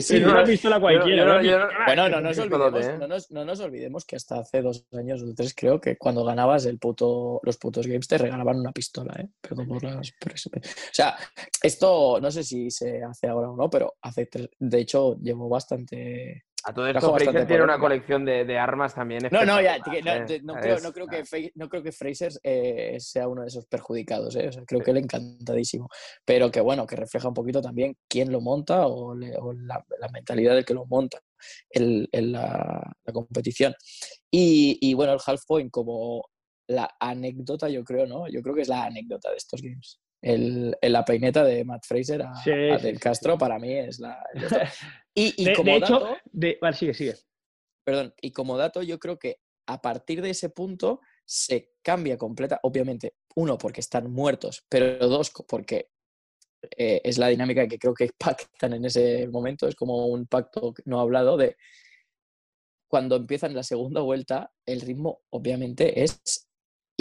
Sí, 0.02 0.18
una 0.18 0.44
pistola 0.44 0.78
cualquiera. 0.78 1.40
Bueno, 1.86 2.10
no 2.10 2.20
nos, 2.20 2.38
olvidemos, 2.38 3.00
no, 3.00 3.08
nos, 3.08 3.32
no 3.32 3.46
nos 3.46 3.60
olvidemos 3.62 4.04
que 4.04 4.18
hasta 4.18 4.40
hace 4.40 4.62
dos 4.62 4.86
años 4.92 5.24
o 5.24 5.34
tres, 5.34 5.54
creo 5.56 5.80
que 5.80 5.98
cuando 5.98 6.26
ganabas 6.26 6.66
el 6.66 6.80
puto, 6.80 7.40
los 7.44 7.58
putos 7.58 7.88
games 7.88 8.10
te 8.10 8.18
regalaban 8.18 8.60
una 8.60 8.74
pistola, 8.74 9.14
¿eh? 9.18 9.30
Perdón 9.40 9.70
por 9.70 9.84
las. 9.84 10.10
O 10.10 10.60
sea, 10.92 11.16
esto 11.62 12.20
no 12.20 12.30
sé 12.30 12.44
si 12.44 12.70
se 12.70 13.02
hace 13.02 13.28
ahora 13.28 13.50
o 13.50 13.56
no, 13.56 13.70
pero 13.70 13.96
hace 14.02 14.26
tres. 14.26 14.50
De 14.60 14.80
hecho, 14.80 15.16
llevo 15.22 15.48
bastante. 15.48 16.44
A 16.66 16.74
todo 16.74 16.88
esto, 16.88 17.00
Fraser 17.26 17.48
tiene 17.48 17.64
una 17.64 17.78
colección 17.80 18.24
de, 18.26 18.46
de 18.46 18.58
armas 18.58 18.96
también. 18.96 19.22
No, 19.32 19.44
no, 19.46 19.62
ya, 19.62 19.82
que 19.82 20.02
no, 20.02 20.14
¿eh? 20.14 20.42
no 20.44 20.54
creo, 20.56 20.76
Es- 20.78 20.84
no, 20.84 20.94
creo 20.94 21.08
que, 21.08 21.52
no 21.56 21.70
creo 21.70 21.84
que 21.84 21.92
Fraser 21.92 22.32
eh, 22.42 22.98
sea 23.00 23.28
uno 23.28 23.42
de 23.42 23.50
esos 23.50 23.66
perjudicados, 23.66 24.36
¿eh? 24.38 24.48
O 24.48 24.52
sea, 24.52 24.64
creo 24.66 24.82
que 24.82 24.92
él 24.92 24.98
encantadísimo. 24.98 25.90
Pero 26.24 26.50
que 26.52 26.62
bueno, 26.62 26.86
que 26.88 26.96
refleja 26.96 27.28
un 27.28 27.34
poquito 27.34 27.62
también 27.62 27.98
quién 28.08 28.32
lo 28.32 28.40
monta 28.40 28.88
o, 28.88 29.14
le- 29.14 29.36
o 29.38 29.52
la, 29.54 29.84
la 30.00 30.08
mentalidad 30.10 30.56
del 30.56 30.64
que 30.66 30.74
lo 30.74 30.86
monta 30.86 31.20
el, 31.70 32.08
el- 32.12 32.32
la, 32.32 32.96
la 33.04 33.14
competición. 33.14 33.76
Y, 34.32 34.78
y, 34.82 34.94
bueno, 34.94 35.14
el 35.14 35.20
half 35.26 35.42
point 35.46 35.70
como 35.70 36.26
la 36.68 36.90
anécdota, 37.00 37.68
yo 37.68 37.84
creo, 37.84 38.06
¿no? 38.08 38.28
Yo 38.30 38.42
creo 38.42 38.56
que 38.56 38.62
es 38.62 38.70
la 38.70 38.86
anécdota 38.86 39.30
de 39.32 39.36
estos 39.38 39.62
games. 39.62 40.00
El, 40.24 40.78
el- 40.82 40.94
la 40.94 41.04
peineta 41.06 41.44
de 41.44 41.64
Matt 41.66 41.86
Fraser 41.86 42.22
a, 42.24 42.34
Sí, 42.36 42.50
a 42.52 42.78
Del 42.78 43.00
Castro 43.00 43.38
para 43.38 43.60
mí 43.60 43.74
es 43.74 44.00
la... 44.00 44.24
Y, 45.16 45.34
y 45.44 45.46
De, 45.46 45.54
como 45.54 45.72
de 45.74 45.78
hecho, 45.78 45.94
dato- 46.00 46.18
de- 46.32 46.58
vale, 46.60 46.76
sigue, 46.76 46.94
sigue. 46.96 47.16
perdón, 47.84 48.14
y 48.22 48.32
como 48.32 48.58
dato, 48.58 48.82
yo 48.82 48.98
creo 48.98 49.20
que 49.20 49.38
a 49.68 49.80
partir 49.82 50.22
de 50.24 50.32
ese 50.32 50.50
punto 50.50 51.02
se 51.26 51.74
cambia 51.84 52.18
completa, 52.18 52.60
obviamente, 52.64 53.14
uno, 53.36 53.58
porque 53.58 53.82
están 53.82 54.12
muertos, 54.12 54.66
pero 54.70 55.08
dos, 55.08 55.32
porque 55.48 55.92
eh, 56.78 57.02
es 57.04 57.18
la 57.18 57.28
dinámica 57.28 57.68
que 57.68 57.78
creo 57.78 57.94
que 57.94 58.10
pactan 58.18 58.74
en 58.74 58.86
ese 58.86 59.28
momento, 59.28 59.68
es 59.68 59.76
como 59.76 60.08
un 60.08 60.26
pacto 60.26 60.74
no 60.86 61.00
hablado 61.00 61.38
de 61.38 61.58
cuando 62.88 63.16
empiezan 63.16 63.54
la 63.56 63.64
segunda 63.64 64.02
vuelta, 64.02 64.52
el 64.66 64.82
ritmo 64.82 65.22
obviamente 65.32 66.04
es 66.04 66.48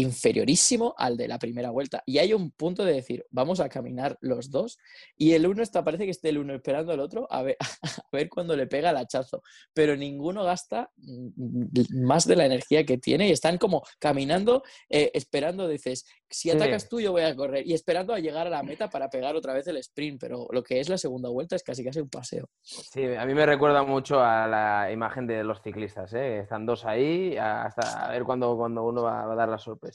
inferiorísimo 0.03 0.95
al 0.99 1.17
de 1.17 1.29
la 1.29 1.39
primera 1.39 1.71
vuelta. 1.71 2.03
Y 2.07 2.19
hay 2.19 2.33
un 2.33 2.51
punto 2.51 2.85
de 2.85 2.95
decir, 2.95 3.25
vamos 3.31 3.61
a 3.61 3.69
caminar 3.69 4.19
los 4.21 4.51
dos, 4.51 4.79
y 5.17 5.33
el 5.33 5.47
uno 5.47 5.63
está, 5.63 5.85
parece 5.85 6.05
que 6.05 6.11
esté 6.11 6.29
el 6.29 6.39
uno 6.39 6.55
esperando 6.55 6.93
al 6.93 7.01
otro 7.01 7.27
a 7.31 7.43
ver, 7.43 7.57
a 7.83 8.09
ver 8.13 8.29
cuándo 8.29 8.57
le 8.57 8.67
pega 8.67 8.91
el 8.91 8.97
hachazo, 8.97 9.43
pero 9.73 9.97
ninguno 9.97 10.45
gasta 10.45 10.91
mm, 10.97 12.05
más 12.05 12.27
de 12.27 12.37
la 12.37 12.47
energía 12.47 12.85
que 12.85 12.99
tiene 12.99 13.29
y 13.29 13.33
están 13.33 13.59
como 13.59 13.83
caminando, 13.99 14.63
eh, 14.89 15.11
esperando, 15.15 15.69
dices, 15.69 16.05
si 16.29 16.51
atacas 16.51 16.89
tú 16.89 17.01
yo 17.01 17.13
voy 17.13 17.23
a 17.23 17.37
correr, 17.37 17.67
y 17.67 17.75
esperando 17.75 18.15
a 18.15 18.19
llegar 18.19 18.47
a 18.47 18.51
la 18.51 18.63
meta 18.63 18.89
para 18.89 19.09
pegar 19.09 19.37
otra 19.37 19.53
vez 19.53 19.67
el 19.67 19.77
sprint, 19.79 20.21
pero 20.21 20.47
lo 20.51 20.63
que 20.63 20.81
es 20.81 20.89
la 20.89 20.99
segunda 20.99 21.29
vuelta 21.29 21.57
es 21.57 21.63
casi 21.63 21.85
casi 21.85 22.01
un 22.01 22.09
paseo. 22.09 22.49
Sí, 22.63 23.05
a 23.05 23.25
mí 23.27 23.35
me 23.35 23.47
recuerda 23.47 23.83
mucho 23.83 24.21
a 24.21 24.47
la 24.47 24.91
imagen 24.91 25.27
de 25.27 25.45
los 25.45 25.63
ciclistas, 25.63 26.13
¿eh? 26.15 26.41
Están 26.41 26.67
dos 26.67 26.85
ahí 26.85 27.37
hasta 27.37 28.07
a 28.07 28.11
ver 28.11 28.25
cuándo, 28.25 28.57
cuándo 28.57 28.85
uno 28.85 29.03
va, 29.03 29.27
va 29.27 29.33
a 29.35 29.37
dar 29.37 29.49
la 29.49 29.59
sorpresa. 29.59 29.92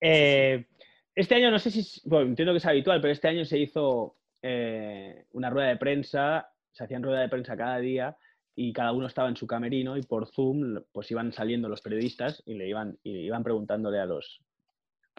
Eh, 0.00 0.66
este 1.14 1.34
año, 1.36 1.50
no 1.50 1.58
sé 1.58 1.70
si, 1.70 2.00
bueno, 2.08 2.26
entiendo 2.26 2.52
que 2.52 2.58
es 2.58 2.66
habitual, 2.66 3.00
pero 3.00 3.12
este 3.12 3.28
año 3.28 3.44
se 3.44 3.58
hizo 3.58 4.16
eh, 4.42 5.26
una 5.32 5.50
rueda 5.50 5.68
de 5.68 5.76
prensa, 5.76 6.48
se 6.72 6.84
hacían 6.84 7.02
rueda 7.02 7.20
de 7.20 7.28
prensa 7.28 7.56
cada 7.56 7.78
día 7.78 8.16
y 8.56 8.72
cada 8.72 8.92
uno 8.92 9.06
estaba 9.06 9.28
en 9.28 9.36
su 9.36 9.46
camerino 9.46 9.96
y 9.96 10.02
por 10.02 10.26
Zoom 10.28 10.82
pues 10.92 11.10
iban 11.10 11.32
saliendo 11.32 11.68
los 11.68 11.80
periodistas 11.80 12.42
y 12.46 12.54
le 12.54 12.68
iban, 12.68 12.98
y 13.02 13.18
iban 13.20 13.42
preguntándole 13.42 13.98
a 13.98 14.06
los, 14.06 14.42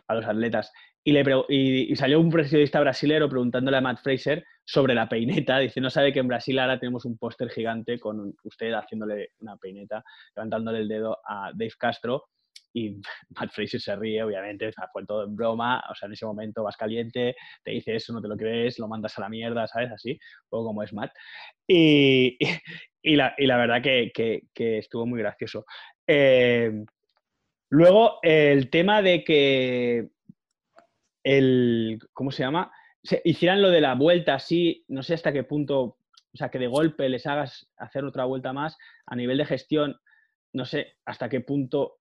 a 0.07 0.15
los 0.15 0.25
atletas. 0.25 0.71
Y, 1.03 1.11
le 1.11 1.23
y, 1.49 1.95
salió 1.95 2.19
un 2.19 2.31
periodista 2.31 2.79
brasilero 2.79 3.29
preguntándole 3.29 3.77
a 3.77 3.81
Matt 3.81 3.99
Fraser 4.01 4.43
sobre 4.63 4.95
la 4.95 5.07
peineta. 5.07 5.59
Dice, 5.59 5.79
no 5.79 5.89
sabe 5.89 6.11
que 6.11 6.19
en 6.19 6.27
Brasil 6.27 6.57
ahora 6.57 6.79
tenemos 6.79 7.05
un 7.05 7.17
póster 7.17 7.49
gigante 7.49 7.99
con 7.99 8.33
usted 8.43 8.73
haciéndole 8.73 9.29
una 9.39 9.55
peineta, 9.57 10.03
levantándole 10.35 10.79
el 10.79 10.87
dedo 10.87 11.19
a 11.27 11.51
Dave 11.53 11.73
Castro. 11.77 12.25
Y 12.73 13.01
Matt 13.29 13.51
Fraser 13.51 13.79
se 13.79 13.95
ríe, 13.95 14.23
obviamente, 14.23 14.71
fue 14.91 15.05
todo 15.05 15.23
en 15.23 15.35
broma. 15.35 15.83
O 15.89 15.95
sea, 15.95 16.07
en 16.07 16.13
ese 16.13 16.25
momento 16.25 16.63
vas 16.63 16.77
caliente, 16.77 17.35
te 17.63 17.71
dice 17.71 17.95
eso, 17.95 18.13
no 18.13 18.21
te 18.21 18.27
lo 18.27 18.37
crees, 18.37 18.79
lo 18.79 18.87
mandas 18.87 19.17
a 19.17 19.21
la 19.21 19.29
mierda, 19.29 19.67
¿sabes? 19.67 19.91
Así, 19.91 20.19
un 20.49 20.65
como 20.65 20.83
es 20.83 20.93
Matt. 20.93 21.11
Y, 21.67 22.37
y, 23.01 23.15
la, 23.15 23.33
y 23.37 23.47
la, 23.47 23.57
verdad 23.57 23.81
que, 23.81 24.11
que, 24.53 24.77
estuvo 24.77 25.05
muy 25.05 25.19
gracioso. 25.19 25.65
Eh, 26.07 26.71
luego, 27.69 28.19
el 28.21 28.69
tema 28.69 29.01
de 29.01 29.23
que 29.23 30.09
el, 31.23 31.99
¿cómo 32.13 32.31
se 32.31 32.43
llama? 32.43 32.71
Hicieran 33.23 33.61
lo 33.61 33.69
de 33.69 33.81
la 33.81 33.95
vuelta 33.95 34.35
así, 34.35 34.83
no 34.87 35.03
sé 35.03 35.13
hasta 35.13 35.31
qué 35.31 35.43
punto, 35.43 35.81
o 35.81 36.37
sea, 36.37 36.49
que 36.49 36.59
de 36.59 36.67
golpe 36.67 37.07
les 37.09 37.25
hagas 37.27 37.67
hacer 37.77 38.03
otra 38.03 38.25
vuelta 38.25 38.51
más 38.51 38.77
a 39.05 39.15
nivel 39.15 39.37
de 39.37 39.45
gestión, 39.45 39.97
no 40.53 40.65
sé 40.65 40.97
hasta 41.05 41.29
qué 41.29 41.41
punto, 41.41 41.97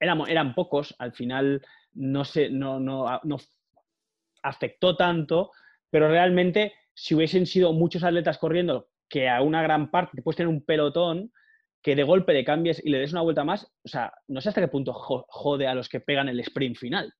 eran, 0.00 0.22
eran 0.28 0.54
pocos, 0.54 0.94
al 0.98 1.12
final 1.12 1.62
no, 1.94 2.24
sé, 2.24 2.50
no, 2.50 2.80
no, 2.80 3.20
no 3.24 3.36
afectó 4.42 4.96
tanto, 4.96 5.50
pero 5.90 6.08
realmente 6.08 6.74
si 6.94 7.14
hubiesen 7.14 7.46
sido 7.46 7.72
muchos 7.72 8.04
atletas 8.04 8.38
corriendo, 8.38 8.88
que 9.08 9.28
a 9.28 9.42
una 9.42 9.62
gran 9.62 9.90
parte 9.90 10.22
puedes 10.22 10.36
tener 10.36 10.48
un 10.48 10.64
pelotón, 10.64 11.32
que 11.82 11.94
de 11.94 12.02
golpe 12.02 12.32
le 12.32 12.44
cambies 12.44 12.84
y 12.84 12.90
le 12.90 12.98
des 12.98 13.12
una 13.12 13.22
vuelta 13.22 13.44
más, 13.44 13.70
o 13.84 13.88
sea, 13.88 14.12
no 14.28 14.40
sé 14.40 14.48
hasta 14.48 14.60
qué 14.60 14.68
punto 14.68 14.92
jode 14.92 15.66
a 15.66 15.74
los 15.74 15.88
que 15.88 16.00
pegan 16.00 16.28
el 16.28 16.40
sprint 16.40 16.76
final 16.76 17.14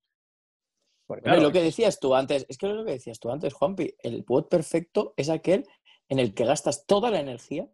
lo 1.08 1.52
que 1.52 1.62
decías 1.62 2.00
tú 2.00 2.14
antes, 2.14 2.46
es 2.48 2.58
que 2.58 2.66
lo 2.66 2.84
que 2.84 2.92
decías 2.92 3.20
tú 3.20 3.30
antes, 3.30 3.54
Juanpi, 3.54 3.94
el 4.02 4.24
WOD 4.26 4.48
perfecto 4.48 5.14
es 5.16 5.30
aquel 5.30 5.66
en 6.08 6.18
el 6.18 6.34
que 6.34 6.44
gastas 6.44 6.86
toda 6.86 7.10
la 7.10 7.20
energía 7.20 7.68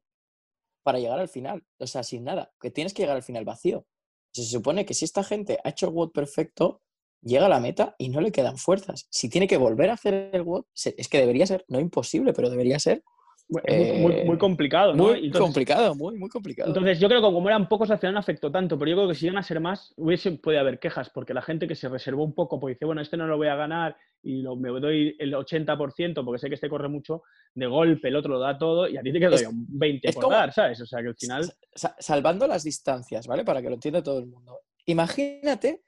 para 0.82 0.98
llegar 0.98 1.18
al 1.18 1.28
final, 1.28 1.64
o 1.78 1.86
sea, 1.86 2.02
sin 2.02 2.24
nada, 2.24 2.52
que 2.60 2.70
tienes 2.70 2.92
que 2.92 3.02
llegar 3.02 3.16
al 3.16 3.22
final 3.22 3.44
vacío. 3.44 3.86
Se 4.32 4.44
supone 4.44 4.84
que 4.86 4.94
si 4.94 5.04
esta 5.04 5.24
gente 5.24 5.58
ha 5.64 5.70
hecho 5.70 5.86
el 5.86 5.92
WOD 5.92 6.12
perfecto, 6.12 6.80
llega 7.22 7.46
a 7.46 7.50
la 7.50 7.60
meta 7.60 7.94
y 7.98 8.08
no 8.08 8.20
le 8.20 8.32
quedan 8.32 8.56
fuerzas. 8.58 9.06
Si 9.10 9.28
tiene 9.28 9.46
que 9.46 9.56
volver 9.56 9.90
a 9.90 9.94
hacer 9.94 10.30
el 10.32 10.42
WOD, 10.42 10.64
es 10.74 11.08
que 11.08 11.18
debería 11.18 11.46
ser, 11.46 11.64
no 11.68 11.80
imposible, 11.80 12.32
pero 12.32 12.50
debería 12.50 12.78
ser 12.78 13.04
muy, 13.52 14.24
muy, 14.24 14.38
complicado, 14.38 14.94
¿no? 14.94 15.04
Muy 15.08 15.30
complicado, 15.30 15.94
muy, 15.94 16.18
muy 16.18 16.28
complicado. 16.28 16.68
Entonces, 16.68 16.98
yo 16.98 17.08
creo 17.08 17.20
que 17.20 17.26
como 17.26 17.48
eran 17.48 17.68
pocos, 17.68 17.90
al 17.90 17.98
final 17.98 18.14
no 18.14 18.20
afectó 18.20 18.50
tanto, 18.50 18.78
pero 18.78 18.90
yo 18.90 18.96
creo 18.96 19.08
que 19.08 19.14
si 19.14 19.26
iban 19.26 19.38
a 19.38 19.42
ser 19.42 19.60
más, 19.60 19.92
hubiese, 19.96 20.32
puede 20.32 20.58
haber 20.58 20.78
quejas, 20.78 21.10
porque 21.10 21.34
la 21.34 21.42
gente 21.42 21.68
que 21.68 21.74
se 21.74 21.88
reservó 21.88 22.24
un 22.24 22.34
poco, 22.34 22.58
porque 22.58 22.74
dice, 22.74 22.84
bueno, 22.84 23.00
este 23.02 23.16
no 23.16 23.26
lo 23.26 23.36
voy 23.36 23.48
a 23.48 23.54
ganar 23.54 23.96
y 24.22 24.42
lo, 24.42 24.56
me 24.56 24.68
doy 24.68 25.16
el 25.18 25.34
80% 25.34 26.24
porque 26.24 26.38
sé 26.38 26.48
que 26.48 26.54
este 26.54 26.68
corre 26.68 26.88
mucho, 26.88 27.22
de 27.54 27.66
golpe 27.66 28.08
el 28.08 28.16
otro 28.16 28.32
lo 28.32 28.38
da 28.38 28.56
todo 28.56 28.88
y 28.88 28.96
a 28.96 29.02
ti 29.02 29.12
te 29.12 29.18
queda 29.18 29.48
un 29.48 29.66
20% 29.66 30.14
por 30.14 30.30
dar, 30.30 30.52
¿sabes? 30.52 30.80
O 30.80 30.86
sea, 30.86 31.02
que 31.02 31.08
al 31.08 31.16
final... 31.16 31.52
Salvando 31.74 32.46
las 32.46 32.64
distancias, 32.64 33.26
¿vale? 33.26 33.44
Para 33.44 33.60
que 33.60 33.68
lo 33.68 33.74
entienda 33.74 34.02
todo 34.02 34.18
el 34.18 34.26
mundo. 34.26 34.60
Imagínate 34.86 35.82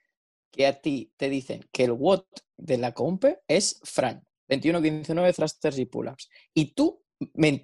que 0.51 0.67
a 0.67 0.73
ti 0.73 1.11
te 1.17 1.29
dicen 1.29 1.61
que 1.71 1.85
el 1.85 1.91
WOT 1.91 2.27
de 2.57 2.77
la 2.77 2.93
compe 2.93 3.39
es 3.47 3.79
Fran, 3.83 4.23
21-15-9 4.49 5.35
thrusters 5.35 5.79
y 5.79 5.85
pull-ups. 5.85 6.29
Y 6.53 6.73
tú 6.73 7.04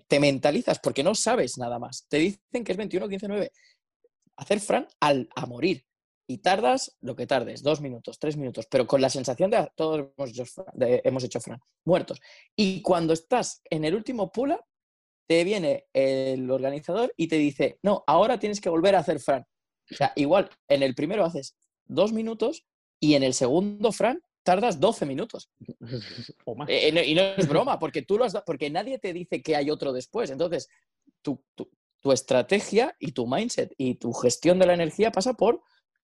te 0.07 0.19
mentalizas 0.19 0.79
porque 0.79 1.03
no 1.03 1.15
sabes 1.15 1.57
nada 1.57 1.79
más. 1.79 2.05
Te 2.09 2.17
dicen 2.17 2.63
que 2.63 2.71
es 2.71 2.77
21, 2.77 3.07
15, 3.09 3.27
9. 3.27 3.51
Hacer 4.37 4.59
Fran 4.59 4.87
al, 4.99 5.29
a 5.35 5.45
morir. 5.45 5.85
Y 6.27 6.37
tardas 6.37 6.95
lo 7.01 7.15
que 7.15 7.27
tardes, 7.27 7.61
dos 7.61 7.81
minutos, 7.81 8.17
tres 8.17 8.37
minutos, 8.37 8.65
pero 8.71 8.87
con 8.87 9.01
la 9.01 9.09
sensación 9.09 9.51
de 9.51 9.69
todos 9.75 10.11
hemos 10.17 10.29
hecho, 10.29 10.45
hemos 10.79 11.23
hecho 11.25 11.41
Fran, 11.41 11.59
muertos. 11.83 12.21
Y 12.55 12.81
cuando 12.81 13.11
estás 13.11 13.61
en 13.69 13.83
el 13.83 13.95
último 13.95 14.31
pull 14.31 14.55
te 15.27 15.43
viene 15.43 15.87
el 15.93 16.49
organizador 16.49 17.13
y 17.17 17.27
te 17.27 17.37
dice, 17.37 17.79
no, 17.83 18.03
ahora 18.07 18.39
tienes 18.39 18.61
que 18.61 18.69
volver 18.69 18.95
a 18.95 18.99
hacer 18.99 19.19
Fran. 19.19 19.45
O 19.89 19.95
sea, 19.95 20.13
igual, 20.15 20.49
en 20.69 20.83
el 20.83 20.95
primero 20.95 21.25
haces 21.25 21.55
dos 21.85 22.13
minutos 22.13 22.65
y 22.99 23.15
en 23.15 23.23
el 23.23 23.33
segundo 23.33 23.91
Fran 23.91 24.21
tardas 24.43 24.79
12 24.79 25.05
minutos. 25.05 25.49
Eh, 26.67 27.03
y 27.07 27.15
no 27.15 27.21
es 27.21 27.47
broma, 27.47 27.79
porque 27.79 28.01
tú 28.01 28.17
lo 28.17 28.25
has 28.25 28.35
porque 28.45 28.69
nadie 28.69 28.99
te 28.99 29.13
dice 29.13 29.41
que 29.41 29.55
hay 29.55 29.69
otro 29.69 29.93
después. 29.93 30.29
Entonces, 30.29 30.69
tu, 31.21 31.41
estrategia 32.11 32.95
y 32.99 33.11
tu 33.11 33.27
mindset 33.27 33.73
y 33.77 33.95
tu 33.95 34.11
gestión 34.13 34.59
de 34.59 34.65
la 34.65 34.73
energía 34.73 35.11
pasa 35.11 35.33
por 35.33 35.61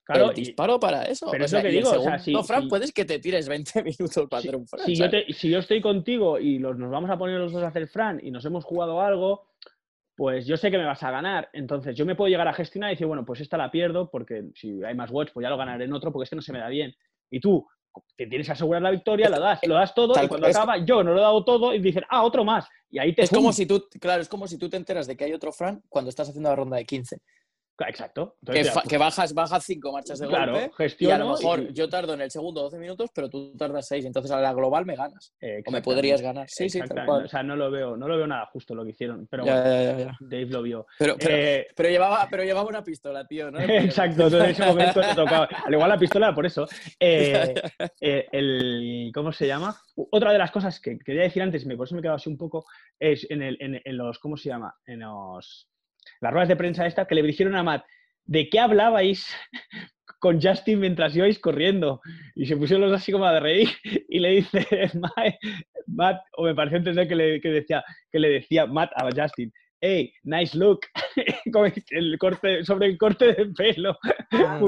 el 0.08 0.34
disparo 0.34 0.80
para 0.80 1.04
eso. 1.04 1.28
Pero 1.32 1.46
eso 1.46 1.62
que 1.62 1.70
digo, 1.70 1.92
o 1.92 2.44
Fran, 2.44 2.68
puedes 2.68 2.92
que 2.94 3.06
te 3.06 3.20
tires 3.20 3.48
20 3.48 3.84
minutos 3.84 4.28
para 4.30 4.40
hacer 4.40 4.56
un 4.56 4.68
Fran. 4.68 4.86
Si 4.86 4.96
yo, 4.96 5.06
si 5.30 5.50
yo, 5.50 5.60
estoy 5.60 5.82
contigo 5.82 6.40
y 6.40 6.60
nos 6.60 6.78
vamos 6.90 7.10
a 7.10 7.18
poner 7.18 7.40
los 7.40 7.52
dos 7.52 7.64
a 7.64 7.68
hacer 7.68 7.88
Fran 7.88 8.20
y 8.24 8.32
nos 8.32 8.46
hemos 8.46 8.64
jugado 8.64 9.02
algo, 9.02 9.50
pues 10.16 10.48
yo 10.48 10.58
sé 10.58 10.72
que 10.72 10.78
me 10.78 10.86
vas 10.86 11.04
a 11.04 11.12
ganar. 11.12 11.50
Entonces 11.54 11.96
yo 11.96 12.06
me 12.06 12.16
puedo 12.16 12.30
llegar 12.30 12.48
a 12.48 12.54
gestionar 12.54 12.92
y 12.92 12.94
decir, 12.94 13.08
bueno, 13.08 13.26
pues 13.26 13.42
esta 13.42 13.58
la 13.58 13.70
pierdo 13.70 14.10
porque 14.10 14.46
si 14.56 14.84
hay 14.84 14.96
más 14.96 15.12
watch, 15.12 15.32
pues 15.34 15.44
ya 15.44 15.50
lo 15.50 15.58
ganaré 15.58 15.86
en 15.86 15.94
otro 15.94 16.12
porque 16.12 16.24
este 16.24 16.36
no 16.36 16.42
se 16.42 16.54
me 16.54 16.60
da 16.60 16.70
bien. 16.70 16.96
Y 17.30 17.40
tú, 17.40 17.68
te 18.16 18.28
tienes 18.28 18.48
que 18.48 18.54
asegurar 18.54 18.82
la 18.82 18.92
victoria, 18.92 19.30
lo 19.30 19.40
das, 19.40 19.60
lo 19.66 19.76
das 19.76 19.94
todo, 19.94 20.14
y 20.22 20.28
cuando 20.28 20.48
acaba, 20.48 20.78
yo 20.78 21.04
no 21.04 21.14
lo 21.14 21.20
he 21.20 21.22
dado 21.22 21.44
todo, 21.44 21.74
y 21.74 21.80
dicen, 21.80 22.04
ah, 22.10 22.24
otro 22.24 22.44
más. 22.44 22.68
Y 22.90 23.00
ahí 23.00 23.14
te. 23.14 23.24
Es 23.24 23.30
como 23.30 23.52
si 23.52 23.66
tú, 23.66 23.86
claro, 24.00 24.22
es 24.22 24.30
como 24.30 24.48
si 24.48 24.58
tú 24.58 24.70
te 24.70 24.78
enteras 24.78 25.08
de 25.08 25.18
que 25.18 25.26
hay 25.26 25.34
otro 25.34 25.52
Fran 25.52 25.82
cuando 25.90 26.10
estás 26.10 26.30
haciendo 26.30 26.50
la 26.50 26.56
ronda 26.56 26.78
de 26.78 26.86
15. 26.86 27.22
Exacto. 27.88 28.38
que, 28.88 28.98
bajas, 28.98 29.34
bajas 29.34 29.64
cinco 29.64 29.92
marchas 29.92 30.20
de 30.20 30.28
claro, 30.28 30.54
golpe 30.54 30.96
y 31.00 31.12
a 31.12 31.18
lo 31.18 31.30
mejor 31.30 31.74
yo 31.74 31.88
tardo 31.90 32.14
en 32.14 32.22
el 32.22 32.32
segundo 32.32 32.62
12 32.64 32.80
minutos, 32.80 33.10
pero 33.14 33.30
tú 33.30 33.56
tardas 33.58 33.88
6, 33.88 34.06
entonces 34.06 34.32
a 34.32 34.42
la 34.42 34.54
global 34.54 34.86
me 34.86 34.96
ganas. 34.96 35.34
o 35.66 35.72
me 35.72 35.82
podrías 35.82 36.22
ganar. 36.22 36.48
Sí, 36.50 36.70
sí, 36.70 36.80
O 36.82 37.28
sea, 37.28 37.44
no 37.44 37.56
lo 37.56 37.70
veo, 37.70 37.96
no 37.96 38.08
lo 38.08 38.18
veo 38.18 38.28
nada 38.28 38.46
justo 38.48 38.74
lo 38.74 38.84
que 38.84 38.92
hicieron, 38.92 39.28
pero 39.28 39.46
Dave 39.46 40.46
lo 40.46 40.62
vio. 40.62 40.88
Pero, 40.98 41.16
eh, 41.20 41.68
pero, 41.76 41.90
llevaba, 41.90 42.28
pero 42.30 42.44
llevaba 42.44 42.70
una 42.70 42.84
pistola, 42.84 43.26
tío, 43.26 43.52
¿no? 43.52 43.60
Exacto, 43.62 44.24
entonces 44.24 44.44
en 44.44 44.50
ese 44.52 44.66
momento 44.66 45.02
te 45.02 45.16
tocaba. 45.16 45.48
Al 45.66 45.74
igual 45.74 45.90
la 45.90 45.98
pistola, 45.98 46.34
por 46.34 46.46
eso. 46.46 46.68
Eh, 47.00 47.54
eh, 48.02 48.28
el, 48.32 49.12
¿Cómo 49.14 49.32
se 49.32 49.48
llama? 49.48 49.76
Otra 50.12 50.32
de 50.32 50.38
las 50.38 50.52
cosas 50.52 50.80
que 50.80 50.98
quería 50.98 51.24
decir 51.24 51.42
antes, 51.42 51.64
por 51.64 51.86
eso 51.86 51.96
me 51.96 52.00
he 52.00 52.02
quedado 52.02 52.18
así 52.18 52.30
un 52.30 52.38
poco, 52.38 52.66
es 53.00 53.30
en, 53.30 53.42
el, 53.42 53.58
en, 53.60 53.80
en 53.84 53.98
los, 53.98 54.20
¿cómo 54.20 54.36
se 54.36 54.50
llama? 54.50 54.74
En 54.86 55.00
los 55.02 55.68
las 56.22 56.32
ruedas 56.32 56.50
de 56.50 56.56
prensa 56.56 56.86
esta, 56.86 57.06
que 57.06 57.16
le 57.16 57.24
dijeron 57.24 57.56
a 57.56 57.64
Matt, 57.64 57.86
¿de 58.26 58.50
qué 58.50 58.60
hablabais 58.60 59.28
con 60.20 60.42
Justin 60.42 60.80
mientras 60.80 61.16
ibais 61.16 61.40
corriendo? 61.40 62.02
Y 62.36 62.46
se 62.46 62.58
pusieron 62.58 62.90
los 62.90 63.00
así 63.00 63.12
como 63.12 63.26
a 63.26 63.40
reír 63.40 63.70
y 64.10 64.20
le 64.20 64.30
dice 64.30 64.66
Matt, 65.88 66.22
o 66.38 66.44
me 66.44 66.56
pareció 66.56 66.78
entender 66.78 67.08
que 67.08 67.16
le, 67.16 67.40
decía, 67.40 67.84
que 68.12 68.20
le 68.20 68.30
decía 68.30 68.66
Matt 68.66 68.92
a 68.96 69.10
Justin, 69.16 69.52
hey, 69.82 70.12
nice 70.24 70.58
look, 70.58 70.82
el 71.92 72.18
corte, 72.18 72.66
sobre 72.66 72.88
el 72.88 72.98
corte 72.98 73.34
de 73.34 73.46
pelo. 73.48 73.98
Ah. 74.32 74.60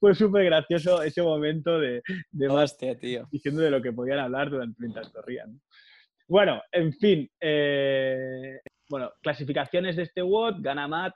fue, 0.00 0.14
súper 0.14 0.44
gracioso 0.46 1.02
ese 1.02 1.22
momento 1.22 1.78
de, 1.78 2.02
de 2.32 2.96
tío. 3.00 3.28
diciendo 3.30 3.62
de 3.62 3.70
lo 3.70 3.82
que 3.82 3.92
podían 3.92 4.18
hablar 4.18 4.50
durante 4.50 4.76
mientras 4.78 5.10
corrían. 5.10 5.60
Bueno, 6.26 6.62
en 6.72 6.92
fin, 6.94 7.28
eh, 7.40 8.58
bueno, 8.88 9.12
clasificaciones 9.22 9.96
de 9.96 10.04
este 10.04 10.22
WOD, 10.22 10.56
gana 10.60 10.88
Matt, 10.88 11.14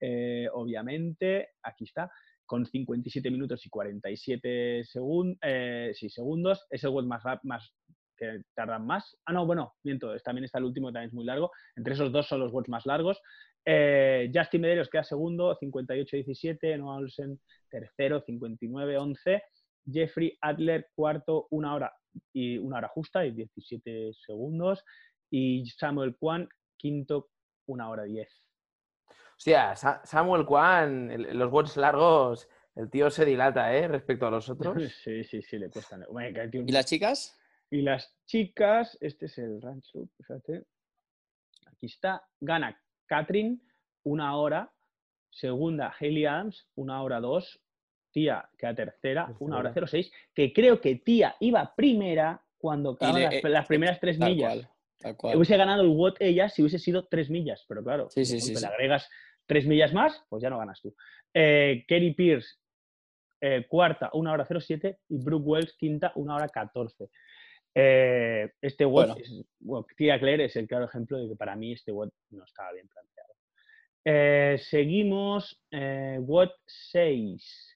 eh, 0.00 0.48
obviamente, 0.52 1.50
aquí 1.62 1.84
está, 1.84 2.10
con 2.46 2.64
57 2.64 3.30
minutos 3.30 3.66
y 3.66 3.68
47 3.68 4.80
eh, 4.80 5.92
segundos. 5.94 6.66
Es 6.70 6.84
el 6.84 6.90
WOD 6.90 7.04
más, 7.04 7.22
más 7.42 7.72
que 8.16 8.42
tardan 8.54 8.86
más. 8.86 9.16
Ah, 9.26 9.32
no, 9.32 9.46
bueno, 9.46 9.74
miento, 9.82 10.16
también 10.18 10.44
está 10.44 10.58
el 10.58 10.64
último, 10.64 10.92
también 10.92 11.08
es 11.08 11.14
muy 11.14 11.24
largo. 11.24 11.50
Entre 11.76 11.94
esos 11.94 12.12
dos 12.12 12.26
son 12.26 12.40
los 12.40 12.52
WODs 12.52 12.68
más 12.68 12.86
largos. 12.86 13.20
Eh, 13.64 14.30
Justin 14.34 14.62
Medeiros 14.62 14.88
queda 14.88 15.04
segundo, 15.04 15.58
58-17. 15.58 16.78
Noah 16.78 16.96
Olsen 16.96 17.40
tercero, 17.70 18.24
59-11. 18.24 19.42
Jeffrey 19.90 20.36
Adler 20.40 20.90
cuarto, 20.94 21.46
una 21.50 21.74
hora 21.74 21.94
y 22.32 22.58
una 22.58 22.78
hora 22.78 22.88
justa 22.88 23.24
y 23.24 23.32
17 23.32 24.12
segundos. 24.14 24.84
Y 25.30 25.66
Samuel 25.66 26.16
Kwan 26.16 26.48
quinto, 26.76 27.30
una 27.66 27.88
hora 27.88 28.04
diez. 28.04 28.28
Hostia, 29.36 29.76
Samuel 29.76 30.44
Kwan, 30.44 31.38
los 31.38 31.50
bots 31.50 31.76
largos, 31.76 32.48
el 32.74 32.90
tío 32.90 33.10
se 33.10 33.24
dilata, 33.24 33.74
¿eh? 33.74 33.86
Respecto 33.88 34.26
a 34.26 34.30
los 34.30 34.48
otros. 34.48 34.74
Sí, 35.04 35.24
sí, 35.24 35.42
sí, 35.42 35.58
le 35.58 35.70
cuesta. 35.70 35.98
¿Y 36.52 36.72
las 36.72 36.86
chicas? 36.86 37.38
Y 37.70 37.82
las 37.82 38.16
chicas, 38.24 38.96
este 39.00 39.26
es 39.26 39.38
el 39.38 39.60
ranch 39.60 39.92
fíjate. 40.16 40.64
Aquí 41.66 41.86
está, 41.86 42.26
gana 42.40 42.80
Catherine, 43.06 43.58
una 44.04 44.36
hora. 44.36 44.72
Segunda, 45.30 45.94
Hayley 45.98 46.24
Adams, 46.24 46.66
una 46.74 47.02
hora 47.02 47.20
dos. 47.20 47.60
Tía 48.10 48.48
queda 48.56 48.74
tercera, 48.74 49.34
una 49.40 49.58
hora 49.58 49.70
cero 49.72 49.86
seis. 49.86 50.10
Que 50.34 50.52
creo 50.52 50.80
que 50.80 50.96
Tía 50.96 51.36
iba 51.40 51.74
primera 51.74 52.42
cuando 52.58 52.90
acaban 52.90 53.22
las, 53.22 53.66
primeras 53.66 54.00
tres 54.00 54.18
millas. 54.18 54.68
tal 54.98 55.16
cual. 55.16 55.36
Hubiese 55.36 55.56
ganado 55.56 55.82
el 55.82 55.88
Watt 55.88 56.16
ella 56.20 56.48
si 56.48 56.62
hubiese 56.62 56.78
sido 56.78 57.06
3 57.06 57.30
millas, 57.30 57.64
pero 57.68 57.84
claro, 57.84 58.10
Sí, 58.10 58.24
sí, 58.24 58.34
de 58.34 58.40
sí, 58.40 58.54
le 58.60 58.66
agregas 58.66 59.08
3 59.46 59.66
millas 59.66 59.94
más, 59.94 60.24
pues 60.28 60.42
ya 60.42 60.50
no 60.50 60.58
ganas 60.58 60.80
tú. 60.80 60.94
Eh, 61.32 61.84
Kerry 61.86 62.14
Pierce, 62.14 62.56
eh, 63.40 63.66
cuarta, 63.68 64.10
1 64.12 64.32
hora 64.32 64.44
07, 64.44 64.98
y 65.08 65.18
Brooke 65.18 65.46
Wells, 65.46 65.76
quinta, 65.78 66.12
1 66.16 66.34
hora 66.34 66.48
14. 66.48 67.08
Eh, 67.74 68.50
este 68.60 68.84
Watt, 68.84 69.18
Bueno. 69.60 69.86
Tia 69.96 70.18
Claire 70.18 70.46
es 70.46 70.56
el 70.56 70.66
claro 70.66 70.86
ejemplo 70.86 71.18
de 71.18 71.28
que 71.28 71.36
para 71.36 71.54
mí 71.54 71.72
este 71.72 71.92
Watt 71.92 72.10
no 72.30 72.44
estaba 72.44 72.72
bien 72.72 72.88
planteado. 72.88 73.34
Eh, 74.04 74.58
seguimos, 74.58 75.60
eh, 75.70 76.18
Watt 76.20 76.52
6, 76.66 77.67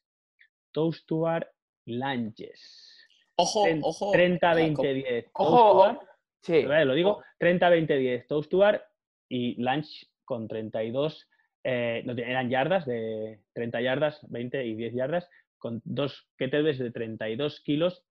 Toast 0.73 1.07
to 1.07 1.21
Bar, 1.21 1.51
Lanches. 1.87 2.99
Ojo, 3.37 3.65
Tren- 3.65 3.81
ojo. 3.83 4.11
30, 4.13 4.51
ah, 4.51 4.55
20, 4.55 4.75
co- 4.77 4.83
10. 4.83 5.27
Ojo, 5.35 5.71
ojo. 5.73 6.01
Sí. 6.43 6.65
Vale, 6.65 6.85
lo 6.85 6.95
digo, 6.95 7.23
30, 7.39 7.69
20, 7.69 7.97
10 7.97 8.27
toast 8.27 8.51
to 8.51 8.59
bar 8.59 8.85
y 9.29 9.63
lunch 9.63 10.09
con 10.25 10.49
32, 10.49 11.29
eh, 11.65 12.03
no, 12.05 12.13
eran 12.15 12.51
yardas 12.51 12.85
de 12.85 13.41
30 13.53 13.81
yardas, 13.81 14.19
20 14.29 14.65
y 14.65 14.75
10 14.75 14.93
yardas, 14.95 15.29
con 15.59 15.81
dos 15.85 16.29
kettlebells 16.37 16.79
de 16.81 16.91
32 16.91 17.61
kilos, 17.61 18.05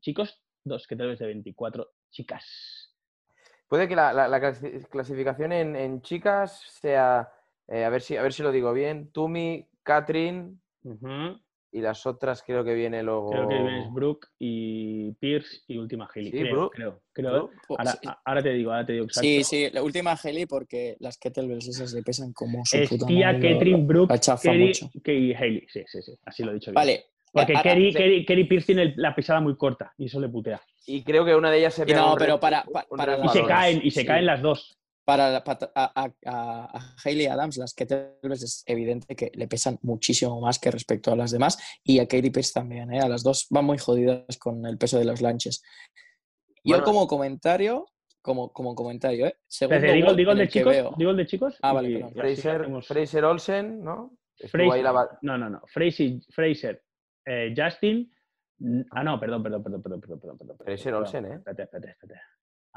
chicos, 0.00 0.42
dos 0.64 0.86
kettlebells 0.88 1.20
de 1.20 1.26
24 1.26 1.92
chicas. 2.10 2.92
Puede 3.68 3.86
que 3.86 3.94
la, 3.94 4.12
la- 4.12 4.28
la 4.28 4.40
clasi- 4.40 4.86
clasificación 4.88 5.52
en, 5.52 5.76
en 5.76 6.02
chicas 6.02 6.60
sea, 6.80 7.30
eh, 7.68 7.84
a, 7.84 7.90
ver 7.90 8.00
si, 8.02 8.16
a 8.16 8.22
ver 8.22 8.32
si 8.32 8.42
lo 8.42 8.50
digo 8.50 8.72
bien, 8.72 9.10
Tumi, 9.12 9.68
Katrin 9.84 10.60
Ujú. 10.82 11.38
Y 11.70 11.80
las 11.80 12.06
otras 12.06 12.42
creo 12.42 12.64
que 12.64 12.74
viene 12.74 13.02
luego... 13.02 13.30
Creo 13.30 13.48
que 13.48 13.78
es 13.80 13.92
Brooke 13.92 14.28
y 14.38 15.12
Pierce 15.14 15.60
y 15.66 15.76
última 15.78 16.08
Haley. 16.14 16.30
Sí, 16.30 16.38
creo, 16.38 16.52
Brooke. 16.54 16.74
creo, 16.76 17.00
creo, 17.12 17.28
¿eh? 17.28 17.32
Brooke. 17.32 17.54
Ahora, 17.78 17.90
sí. 17.92 18.08
ahora 18.24 18.42
te 18.42 18.48
digo, 18.54 18.70
ahora 18.72 18.86
te 18.86 18.92
digo 18.94 19.04
exacto. 19.04 19.26
Sí, 19.28 19.44
sí, 19.44 19.68
la 19.72 19.82
última 19.82 20.16
Heli 20.22 20.46
porque 20.46 20.96
las 21.00 21.18
kettlebells 21.18 21.68
esas 21.68 21.92
le 21.92 22.02
pesan 22.02 22.32
como 22.32 22.64
su 22.64 22.76
Es 22.78 22.88
puta 22.88 23.06
madre, 23.06 23.40
Ketrin, 23.40 23.86
Brooke, 23.86 24.10
la 24.12 24.18
chafa 24.20 24.42
Kerry 24.50 24.66
mucho. 24.68 24.90
y 25.04 25.34
Haley. 25.34 25.66
Sí, 25.68 25.82
sí, 25.86 26.02
sí, 26.02 26.12
así 26.24 26.42
lo 26.42 26.52
he 26.52 26.54
dicho 26.54 26.70
bien. 26.70 26.74
Vale. 26.74 27.04
Porque 27.30 27.52
ahora- 27.54 27.62
Kerry, 27.62 27.92
sí. 27.92 27.98
Kerry- 27.98 28.24
Kerry 28.26 28.44
Pierce 28.44 28.66
tiene 28.66 28.94
la 28.96 29.14
pisada 29.14 29.40
muy 29.40 29.54
corta 29.56 29.92
y 29.98 30.06
eso 30.06 30.18
le 30.18 30.28
putea. 30.30 30.60
Y 30.86 31.02
creo 31.04 31.24
que 31.26 31.34
una 31.34 31.50
de 31.50 31.58
ellas 31.58 31.74
se 31.74 31.82
Y 31.86 31.92
no, 31.92 32.14
pero 32.18 32.40
para- 32.40 32.64
pa- 32.64 32.86
un 32.90 32.96
para 32.96 33.22
Y 33.22 33.28
se 33.28 33.44
caen, 33.44 33.80
y 33.84 33.90
se 33.90 34.00
Sí. 34.00 34.06
caen 34.06 34.24
las 34.24 34.40
dos. 34.40 34.78
Para 35.08 35.30
la- 35.30 35.42
pa- 35.42 35.72
a, 35.74 36.10
a, 36.26 36.94
Hayley 37.02 37.24
Adams, 37.28 37.56
las 37.56 37.72
kettlebells 37.72 38.42
es 38.42 38.62
evidente 38.66 39.16
que 39.16 39.30
le 39.34 39.48
pesan 39.48 39.78
muchísimo 39.80 40.38
más 40.38 40.58
que 40.58 40.70
respecto 40.70 41.10
a 41.10 41.16
las 41.16 41.30
demás. 41.30 41.56
Y 41.82 41.98
a 41.98 42.06
Katie 42.06 42.30
Pierce 42.30 42.52
también, 42.52 42.92
¿eh? 42.92 43.00
A 43.00 43.08
las 43.08 43.22
dos 43.22 43.46
van 43.48 43.64
muy 43.64 43.78
jodidas 43.78 44.36
con 44.38 44.66
el 44.66 44.76
peso 44.76 44.98
de 44.98 45.06
los 45.06 45.22
lanches. 45.22 45.62
Yo 46.62 46.74
Bueno. 46.74 46.84
como 46.84 47.06
comentario, 47.06 47.86
como, 48.20 48.52
como 48.52 48.74
comentario, 48.74 49.28
¿eh? 49.28 49.36
Segundo 49.46 49.80
digo, 49.92 50.12
digo 50.12 50.32
el 50.32 50.38
de 50.38 50.48
chicos, 50.48 50.72
veo- 50.76 50.94
digo 50.98 51.10
el 51.12 51.16
de 51.16 51.26
chicos. 51.26 51.56
Ah, 51.62 51.72
vale, 51.72 51.88
y- 51.90 52.02
Fraser, 52.12 52.60
hacemos- 52.60 52.86
Fraser 52.86 53.24
Olsen, 53.24 53.82
¿no? 53.82 54.12
Estuvo 54.36 54.50
Fraser- 54.50 54.72
ahí 54.74 54.82
la 54.82 54.92
ba- 54.92 55.18
No, 55.22 55.38
no, 55.38 55.48
no. 55.48 55.62
Fraser, 55.68 56.18
Fraser 56.28 56.82
eh, 57.24 57.54
Justin. 57.56 58.12
Ah, 58.90 59.02
no, 59.02 59.18
perdón, 59.18 59.42
perdón, 59.42 59.62
perdón, 59.62 59.80
perdón, 59.82 60.00
perdón, 60.02 60.18
perdón, 60.20 60.38
perdón. 60.38 60.56
Fraser 60.66 60.84
perdón, 60.92 61.02
Olsen, 61.02 61.24
¿eh? 61.24 61.34
Espérate, 61.36 61.62
espérate, 61.62 61.90
espérate. 61.92 62.20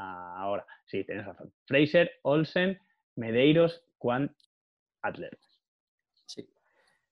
Ahora, 0.02 0.66
sí, 0.86 1.04
tienes 1.04 1.26
razón. 1.26 1.54
Fraser, 1.66 2.12
Olsen, 2.24 2.80
Medeiros, 3.16 3.84
Quan, 3.98 4.36
Adler. 5.02 5.38
Sí. 6.26 6.50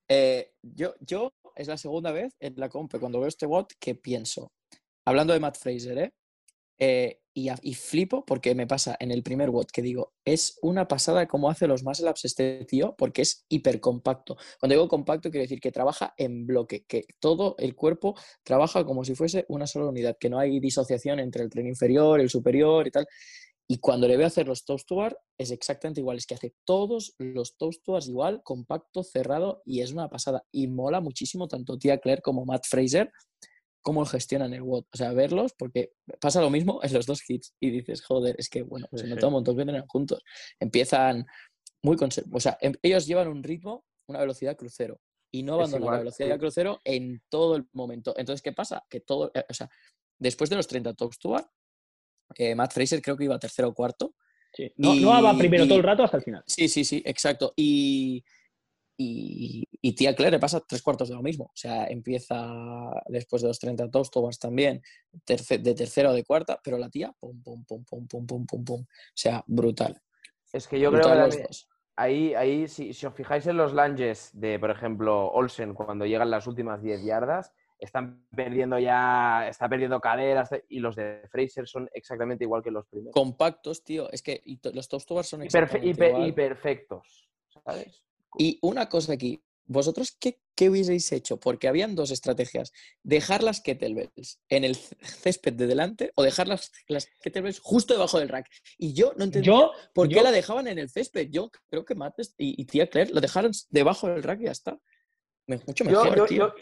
Eh, 0.07 0.53
yo, 0.61 0.95
yo 0.99 1.33
es 1.55 1.67
la 1.67 1.77
segunda 1.77 2.11
vez 2.11 2.35
en 2.39 2.55
la 2.57 2.69
comp 2.69 2.95
cuando 2.99 3.19
veo 3.19 3.27
este 3.27 3.45
bot 3.45 3.73
que 3.79 3.95
pienso, 3.95 4.51
hablando 5.05 5.33
de 5.33 5.39
Matt 5.39 5.57
Fraser, 5.57 5.97
¿eh? 5.97 6.13
Eh, 6.79 7.21
y, 7.39 7.49
y 7.61 7.73
flipo 7.73 8.25
porque 8.25 8.53
me 8.55 8.67
pasa 8.67 8.97
en 8.99 9.11
el 9.11 9.23
primer 9.23 9.49
bot 9.49 9.71
que 9.71 9.81
digo, 9.81 10.13
es 10.25 10.57
una 10.61 10.87
pasada 10.87 11.27
cómo 11.27 11.49
hace 11.49 11.67
los 11.67 11.83
muscle 11.83 12.09
ups 12.09 12.25
este 12.25 12.65
tío 12.65 12.95
porque 12.97 13.21
es 13.21 13.45
hiper 13.49 13.79
compacto. 13.79 14.37
Cuando 14.59 14.75
digo 14.75 14.87
compacto 14.87 15.31
quiero 15.31 15.43
decir 15.43 15.59
que 15.59 15.71
trabaja 15.71 16.13
en 16.17 16.45
bloque, 16.45 16.85
que 16.85 17.05
todo 17.19 17.55
el 17.57 17.75
cuerpo 17.75 18.15
trabaja 18.43 18.85
como 18.85 19.03
si 19.03 19.15
fuese 19.15 19.45
una 19.47 19.67
sola 19.67 19.87
unidad, 19.87 20.17
que 20.19 20.29
no 20.29 20.39
hay 20.39 20.59
disociación 20.59 21.19
entre 21.19 21.43
el 21.43 21.49
tren 21.49 21.67
inferior, 21.67 22.19
el 22.19 22.29
superior 22.29 22.87
y 22.87 22.91
tal. 22.91 23.07
Y 23.71 23.77
cuando 23.77 24.07
le 24.07 24.17
veo 24.17 24.25
hacer 24.25 24.47
los 24.47 24.65
toast 24.65 24.89
es 25.37 25.51
exactamente 25.51 26.01
igual. 26.01 26.17
Es 26.17 26.25
que 26.25 26.33
hace 26.33 26.55
todos 26.65 27.13
los 27.19 27.55
toast 27.55 27.87
igual, 28.07 28.41
compacto, 28.43 29.03
cerrado, 29.03 29.61
y 29.63 29.81
es 29.81 29.91
una 29.91 30.09
pasada. 30.09 30.43
Y 30.51 30.67
mola 30.67 31.01
muchísimo 31.01 31.47
tanto 31.47 31.77
Tia 31.77 31.99
Claire 31.99 32.23
como 32.23 32.45
Matt 32.45 32.65
Fraser 32.67 33.11
cómo 33.81 34.05
gestionan 34.05 34.53
el 34.53 34.61
WOD. 34.61 34.85
O 34.93 34.97
sea, 34.97 35.11
verlos, 35.13 35.53
porque 35.57 35.93
pasa 36.19 36.41
lo 36.41 36.49
mismo 36.49 36.79
en 36.83 36.93
los 36.93 37.05
dos 37.05 37.27
hits. 37.29 37.53
Y 37.59 37.69
dices, 37.71 38.03
joder, 38.03 38.35
es 38.37 38.49
que, 38.49 38.61
bueno, 38.63 38.87
se 38.93 39.07
nota 39.07 39.27
un 39.27 39.33
montón 39.33 39.55
que 39.55 39.61
entrenan 39.61 39.87
juntos. 39.87 40.23
Empiezan 40.59 41.25
muy 41.81 41.95
conser- 41.95 42.25
O 42.31 42.39
sea, 42.39 42.57
em- 42.61 42.75
ellos 42.81 43.05
llevan 43.07 43.27
un 43.27 43.43
ritmo, 43.43 43.85
una 44.07 44.19
velocidad 44.19 44.57
crucero. 44.57 44.99
Y 45.31 45.43
no 45.43 45.53
abandonan 45.55 45.91
la 45.91 45.97
velocidad 45.99 46.33
sí. 46.33 46.39
crucero 46.39 46.79
en 46.83 47.21
todo 47.29 47.55
el 47.55 47.67
momento. 47.73 48.13
Entonces, 48.17 48.41
¿qué 48.41 48.51
pasa? 48.51 48.83
Que 48.89 48.99
todo, 48.99 49.31
eh, 49.35 49.45
o 49.47 49.53
sea, 49.53 49.69
después 50.17 50.49
de 50.49 50.55
los 50.55 50.67
30 50.67 50.93
toast 50.95 51.21
to 51.21 51.29
bar, 51.29 51.47
eh, 52.35 52.55
Matt 52.55 52.73
Fraser 52.73 53.01
creo 53.01 53.15
que 53.15 53.25
iba 53.25 53.37
tercero 53.39 53.69
o 53.69 53.73
cuarto. 53.73 54.15
Sí. 54.53 54.73
No, 54.77 54.95
no 54.95 55.23
va 55.23 55.33
Y- 55.33 55.37
primero 55.37 55.65
todo 55.65 55.75
el 55.75 55.81
y- 55.81 55.87
rato 55.87 56.03
hasta 56.03 56.17
el 56.17 56.23
final. 56.23 56.43
Sí, 56.47 56.67
sí, 56.67 56.83
sí, 56.83 57.01
exacto. 57.05 57.53
Y, 57.55 58.23
y, 59.01 59.63
y 59.81 59.93
Tía 59.95 60.13
Claire 60.13 60.39
pasa 60.39 60.59
tres 60.67 60.81
cuartos 60.81 61.07
de 61.07 61.15
lo 61.15 61.21
mismo. 61.23 61.45
O 61.45 61.55
sea, 61.55 61.85
empieza 61.87 62.91
después 63.07 63.41
de 63.41 63.47
los 63.47 63.57
30 63.57 63.89
toast 63.89 64.11
to 64.11 64.21
bars 64.21 64.37
también, 64.37 64.81
terce- 65.25 65.57
de 65.57 65.73
tercera 65.73 66.09
o 66.09 66.13
de 66.13 66.25
cuarta, 66.25 66.59
pero 66.61 66.77
la 66.77 66.89
tía, 66.89 67.13
pum, 67.17 67.41
pum, 67.41 67.63
pum, 67.63 67.85
pum, 67.85 68.05
pum, 68.07 68.27
pum, 68.27 68.45
pum, 68.45 68.65
pum. 68.65 68.81
O 68.81 68.85
sea, 69.15 69.41
brutal. 69.47 70.01
Es 70.51 70.67
que 70.67 70.79
yo 70.81 70.91
creo 70.91 71.29
que 71.29 71.47
ahí, 71.95 72.33
ahí 72.33 72.67
si, 72.67 72.93
si 72.93 73.05
os 73.05 73.13
fijáis 73.13 73.47
en 73.47 73.55
los 73.55 73.71
lunges 73.73 74.31
de, 74.33 74.59
por 74.59 74.69
ejemplo, 74.69 75.31
Olsen, 75.31 75.73
cuando 75.73 76.05
llegan 76.05 76.29
las 76.29 76.45
últimas 76.45 76.81
10 76.81 77.01
yardas, 77.03 77.53
están 77.77 78.27
perdiendo 78.35 78.77
ya, 78.79 79.47
está 79.47 79.69
perdiendo 79.69 80.01
caderas 80.01 80.49
y 80.67 80.79
los 80.79 80.97
de 80.97 81.21
Fraser 81.31 81.65
son 81.69 81.89
exactamente 81.93 82.43
igual 82.43 82.61
que 82.61 82.71
los 82.71 82.85
primeros. 82.87 83.13
Compactos, 83.13 83.85
tío. 83.85 84.11
Es 84.11 84.21
que 84.21 84.43
los 84.73 84.89
toast 84.89 85.07
to 85.07 85.15
bars 85.15 85.29
son 85.29 85.41
Y, 85.43 85.45
perfe- 85.45 85.79
exactamente 85.79 86.05
y 86.05 86.07
igual. 86.09 86.27
y 86.27 86.31
perfectos, 86.33 87.29
¿sabes? 87.63 88.03
Y 88.37 88.59
una 88.61 88.89
cosa 88.89 89.13
aquí, 89.13 89.41
¿vosotros 89.65 90.15
qué, 90.19 90.39
qué 90.55 90.69
hubieseis 90.69 91.11
hecho? 91.11 91.39
Porque 91.39 91.67
habían 91.67 91.95
dos 91.95 92.11
estrategias. 92.11 92.71
Dejar 93.03 93.41
las 93.43 93.61
kettlebells 93.61 94.39
en 94.49 94.63
el 94.63 94.75
césped 94.75 95.53
de 95.53 95.67
delante 95.67 96.11
o 96.15 96.23
dejar 96.23 96.47
las, 96.47 96.71
las 96.87 97.07
kettlebells 97.21 97.59
justo 97.59 97.93
debajo 97.93 98.19
del 98.19 98.29
rack. 98.29 98.47
Y 98.77 98.93
yo 98.93 99.13
no 99.17 99.23
entendía 99.23 99.51
Yo, 99.53 99.71
por 99.93 100.07
qué 100.07 100.15
yo- 100.15 100.23
la 100.23 100.31
dejaban 100.31 100.67
en 100.67 100.77
el 100.79 100.89
césped. 100.89 101.29
Yo 101.31 101.49
creo 101.69 101.85
que 101.85 101.95
Matt 101.95 102.19
es- 102.19 102.35
y, 102.37 102.61
y 102.61 102.65
tía 102.65 102.87
Claire 102.89 103.11
lo 103.13 103.21
dejaron 103.21 103.51
debajo 103.69 104.07
del 104.07 104.21
rack 104.23 104.41
y 104.41 104.45
ya 104.45 104.51
está. 104.51 104.77
Me- 105.47 105.59
Mucho 105.65 105.83
Yo, 105.85 106.03
mejor, 106.03 106.17
yo- 106.17 106.25
tío. 106.27 106.37
yo- 106.37 106.53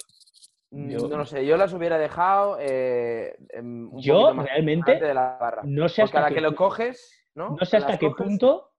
mm, 0.72 0.90
Yo- 0.90 1.08
no 1.10 1.18
lo 1.18 1.26
sé, 1.26 1.46
yo 1.46 1.58
las 1.58 1.74
hubiera 1.74 1.98
dejado 1.98 2.58
eh, 2.62 3.36
em, 3.50 3.90
un 3.94 4.02
Yo, 4.02 4.34
más 4.34 4.46
realmente, 4.46 5.00
de 5.00 5.14
la 5.14 5.38
barra. 5.40 5.64
no 5.66 5.90
sé 5.90 6.02
Porque 6.04 6.18
hasta 6.18 6.18
a 6.20 6.22
la 6.22 6.30
qué 6.30 6.36
que 6.36 6.42
lo 6.42 6.56
coges, 6.56 7.12
¿no? 7.36 7.50
no 7.60 7.66
sé 7.66 7.78
hasta 7.78 7.98
qué 7.98 8.08
coges- 8.08 8.18
punto 8.26 8.72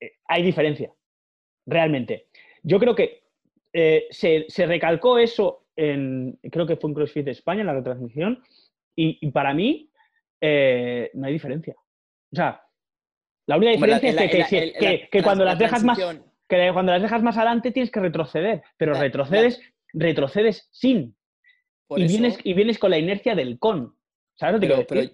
eh, 0.00 0.12
hay 0.28 0.42
diferencia. 0.42 0.92
Realmente. 1.66 2.26
Yo 2.62 2.78
creo 2.78 2.94
que 2.94 3.22
eh, 3.72 4.06
se, 4.10 4.44
se 4.48 4.66
recalcó 4.66 5.18
eso 5.18 5.66
en, 5.76 6.38
creo 6.50 6.66
que 6.66 6.76
fue 6.76 6.90
en 6.90 6.94
CrossFit 6.94 7.28
España, 7.28 7.60
en 7.62 7.66
la 7.66 7.74
retransmisión, 7.74 8.42
y, 8.96 9.18
y 9.26 9.30
para 9.30 9.52
mí 9.54 9.90
eh, 10.40 11.10
no 11.14 11.26
hay 11.26 11.32
diferencia. 11.32 11.74
O 12.32 12.36
sea, 12.36 12.62
la 13.46 13.56
única 13.56 13.70
la- 13.72 13.76
diferencia 13.76 14.10
en 14.10 14.14
es 14.18 14.30
que, 14.30 14.38
la- 14.38 14.46
que- 15.08 15.08
la- 15.18 15.24
cuando 15.24 15.44
las 15.44 15.58
la 15.58 15.64
dejas 15.66 15.84
más 15.84 15.98
que 16.46 16.70
cuando 16.72 16.92
las 16.92 17.02
dejas 17.02 17.22
más 17.22 17.36
adelante 17.36 17.70
tienes 17.72 17.90
que 17.90 18.00
retroceder, 18.00 18.62
pero 18.76 18.92
retrocedes, 18.94 19.60
retrocedes 19.92 20.68
sin. 20.72 21.16
Y 22.00 22.04
eso- 22.04 22.12
vienes, 22.18 22.38
y 22.44 22.54
vienes 22.54 22.78
con 22.78 22.90
la 22.90 22.98
inercia 22.98 23.34
del 23.34 23.58
con. 23.58 23.96
¿Sabes 24.36 24.54
lo 24.54 24.60
que 24.60 24.66
Pero, 24.66 24.86
pero- 24.86 25.10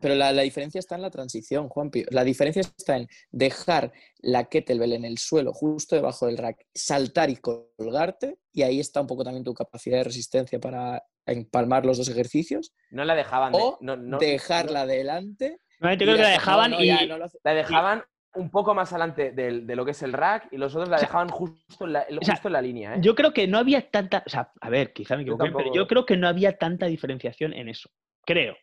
pero 0.00 0.14
la, 0.14 0.32
la 0.32 0.42
diferencia 0.42 0.78
está 0.78 0.94
en 0.94 1.02
la 1.02 1.10
transición, 1.10 1.68
Juanpi. 1.68 2.04
La 2.10 2.22
diferencia 2.24 2.60
está 2.60 2.96
en 2.96 3.08
dejar 3.30 3.92
la 4.20 4.44
kettlebell 4.44 4.92
en 4.92 5.04
el 5.04 5.18
suelo, 5.18 5.52
justo 5.52 5.96
debajo 5.96 6.26
del 6.26 6.38
rack, 6.38 6.64
saltar 6.74 7.30
y 7.30 7.36
colgarte, 7.36 8.38
y 8.52 8.62
ahí 8.62 8.78
está 8.78 9.00
un 9.00 9.06
poco 9.08 9.24
también 9.24 9.42
tu 9.44 9.54
capacidad 9.54 9.98
de 9.98 10.04
resistencia 10.04 10.60
para 10.60 11.02
empalmar 11.26 11.84
los 11.84 11.98
dos 11.98 12.08
ejercicios, 12.08 12.72
No 12.90 13.04
la 13.04 13.14
dejaban. 13.14 13.52
de- 13.52 13.58
o 13.60 13.78
no- 13.80 13.96
no- 13.96 14.18
dejarla 14.18 14.86
delante. 14.86 15.58
No, 15.80 15.90
yo 15.92 15.98
creo 15.98 16.16
que 16.16 16.22
la 16.22 16.28
dejaban 16.30 16.70
no, 16.72 16.82
y, 16.82 16.86
ya, 16.86 17.06
no 17.06 17.18
lo 17.18 17.24
hace- 17.24 17.38
La 17.42 17.54
dejaban 17.54 18.04
un 18.34 18.50
poco 18.50 18.74
más 18.74 18.92
adelante 18.92 19.32
del- 19.32 19.66
de, 19.66 19.74
lo 19.74 19.84
que 19.84 19.90
es 19.90 20.02
el 20.02 20.12
rack 20.12 20.48
y 20.52 20.56
los 20.58 20.72
otros 20.76 20.88
la 20.88 20.98
sea, 20.98 21.08
dejaban 21.08 21.28
justo 21.30 21.84
en 21.86 21.92
la, 21.94 22.06
o 22.20 22.24
sea, 22.24 22.34
justo 22.34 22.48
en 22.48 22.52
la 22.52 22.62
línea. 22.62 22.94
¿eh? 22.94 22.98
Yo 23.00 23.14
creo 23.16 23.32
que 23.32 23.48
no 23.48 23.58
había 23.58 23.90
tanta, 23.90 24.22
o 24.24 24.30
sea, 24.30 24.52
a 24.60 24.70
ver, 24.70 24.92
quizá 24.92 25.16
me 25.16 25.24
Yo 25.24 25.32
equivoqué, 25.34 25.52
pero 25.56 25.74
yo 25.74 25.86
creo 25.88 26.06
que 26.06 26.16
no 26.16 26.28
había 26.28 26.56
tanta 26.56 26.86
diferenciación 26.86 27.52
en 27.52 27.68
eso. 27.68 27.90
Creo. 28.24 28.54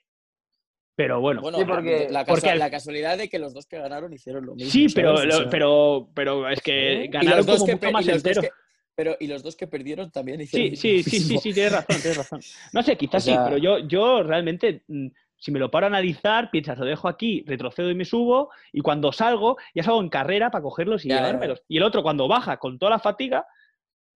Pero 0.96 1.22
bueno. 1.22 1.42
Bueno, 1.42 1.60
Sí, 1.60 1.66
porque- 1.66 2.08
la, 2.10 2.26
porque 2.26 2.42
casua- 2.42 2.52
al- 2.54 2.60
la 2.60 2.72
casualidad 2.72 3.18
de 3.18 3.30
que 3.30 3.38
los 3.40 3.54
dos 3.54 3.68
que 3.68 3.78
ganaron 3.78 4.12
hicieron 4.14 4.46
lo 4.46 4.56
mismo. 4.56 4.72
sí, 4.72 4.88
pero, 4.94 5.16
pero, 5.52 6.10
pero 6.16 6.50
es 6.50 6.62
que 6.62 7.04
Sí. 7.04 7.08
ganaron 7.10 7.46
como 7.46 7.66
que 7.66 7.74
mucho 7.76 7.92
más 7.92 8.08
entero. 8.08 8.42
que- 8.42 8.50
pero 8.96 9.16
y 9.20 9.28
los 9.28 9.44
dos 9.44 9.56
que 9.56 9.68
perdieron 9.68 10.10
también 10.10 10.42
hicieron 10.42 10.76
Sí, 10.76 10.76
sí, 10.76 10.98
lo 10.98 11.04
sí, 11.04 11.10
sí, 11.12 11.20
mismo. 11.26 11.42
sí, 11.42 11.54
tienes 11.54 11.72
razón, 11.72 11.96
tienes 12.02 12.18
razón. 12.18 12.40
No 12.74 12.82
sé, 12.82 12.98
quizás 12.98 13.22
O 13.24 13.26
sea- 13.26 13.36
sí, 13.36 13.42
pero 13.46 13.58
yo, 13.58 13.80
yo 13.88 14.24
realmente 14.24 14.84
mm, 14.88 15.08
Si 15.40 15.52
me 15.52 15.60
lo 15.60 15.70
paro 15.70 15.86
a 15.86 15.90
analizar, 15.90 16.50
piensas, 16.50 16.80
lo 16.80 16.86
dejo 16.86 17.08
aquí, 17.08 17.44
retrocedo 17.46 17.92
y 17.92 17.94
me 17.94 18.06
subo, 18.06 18.50
y 18.74 18.82
cuando 18.82 19.12
salgo, 19.12 19.58
ya 19.76 19.84
salgo 19.84 20.02
en 20.02 20.10
carrera 20.10 20.50
para 20.50 20.64
cogerlos 20.64 21.06
y 21.06 21.10
llevármelos. 21.10 21.62
Y 21.68 21.78
el 21.78 21.84
otro, 21.84 22.02
cuando 22.02 22.28
baja 22.28 22.58
con 22.58 22.80
toda 22.80 22.90
la 22.90 22.98
fatiga, 22.98 23.46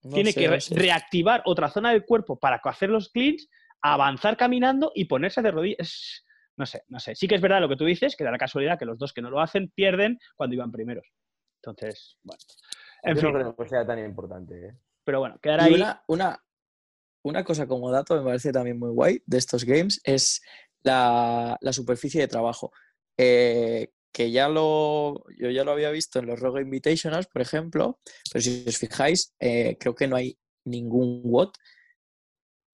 No 0.02 0.16
tiene 0.16 0.32
sé, 0.32 0.40
que 0.40 0.48
no 0.48 0.54
re- 0.54 0.62
sé. 0.62 0.74
reactivar 0.74 1.44
otra 1.46 1.70
zona 1.70 1.92
del 1.92 2.06
cuerpo 2.06 2.40
para 2.40 2.56
hacer 2.64 2.90
los 2.90 3.10
cleans, 3.10 3.48
avanzar 3.82 4.38
caminando 4.38 4.92
y 4.96 5.06
ponerse 5.06 5.42
de 5.42 5.52
rodillas. 5.52 6.26
No 6.58 6.66
sé, 6.66 6.84
no 6.90 7.00
sé. 7.00 7.16
Sí 7.16 7.28
que 7.28 7.36
es 7.36 7.42
verdad 7.42 7.62
lo 7.62 7.70
que 7.70 7.78
tú 7.78 7.86
dices, 7.86 8.16
que 8.16 8.24
da 8.24 8.32
la 8.32 8.38
casualidad 8.38 8.78
que 8.78 8.86
los 8.86 8.98
dos 8.98 9.14
que 9.14 9.22
no 9.22 9.30
lo 9.30 9.40
hacen 9.40 9.72
pierden 9.74 10.20
cuando 10.36 10.56
iban 10.56 10.72
primeros. 10.72 11.08
Entonces, 11.64 12.18
bueno. 12.24 12.40
En 13.04 13.16
Yo 13.16 13.22
fin, 13.22 13.32
no 13.32 13.40
creo 13.40 13.56
que 13.56 13.70
sea 13.70 13.86
tan 13.86 14.00
importante. 14.00 14.68
¿eh? 14.68 14.78
pero 15.04 15.20
bueno, 15.20 15.40
quedará 15.42 15.64
ahí. 15.66 15.74
una, 15.74 16.04
una, 16.08 16.44
una 17.24 17.44
cosa 17.44 17.68
como 17.68 17.92
dato 17.92 18.16
me 18.16 18.24
parece 18.24 18.52
también 18.52 18.78
muy 18.78 18.92
guay 18.92 19.22
de 19.26 19.38
estos 19.38 19.64
games 19.64 20.00
es 20.04 20.42
la, 20.84 21.58
la 21.62 21.74
superficie 21.74 22.22
de 22.22 22.28
trabajo. 22.28 22.72
Eh, 23.18 23.92
que 24.14 24.32
ya 24.32 24.50
lo, 24.50 25.24
yo 25.38 25.50
ya 25.50 25.64
lo 25.64 25.72
había 25.72 25.90
visto 25.90 26.20
en 26.20 26.26
los 26.26 26.40
Rogue 26.40 26.62
Invitationals, 26.62 27.28
por 27.28 27.42
ejemplo, 27.42 28.00
pero 28.32 28.42
si 28.42 28.66
os 28.68 28.78
fijáis, 28.78 29.34
eh, 29.40 29.78
creo 29.80 29.96
que 29.96 30.08
no 30.08 30.18
hay 30.18 30.38
ningún 30.66 31.22
WOT 31.24 31.58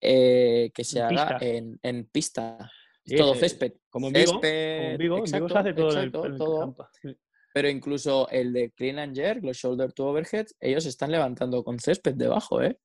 eh, 0.00 0.70
que 0.74 0.84
se 0.84 0.98
En 1.00 1.04
haga 1.18 1.38
en, 1.40 1.78
en 1.82 2.04
pista. 2.06 2.70
Sí, 3.04 3.16
todo 3.16 3.32
ese- 3.32 3.48
césped. 3.48 3.72
Como 3.88 4.08
en 4.08 4.12
Vigo, 4.12 4.32
Césped, 4.32 4.76
como 4.78 4.90
en 4.90 4.98
Vigo, 4.98 5.16
en 5.16 5.22
Vigo 5.24 5.26
exacto, 5.26 5.48
se 5.48 5.58
hace 5.58 5.72
todo 5.74 5.90
en 5.92 5.98
el- 5.98 6.04
exacto, 6.04 6.26
en 6.26 6.32
el 6.32 6.38
todo. 6.38 6.58
campo. 6.60 6.88
Sí. 7.02 7.16
Pero 7.54 7.68
incluso 7.70 8.28
el 8.30 8.52
de 8.52 8.70
Clean 8.72 8.98
and 8.98 9.16
Jerk, 9.16 9.42
los 9.42 9.56
shoulder 9.56 9.92
to 9.92 10.06
overhead, 10.08 10.46
ellos 10.60 10.84
están 10.86 11.10
levantando 11.10 11.64
con 11.64 11.78
césped 11.80 12.14
debajo, 12.14 12.60
¿eh? 12.62 12.78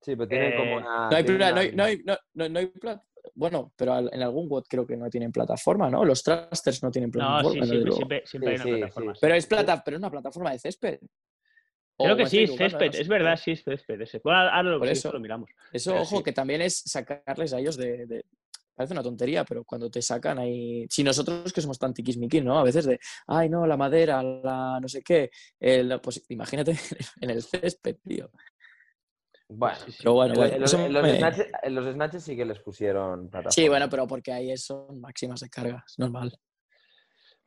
Sí, 0.00 0.16
pero 0.16 0.26
tiene 0.28 0.48
Eh, 0.48 0.56
como 0.56 0.76
una. 0.78 1.10
No 1.10 1.16
hay, 1.16 1.24
no 1.24 1.44
hay- 1.44 1.72
no 1.74 1.84
hay- 1.84 1.98
no- 2.04 2.16
no- 2.34 2.48
no 2.48 2.58
hay 2.58 2.72
Bueno, 3.34 3.72
pero 3.76 3.92
al- 3.92 4.08
en 4.14 4.22
algún 4.22 4.48
WOT 4.48 4.64
creo 4.66 4.86
que 4.86 4.96
no 4.96 5.10
tienen 5.10 5.30
plataforma, 5.30 5.90
¿no? 5.90 6.06
Los 6.06 6.22
thrusters 6.22 6.82
no 6.82 6.90
tienen 6.90 7.10
No, 7.10 7.18
plataforma. 7.18 7.66
sí, 7.66 7.76
desde 7.76 7.92
siempre, 7.92 8.22
siempre, 8.26 8.50
hay 8.50 8.56
una 8.56 8.64
sí, 8.64 8.70
plataforma. 8.70 9.14
sí. 9.14 9.18
Pero 9.20 9.34
es, 9.34 9.46
plata, 9.46 9.82
pero 9.84 9.96
es 9.96 10.00
una 10.00 10.10
plataforma 10.10 10.52
de 10.52 10.58
césped. 10.58 10.98
O 12.00 12.04
Creo 12.04 12.16
que 12.16 12.26
sí, 12.26 12.46
césped, 12.46 12.92
no 12.94 12.98
es 12.98 13.08
verdad, 13.08 13.36
sí, 13.36 13.50
es 13.50 13.62
césped. 13.62 14.00
ese. 14.00 14.20
Bueno, 14.24 14.38
ahora 14.38 14.62
lo, 14.62 14.82
eso. 14.86 15.12
lo 15.12 15.20
miramos. 15.20 15.50
Eso, 15.70 15.90
pero 15.90 16.02
ojo, 16.02 16.16
sí. 16.16 16.22
que 16.22 16.32
también 16.32 16.62
es 16.62 16.78
sacarles 16.86 17.52
a 17.52 17.58
ellos 17.58 17.76
de, 17.76 18.06
de- 18.06 18.24
Parece 18.74 18.94
una 18.94 19.02
tontería, 19.02 19.44
pero 19.44 19.62
cuando 19.64 19.90
te 19.90 20.00
sacan 20.00 20.38
ahí... 20.38 20.86
Si 20.88 21.04
nosotros 21.04 21.52
que 21.52 21.60
somos 21.60 21.78
tan 21.78 21.92
tiquismiquis, 21.92 22.42
¿no? 22.42 22.58
A 22.58 22.62
veces 22.62 22.86
de, 22.86 22.98
ay, 23.26 23.50
no, 23.50 23.66
la 23.66 23.76
madera, 23.76 24.22
la 24.22 24.78
no 24.80 24.88
sé 24.88 25.02
qué. 25.02 25.30
el- 25.58 26.00
pues 26.00 26.24
imagínate 26.30 26.72
en 27.20 27.28
el 27.28 27.42
césped, 27.42 27.96
tío. 28.02 28.30
Bueno, 29.48 29.76
Sí, 29.84 29.92
sí. 29.92 29.98
Pero 29.98 30.14
bueno, 30.14 30.32
en, 30.32 30.38
bueno, 30.40 30.54
en 30.54 30.60
los, 30.62 30.72
eso 30.72 30.82
en 30.86 30.92
los 30.94 31.02
me- 31.02 31.18
snatches, 31.18 31.46
en 31.62 31.74
los 31.74 31.92
snatches 31.94 32.22
sí 32.24 32.34
que 32.36 32.46
les 32.46 32.58
pusieron 32.60 33.28
plataforma. 33.28 33.50
Sí, 33.52 33.68
bueno, 33.68 33.90
pero 33.90 34.06
porque 34.06 34.32
ahí 34.32 34.56
son 34.56 34.98
máximas 34.98 35.40
de 35.40 35.50
carga, 35.50 35.84
es 35.86 35.98
normal. 35.98 36.32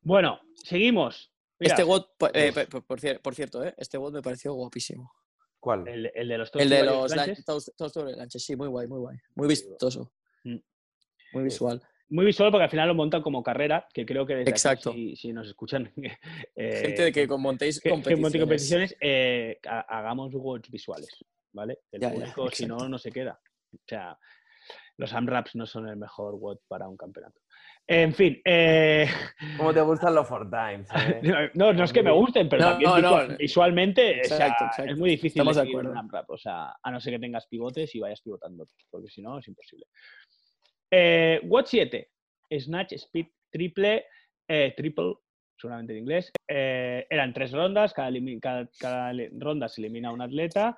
Bueno, 0.01 0.39
seguimos. 0.63 1.32
Mira, 1.63 1.73
este 1.75 1.83
WOT, 1.83 2.17
po- 2.17 2.29
eh, 2.33 2.51
por, 2.69 2.85
por 2.85 2.99
cier- 2.99 3.19
por 3.21 3.35
cierto, 3.35 3.63
¿eh? 3.63 3.73
este 3.77 3.97
WOT 3.97 4.13
me 4.13 4.21
pareció 4.21 4.53
guapísimo. 4.53 5.11
¿Cuál? 5.59 5.87
el, 5.87 6.11
el 6.13 6.27
de 6.27 6.37
los 6.37 6.51
El 6.55 6.69
de 6.69 6.83
los 6.83 7.45
todos, 7.45 7.71
sobre 7.93 8.15
lanches, 8.17 8.43
sí, 8.43 8.55
muy 8.55 8.67
guay, 8.67 8.85
muy 8.87 8.99
guay. 8.99 9.17
Muy 9.35 9.47
vistoso. 9.47 10.11
Mm. 10.43 10.57
Muy 11.33 11.43
visual. 11.45 11.81
Muy 12.09 12.25
visual 12.25 12.51
porque 12.51 12.65
al 12.65 12.69
final 12.69 12.89
lo 12.89 12.95
montan 12.95 13.21
como 13.21 13.41
carrera, 13.41 13.87
que 13.93 14.05
creo 14.05 14.25
que 14.25 14.33
desde 14.35 14.43
aquí, 14.43 14.49
Exacto. 14.51 14.91
si, 14.91 15.15
si 15.15 15.31
nos 15.33 15.47
escuchan, 15.47 15.91
eh, 16.55 16.81
Gente 16.81 17.03
de 17.03 17.11
que 17.13 17.27
con 17.27 17.41
montéis 17.41 17.79
que, 17.79 17.89
que 17.89 17.89
competiciones. 17.91 18.39
competiciones, 18.41 18.97
eh, 18.99 19.57
ha- 19.67 19.85
hagamos 19.99 20.31
watch 20.35 20.69
visuales, 20.69 21.07
¿vale? 21.53 21.79
El 21.91 22.01
Ya, 22.01 22.09
ya, 22.09 22.13
público, 22.15 22.51
si 22.51 22.65
no, 22.67 22.77
no 22.89 22.97
se 22.99 23.11
queda. 23.11 23.39
O 23.73 23.77
sea, 23.87 24.19
los 24.97 25.13
AMRAPs 25.13 25.55
no 25.55 25.65
son 25.65 25.87
el 25.87 25.95
mejor 25.95 26.35
WOT 26.35 26.61
para 26.67 26.87
un 26.89 26.97
campeonato. 26.97 27.39
En 27.85 28.13
fin, 28.13 28.41
eh, 28.45 29.07
¿Cómo 29.57 29.73
te 29.73 29.81
gustan 29.81 30.15
los 30.15 30.25
four 30.27 30.49
times? 30.49 30.87
eh? 30.95 31.19
no, 31.53 31.73
no 31.73 31.83
es 31.83 31.91
que 31.91 32.01
me 32.01 32.11
gusten, 32.11 32.47
pero 32.47 32.63
No, 32.63 32.69
también 32.69 32.89
no, 32.91 32.95
visual- 32.97 33.27
no. 33.31 33.37
visualmente 33.37 34.21
o 34.21 34.23
sea, 34.23 34.37
Exacto, 34.47 34.65
exacto. 34.65 34.91
es 34.93 34.97
muy 34.97 35.09
difícil 35.09 35.41
Estamos 35.41 35.55
de 35.57 35.61
acuerdo. 35.69 35.91
un 35.91 36.09
o 36.27 36.37
sea, 36.37 36.73
a 36.81 36.91
no 36.91 37.01
ser 37.01 37.13
que 37.13 37.19
tengas 37.19 37.45
pivotes 37.47 37.93
y 37.93 37.99
vayas 37.99 38.21
pivotando, 38.21 38.65
porque 38.89 39.09
si 39.09 39.21
no 39.21 39.37
es 39.37 39.47
imposible. 39.49 39.85
Eh, 40.91 41.41
WOT 41.43 41.65
7, 41.67 42.09
Snatch, 42.59 42.93
Speed, 42.93 43.27
Triple, 43.51 44.05
eh, 44.47 44.73
Triple, 44.77 45.15
seguramente 45.57 45.93
en 45.93 45.99
inglés. 45.99 46.31
Eh, 46.47 47.05
eran 47.09 47.33
tres 47.33 47.51
rondas, 47.51 47.93
cada, 47.93 48.11
cada- 48.79 49.11
ronda 49.39 49.67
se 49.67 49.81
elimina 49.81 50.11
un 50.11 50.21
atleta 50.21 50.77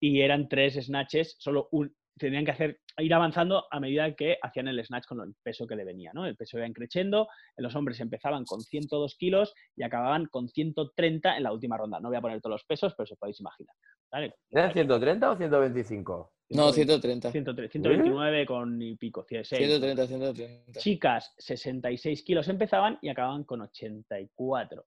y 0.00 0.20
eran 0.20 0.48
tres 0.48 0.74
snatches, 0.74 1.36
solo 1.38 1.68
un, 1.72 1.94
tenían 2.18 2.44
que 2.44 2.52
hacer, 2.52 2.80
ir 2.98 3.14
avanzando 3.14 3.64
a 3.70 3.80
medida 3.80 4.14
que 4.14 4.38
hacían 4.42 4.68
el 4.68 4.84
snatch 4.84 5.06
con 5.06 5.20
el 5.20 5.34
peso 5.42 5.66
que 5.66 5.76
le 5.76 5.84
venía, 5.84 6.12
¿no? 6.14 6.26
El 6.26 6.36
peso 6.36 6.58
iba 6.58 6.68
creciendo, 6.72 7.28
los 7.56 7.74
hombres 7.74 8.00
empezaban 8.00 8.44
con 8.44 8.60
102 8.60 9.16
kilos 9.16 9.54
y 9.76 9.82
acababan 9.82 10.26
con 10.26 10.48
130 10.48 11.36
en 11.36 11.42
la 11.42 11.52
última 11.52 11.76
ronda. 11.76 12.00
No 12.00 12.08
voy 12.08 12.16
a 12.18 12.20
poner 12.20 12.40
todos 12.40 12.54
los 12.54 12.64
pesos, 12.64 12.94
pero 12.96 13.06
se 13.06 13.16
podéis 13.16 13.40
imaginar. 13.40 13.74
¿vale? 14.10 14.34
¿Eran 14.50 14.72
130 14.72 15.30
o 15.30 15.36
125? 15.36 16.32
No, 16.50 16.72
130. 16.72 17.32
103, 17.32 17.72
129 17.72 18.46
con 18.46 18.80
y 18.80 18.96
pico, 18.96 19.24
6, 19.26 19.48
130, 19.48 20.06
130. 20.06 20.80
Chicas, 20.80 21.34
66 21.38 22.22
kilos 22.22 22.48
empezaban 22.48 22.98
y 23.00 23.08
acababan 23.08 23.44
con 23.44 23.62
84. 23.62 24.84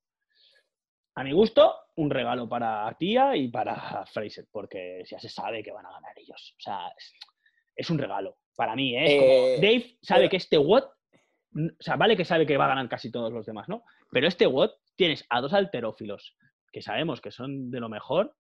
A 1.18 1.24
mi 1.24 1.32
gusto, 1.32 1.74
un 1.96 2.12
regalo 2.12 2.48
para 2.48 2.96
Tía 3.00 3.36
y 3.36 3.48
para 3.50 4.06
Fraser, 4.06 4.46
porque 4.52 5.04
ya 5.10 5.20
se 5.20 5.30
sabe 5.30 5.64
que 5.64 5.72
van 5.72 5.86
a 5.88 5.92
ganar 5.92 6.14
ellos. 6.16 6.54
O 6.58 6.62
sea, 6.62 6.90
es, 6.96 7.14
es 7.76 7.90
un 7.90 7.98
regalo. 7.98 8.38
Para 8.56 8.76
mí, 8.76 8.96
¿eh? 8.96 9.06
Es 9.06 9.20
como 9.20 9.32
Eh, 9.32 9.56
Dave 9.60 9.98
sabe 10.04 10.20
pero- 10.22 10.30
que 10.30 10.38
este 10.38 10.58
WOT, 10.60 10.84
o 10.86 11.60
sea, 11.84 11.96
vale 11.96 12.16
que 12.16 12.24
sabe 12.24 12.46
que 12.46 12.56
va 12.58 12.66
a 12.66 12.70
ganar 12.70 12.88
casi 12.88 13.12
todos 13.12 13.34
los 13.34 13.48
demás, 13.48 13.68
¿no? 13.68 13.84
Pero 14.12 14.28
este 14.28 14.46
WOT 14.46 14.74
tienes 14.96 15.26
a 15.30 15.42
dos 15.42 15.54
alterófilos 15.54 16.36
que 16.72 16.84
sabemos 16.84 17.20
que 17.20 17.32
son 17.32 17.72
de 17.72 17.80
lo 17.80 17.90
mejor. 17.90 18.36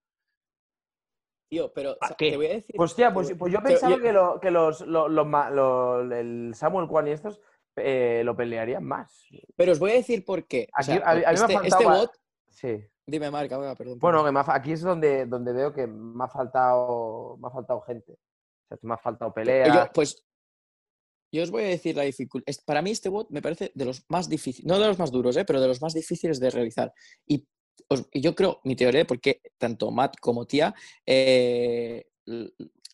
Tío, 1.49 1.71
pero 1.73 1.97
te 2.17 2.35
voy 2.35 2.45
a 2.45 2.49
decir. 2.49 2.75
Hostia, 2.77 3.11
pues, 3.11 3.29
voy- 3.29 3.37
pues 3.37 3.53
yo 3.53 3.61
pensaba 3.63 3.95
yo- 3.95 4.01
que, 4.03 4.11
lo- 4.13 4.39
que 4.39 4.51
los, 4.51 4.81
lo- 4.81 5.07
los 5.07 5.25
ma- 5.25 5.49
lo- 5.49 6.01
el 6.13 6.51
Samuel 6.53 6.87
Kwan 6.87 7.07
y 7.07 7.11
estos 7.11 7.41
eh, 7.77 8.21
lo 8.25 8.35
pelearían 8.35 8.83
más. 8.83 9.27
Pero 9.55 9.71
os 9.71 9.79
voy 9.79 9.91
a 9.91 9.95
decir 9.95 10.25
por 10.25 10.45
qué. 10.47 10.67
O 10.73 10.75
Aquí- 10.81 10.85
sea, 10.91 10.97
a, 11.05 11.11
a 11.11 11.15
mí 11.15 11.21
me 11.21 11.25
ha 11.27 11.31
este, 11.31 11.53
faltado... 11.53 11.63
este 11.65 11.85
va- 11.85 11.97
bot. 11.97 12.11
Sí. 12.59 12.83
Dime, 13.05 13.29
Marca, 13.29 13.55
venga, 13.57 13.75
perdón. 13.75 13.99
Bueno, 13.99 14.25
que 14.25 14.31
me 14.31 14.39
ha 14.39 14.45
aquí 14.47 14.71
es 14.71 14.81
donde, 14.81 15.27
donde 15.27 15.53
veo 15.53 15.71
que 15.71 15.85
me 15.85 16.23
ha 16.23 16.27
faltado, 16.27 17.37
me 17.39 17.47
ha 17.47 17.51
faltado 17.51 17.81
gente. 17.81 18.13
O 18.13 18.67
sea, 18.67 18.77
me 18.81 18.95
ha 18.95 18.97
faltado 18.97 19.31
pelea. 19.31 19.67
Yo, 19.85 19.91
pues. 19.93 20.23
Yo 21.31 21.43
os 21.43 21.51
voy 21.51 21.63
a 21.63 21.67
decir 21.67 21.95
la 21.95 22.03
dificultad. 22.03 22.51
Para 22.65 22.81
mí, 22.81 22.91
este 22.91 23.09
bot 23.09 23.29
me 23.29 23.41
parece 23.41 23.71
de 23.75 23.85
los 23.85 24.03
más 24.09 24.27
difíciles. 24.27 24.65
No 24.65 24.79
de 24.79 24.87
los 24.87 24.97
más 24.97 25.11
duros, 25.11 25.37
¿eh? 25.37 25.45
pero 25.45 25.61
de 25.61 25.67
los 25.67 25.81
más 25.81 25.93
difíciles 25.93 26.39
de 26.39 26.49
realizar. 26.49 26.91
Y, 27.27 27.45
os- 27.89 28.07
yo 28.13 28.33
creo, 28.33 28.59
mi 28.63 28.75
teoría, 28.75 29.05
porque 29.05 29.41
tanto 29.59 29.91
Matt 29.91 30.15
como 30.19 30.47
Tía 30.47 30.73
eh, 31.05 32.07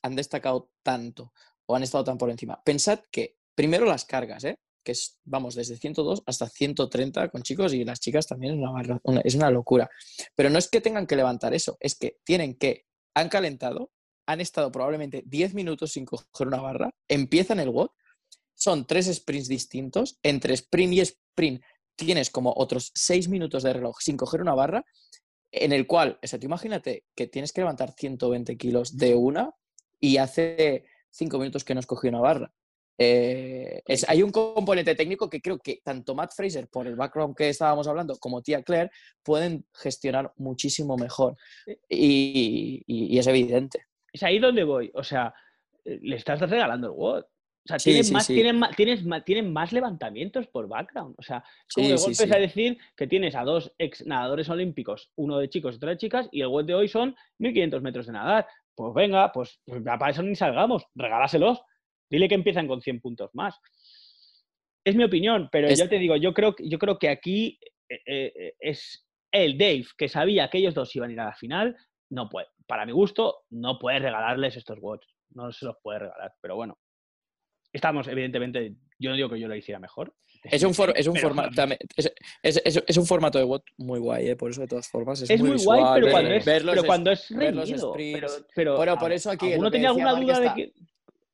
han 0.01 0.15
destacado 0.15 0.71
tanto 0.83 1.31
o 1.67 1.75
han 1.75 1.83
estado 1.83 2.03
tan 2.03 2.17
por 2.17 2.29
encima. 2.29 2.61
Pensad 2.63 2.99
que 3.11 3.37
primero 3.55 3.85
las 3.85 4.03
cargas, 4.03 4.43
¿eh? 4.43 4.57
Que 4.83 4.91
es, 4.91 5.19
vamos, 5.23 5.55
desde 5.55 5.77
102 5.77 6.23
hasta 6.25 6.47
130 6.49 7.29
con 7.29 7.41
chicos 7.43 7.73
y 7.73 7.83
las 7.83 7.99
chicas 7.99 8.27
también 8.27 8.53
es 8.53 8.59
una, 8.59 8.71
barra- 8.71 8.99
una- 9.03 9.21
es 9.21 9.35
una 9.35 9.49
locura. 9.49 9.89
Pero 10.35 10.49
no 10.49 10.57
es 10.59 10.69
que 10.69 10.81
tengan 10.81 11.07
que 11.07 11.15
levantar 11.15 11.53
eso, 11.53 11.77
es 11.79 11.95
que 11.95 12.17
tienen 12.23 12.55
que, 12.55 12.85
han 13.15 13.29
calentado, 13.29 13.91
han 14.25 14.41
estado 14.41 14.71
probablemente 14.71 15.23
10 15.25 15.53
minutos 15.53 15.91
sin 15.93 16.05
coger 16.05 16.47
una 16.47 16.61
barra, 16.61 16.93
empiezan 17.07 17.59
el 17.59 17.69
WOD, 17.69 17.89
son 18.55 18.85
tres 18.85 19.07
sprints 19.13 19.47
distintos, 19.47 20.19
entre 20.23 20.53
sprint 20.53 20.93
y 20.93 20.99
sprint 21.01 21.61
tienes 21.95 22.29
como 22.29 22.53
otros 22.55 22.91
6 22.95 23.27
minutos 23.29 23.63
de 23.63 23.73
reloj 23.73 23.97
sin 23.99 24.17
coger 24.17 24.41
una 24.41 24.53
barra, 24.55 24.85
en 25.51 25.71
el 25.73 25.85
cual, 25.85 26.17
o 26.23 26.27
sea, 26.27 26.39
tú 26.39 26.45
imagínate 26.47 27.05
que 27.15 27.27
tienes 27.27 27.51
que 27.51 27.61
levantar 27.61 27.93
120 27.95 28.57
kilos 28.57 28.97
de 28.97 29.13
una 29.15 29.53
y 29.99 30.17
hace 30.17 30.85
5 31.11 31.37
minutos 31.37 31.63
que 31.63 31.73
no 31.75 31.79
has 31.79 31.85
cogido 31.85 32.09
una 32.17 32.21
barra. 32.21 32.53
Eh, 32.97 33.81
es- 33.85 34.07
hay 34.07 34.21
un 34.23 34.31
componente 34.31 34.95
técnico 34.95 35.29
que 35.29 35.41
creo 35.41 35.57
que 35.59 35.81
tanto 35.83 36.13
Matt 36.15 36.33
Fraser, 36.35 36.67
por 36.67 36.87
el 36.87 36.95
background 36.95 37.35
que 37.35 37.49
estábamos 37.49 37.87
hablando, 37.87 38.15
como 38.19 38.41
Tía 38.41 38.61
Claire, 38.63 38.91
pueden 39.23 39.65
gestionar 39.73 40.31
muchísimo 40.37 40.95
mejor. 40.97 41.35
Y, 41.89 42.83
y- 42.87 43.15
y 43.15 43.17
es 43.19 43.27
evidente. 43.27 43.85
Es 44.11 44.23
ahí 44.23 44.39
donde 44.39 44.63
voy. 44.63 44.91
O 44.93 45.03
sea, 45.03 45.33
eh, 45.85 45.99
le 46.01 46.15
estás 46.17 46.39
regalando 46.39 46.87
el 46.87 46.93
WOD. 46.93 47.23
O 47.65 47.67
sea, 47.67 47.79
Sí, 47.79 47.91
tienen, 47.91 48.03
sí, 48.03 48.13
más, 48.13 48.25
sí. 48.25 48.33
Tienen, 48.33 48.59
más, 48.59 48.75
tienes 48.75 49.05
ma- 49.05 49.23
tienen 49.23 49.53
más 49.53 49.71
levantamientos 49.71 50.47
por 50.47 50.67
background. 50.67 51.15
O 51.17 51.21
sea, 51.23 51.43
como 51.73 51.87
de 51.87 51.97
sí, 51.97 52.03
golpe 52.03 52.27
sí. 52.27 52.33
a 52.33 52.39
decir 52.39 52.77
que 52.95 53.07
tienes 53.07 53.35
a 53.35 53.43
dos 53.43 53.73
ex 53.77 54.05
nadadores 54.05 54.49
olímpicos, 54.49 55.11
uno 55.15 55.37
de 55.39 55.49
chicos 55.49 55.75
y 55.75 55.77
otro 55.77 55.89
de 55.89 55.97
chicas, 55.97 56.27
y 56.31 56.41
el 56.41 56.47
WOD 56.47 56.65
de 56.65 56.73
hoy 56.75 56.87
son 56.89 57.15
1500 57.39 57.81
metros 57.81 58.05
de 58.07 58.11
nadar. 58.13 58.47
Pues 58.75 58.93
venga, 58.93 59.31
pues, 59.31 59.61
pues 59.65 59.81
para 59.81 60.09
eso 60.11 60.21
ni 60.23 60.35
salgamos, 60.35 60.85
regálaselos. 60.93 61.61
Dile 62.13 62.29
que 62.29 62.35
empiezan 62.35 62.67
con 62.67 62.79
100 62.79 63.01
puntos 63.01 63.31
más. 63.33 63.59
Es 64.85 64.95
mi 64.95 65.03
opinión, 65.03 65.49
pero 65.51 65.67
Es- 65.67 65.79
yo 65.79 65.89
te 65.89 65.97
digo, 65.97 66.15
yo 66.15 66.31
creo, 66.33 66.53
que- 66.55 66.69
yo 66.69 66.77
creo 66.77 66.99
que 66.99 67.09
aquí 67.09 67.57
eh, 67.89 68.01
eh, 68.05 68.53
es 68.59 69.05
el 69.31 69.57
Dave 69.57 69.85
que 69.97 70.07
sabía 70.07 70.47
que 70.49 70.59
ellos 70.59 70.73
dos 70.75 70.95
iban 70.95 71.09
a 71.09 71.13
ir 71.13 71.19
a 71.19 71.25
la 71.25 71.35
final, 71.35 71.75
no 72.11 72.29
puede, 72.29 72.47
para 72.67 72.85
mi 72.85 72.91
gusto, 72.91 73.45
no 73.49 73.77
puede 73.79 73.97
regalarles 73.99 74.55
estos 74.57 74.77
watts. 74.79 75.07
No 75.31 75.51
se 75.51 75.65
los 75.65 75.75
puede 75.81 75.99
regalar, 75.99 76.33
pero 76.41 76.55
bueno. 76.55 76.77
Estamos, 77.71 78.07
evidentemente, 78.07 78.75
Yo 78.99 79.09
no 79.09 79.15
digo 79.17 79.27
que 79.29 79.39
yo 79.39 79.47
lo 79.49 79.55
hiciera 79.55 79.79
mejor. 79.79 80.13
Es 80.43 80.63
un, 80.63 80.73
for- 80.73 80.93
es, 80.95 81.07
un 81.07 81.13
Pero- 81.15 81.27
forma- 81.29 81.49
también- 81.55 81.79
es, 81.97 82.13
es- 82.43 82.61
es- 82.63 82.83
es 82.87 82.97
un 82.97 83.05
formato 83.05 83.37
de 83.39 83.43
WOT 83.43 83.63
muy 83.77 83.99
guay, 83.99 84.29
¿eh? 84.29 84.35
por 84.35 84.51
eso 84.51 84.61
de 84.61 84.67
todas 84.67 84.87
formas 84.87 85.21
es, 85.23 85.39
muy, 85.41 85.51
visual, 85.53 85.79
guay, 85.79 85.93
pero 85.95 86.05
ver- 86.05 86.13
cuando 86.13 86.31
es, 86.35 86.43
pero 86.45 86.83
cuando 86.85 87.11
es 87.11 87.29
reñido. 87.31 87.93
Pero, 87.93 88.27
pero, 88.55 88.77
Bueno, 88.77 88.91
¿a- 88.93 88.99
por 88.99 89.11
eso 89.11 89.29
aquí 89.31 89.47
¿Alguno 89.47 89.63
lo 89.65 89.71
que 89.71 89.75
tenía 89.77 89.89
alguna 89.89 90.13
duda 90.13 90.39
de 90.39 90.53
que.? 90.53 90.73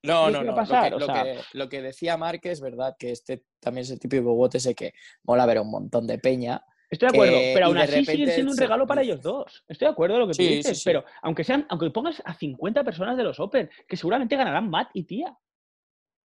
No, 0.04 0.28
¿qué 0.28 0.32
no, 0.32 0.44
no. 0.44 0.56
Lo 0.56 0.56
que, 0.56 0.94
O 0.96 1.00
lo, 1.00 1.06
sea- 1.06 1.24
que, 1.24 1.40
lo 1.54 1.70
que 1.70 1.82
decía 1.82 2.16
Mark 2.18 2.40
es 2.44 2.62
verdad 2.62 2.96
que 2.98 3.12
este 3.12 3.44
también 3.60 3.84
es 3.84 3.92
el 3.92 4.00
típico 4.00 4.32
WOT 4.34 4.56
ese 4.56 4.74
que 4.76 4.94
mola 5.24 5.46
ver 5.46 5.58
a 5.58 5.62
un 5.62 5.72
montón 5.72 6.08
de 6.08 6.18
peña. 6.20 6.62
Estoy 6.90 7.10
de 7.10 7.16
acuerdo, 7.18 7.34
que- 7.38 7.52
pero 7.54 7.66
aún 7.68 7.78
así 7.78 8.04
siguen 8.06 8.30
siendo 8.32 8.52
un 8.52 8.58
regalo 8.58 8.88
para 8.88 9.02
ellos 9.02 9.22
dos. 9.22 9.64
Estoy 9.68 9.88
de 9.88 9.92
acuerdo 9.92 10.16
con 10.16 10.22
lo 10.22 10.28
que 10.28 10.32
tú 10.38 10.44
Sí, 10.44 10.56
dices, 10.56 10.78
sí. 10.80 10.84
pero 10.86 11.04
aunque 11.22 11.44
sean, 11.44 11.66
aunque 11.70 11.90
pongas 11.92 12.22
a 12.26 12.34
50 12.34 12.84
personas 12.84 13.18
de 13.18 13.24
los 13.24 13.40
Open, 13.40 13.70
que 13.88 13.98
seguramente 13.98 14.36
ganarán 14.36 14.70
Matt 14.70 14.90
y 14.94 15.04
Tía. 15.04 15.36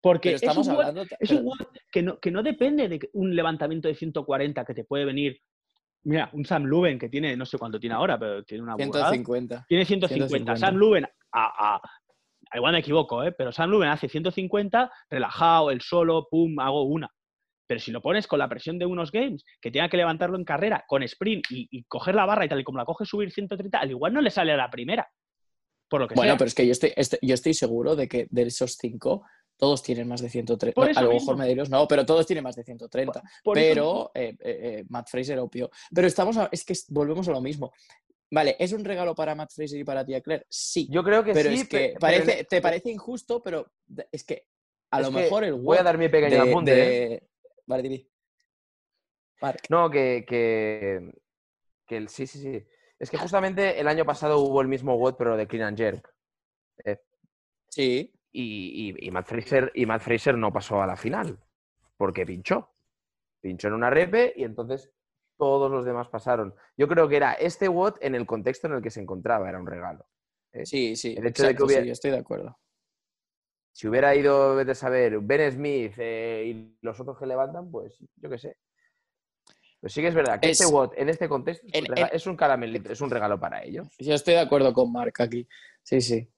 Porque 0.01 0.31
Pero 0.31 0.37
es 0.37 0.43
un, 0.43 0.49
estamos 0.49 0.69
hablando. 0.69 1.03
es 1.03 1.09
pero- 1.29 1.41
un 1.41 1.47
WOT 1.47 1.69
que 1.91 2.03
no, 2.03 2.19
que 2.21 2.31
no 2.31 2.43
depende 2.43 2.89
de 2.89 3.11
un 3.15 3.35
levantamiento 3.35 3.89
de 3.89 3.95
140 3.95 4.65
que 4.65 4.75
te 4.75 4.85
puede 4.85 5.05
venir. 5.05 5.41
Mira, 6.05 6.29
un 6.35 6.45
Sam 6.45 6.65
Luben 6.65 6.99
que 6.99 7.09
tiene, 7.09 7.35
no 7.37 7.47
sé 7.47 7.57
cuánto 7.59 7.81
tiene 7.81 7.95
ahora, 7.97 8.19
pero 8.19 8.45
tiene 8.45 8.63
una 8.63 8.75
burrada. 8.75 9.09
150. 9.11 9.65
Tiene 9.69 9.85
150. 9.85 10.29
150. 10.29 10.57
Sam 10.57 10.77
Luben, 10.77 11.07
a- 11.33 11.81
igual 12.57 12.73
me 12.73 12.79
equivoco, 12.81 13.23
¿eh? 13.25 13.33
pero 13.33 13.53
Sam 13.53 13.71
Luben 13.71 13.89
hace 13.89 14.09
150, 14.09 14.91
relajado, 15.11 15.71
el 15.71 15.81
solo, 15.81 16.29
pum, 16.31 16.59
hago 16.61 16.83
una. 16.83 17.09
Pero 17.67 17.81
si 17.81 17.91
lo 17.93 18.03
pones 18.03 18.27
con 18.27 18.39
la 18.39 18.49
presión 18.49 18.79
de 18.79 18.87
unos 18.87 19.11
games, 19.11 19.45
que 19.61 19.71
tenga 19.71 19.89
que 19.89 19.97
levantarlo 19.97 20.37
en 20.37 20.45
carrera, 20.45 20.85
con 20.87 21.03
sprint 21.03 21.47
y, 21.51 21.67
y 21.71 21.85
coger 21.85 22.15
la 22.15 22.27
barra 22.27 22.45
y 22.45 22.49
tal 22.49 22.61
y 22.61 22.65
como 22.65 22.79
la 22.79 22.85
coge 22.85 23.05
subir 23.07 23.33
130, 23.33 23.79
al 23.79 23.91
igual 23.91 24.13
no 24.13 24.21
le 24.21 24.31
sale 24.31 24.53
a 24.53 24.57
la 24.57 24.71
primera. 24.71 25.09
Por 25.89 26.01
lo 26.01 26.09
que 26.09 26.15
Bueno, 26.15 26.33
sea. 26.33 26.39
pero 26.39 26.49
es 26.49 26.55
que 26.55 26.67
yo 26.67 26.73
estoy, 26.73 26.93
yo 27.23 27.35
estoy 27.35 27.55
seguro 27.55 27.97
de 27.97 28.09
que 28.09 28.27
de 28.31 28.43
esos 28.43 28.73
cinco, 28.79 29.25
todos 29.57 29.83
tienen 29.83 30.09
más 30.09 30.21
de 30.21 30.29
130. 30.29 30.75
Por 30.75 30.87
No, 30.87 30.91
eso 30.91 31.01
a 31.01 31.03
lo 31.05 31.13
mejor 31.13 31.37
Medeiros 31.37 31.71
no, 31.71 31.87
pero 31.89 32.05
todos 32.05 32.27
tienen 32.27 32.43
más 32.45 32.57
de 32.57 32.65
130. 32.65 33.23
Por 33.45 33.57
eso 33.57 33.67
pero 33.69 34.11
eh, 34.15 34.37
eh, 34.41 34.59
eh, 34.81 34.85
Matt 34.89 35.09
Fraser 35.09 35.39
obvio. 35.39 35.71
Pero 35.95 36.07
estamos 36.07 36.37
a- 36.37 36.49
es 36.51 36.65
que 36.65 36.75
volvemos 36.89 37.29
a 37.29 37.33
lo 37.33 37.41
mismo. 37.41 37.73
Vale, 38.31 38.57
¿es 38.59 38.73
un 38.73 38.85
regalo 38.85 39.15
para 39.15 39.35
Matt 39.35 39.53
Fraser 39.55 39.79
y 39.81 39.85
para 39.85 40.05
Tia 40.05 40.21
Claire? 40.21 40.47
Sí. 40.49 40.89
Yo 40.91 41.05
creo 41.05 41.23
que 41.23 41.33
pero 41.33 41.51
sí. 41.51 41.57
es 41.61 41.69
que 41.69 41.95
parece, 42.01 42.33
pero- 42.37 42.49
te 42.49 42.61
parece 42.63 42.91
injusto, 42.91 43.43
pero 43.43 43.71
es 44.11 44.25
que 44.25 44.47
a 44.91 45.01
es 45.01 45.07
lo 45.07 45.13
mejor 45.13 45.45
el 45.45 45.55
Voy 45.55 45.79
a 45.79 45.83
dar 45.83 45.99
mi 45.99 46.09
pequeño 46.09 46.43
de- 46.45 46.51
apunte. 46.51 47.15
¿eh? 47.15 47.29
Vale. 47.67 48.09
Marc. 49.41 49.67
No, 49.69 49.91
que, 49.91 50.25
que, 50.27 51.13
que 51.87 51.97
el, 51.97 52.09
sí, 52.09 52.27
sí, 52.27 52.39
sí. 52.41 52.67
Es 52.99 53.11
que 53.11 53.19
justamente 53.19 53.79
el 53.81 53.89
año 53.89 54.05
pasado 54.05 54.39
hubo 54.41 54.61
el 54.63 54.69
mismo 54.69 54.97
WOT, 54.97 55.17
pero 55.19 55.37
de 55.37 55.47
Clean 55.47 55.67
and 55.69 55.79
Jerk. 55.79 56.15
Eh, 56.85 56.99
Sí. 57.69 58.13
y, 58.33 58.91
y- 58.91 59.07
y 59.09 59.11
Matt 59.11 59.27
Fraser, 59.27 59.71
y 59.75 59.85
Matt 59.87 60.03
Fraser 60.03 60.37
no 60.39 60.53
pasó 60.53 60.81
a 60.81 60.87
la 60.87 60.97
final, 60.97 61.39
porque 61.97 62.25
pinchó. 62.25 62.73
Pinchó 63.41 63.69
en 63.69 63.75
una 63.75 63.91
repe 63.91 64.33
y 64.37 64.45
entonces 64.45 64.91
todos 65.37 65.71
los 65.71 65.85
demás 65.85 66.09
pasaron. 66.09 66.55
Yo 66.77 66.89
creo 66.89 67.09
que 67.09 67.17
era 67.17 67.33
este 67.35 67.69
WOT 67.69 67.99
en 68.01 68.15
el 68.15 68.27
contexto 68.27 68.67
en 68.67 68.75
el 68.75 68.83
que 68.83 68.91
se 68.91 69.01
encontraba, 69.01 69.49
era 69.49 69.59
un 69.59 69.67
regalo. 69.67 70.07
¿eh? 70.53 70.65
Sí, 70.67 70.97
sí. 70.97 71.15
El 71.17 71.27
hecho 71.27 71.47
de 71.47 71.55
que 71.57 71.63
hubiera- 71.63 71.83
sí, 71.85 71.91
estoy 71.91 72.11
de 72.13 72.19
acuerdo. 72.19 72.59
Si 73.73 73.89
hubiera 73.89 74.15
ido, 74.15 74.55
vete 74.55 74.71
a 74.71 74.75
saber, 74.77 75.19
Ben 75.19 75.51
Smith 75.51 75.95
eh, 75.99 76.45
y 76.47 76.79
los 76.81 76.99
otros 77.01 77.19
que 77.19 77.27
levantan, 77.27 77.71
pues 77.71 77.99
yo 78.17 78.31
qué 78.31 78.39
sé. 78.39 78.57
Pero 79.81 79.93
sí 79.93 80.01
que 80.01 80.09
es 80.09 80.15
verdad 80.15 80.39
que 80.41 80.51
Es- 80.51 80.61
este 80.61 80.73
WOT 80.73 80.95
en 80.97 81.09
este 81.09 81.29
contexto 81.29 81.67
es 81.73 81.83
un, 81.83 82.33
es 82.33 82.39
caramelito, 82.39 82.93
es 82.93 83.01
un 83.01 83.11
regalo 83.11 83.39
para 83.41 83.63
ellos. 83.65 83.89
Yo 83.99 84.15
estoy 84.15 84.35
de 84.35 84.41
acuerdo 84.41 84.73
con 84.73 84.93
Marc 84.93 85.21
aquí. 85.21 85.47
Sí, 85.83 86.01
sí. 86.01 86.31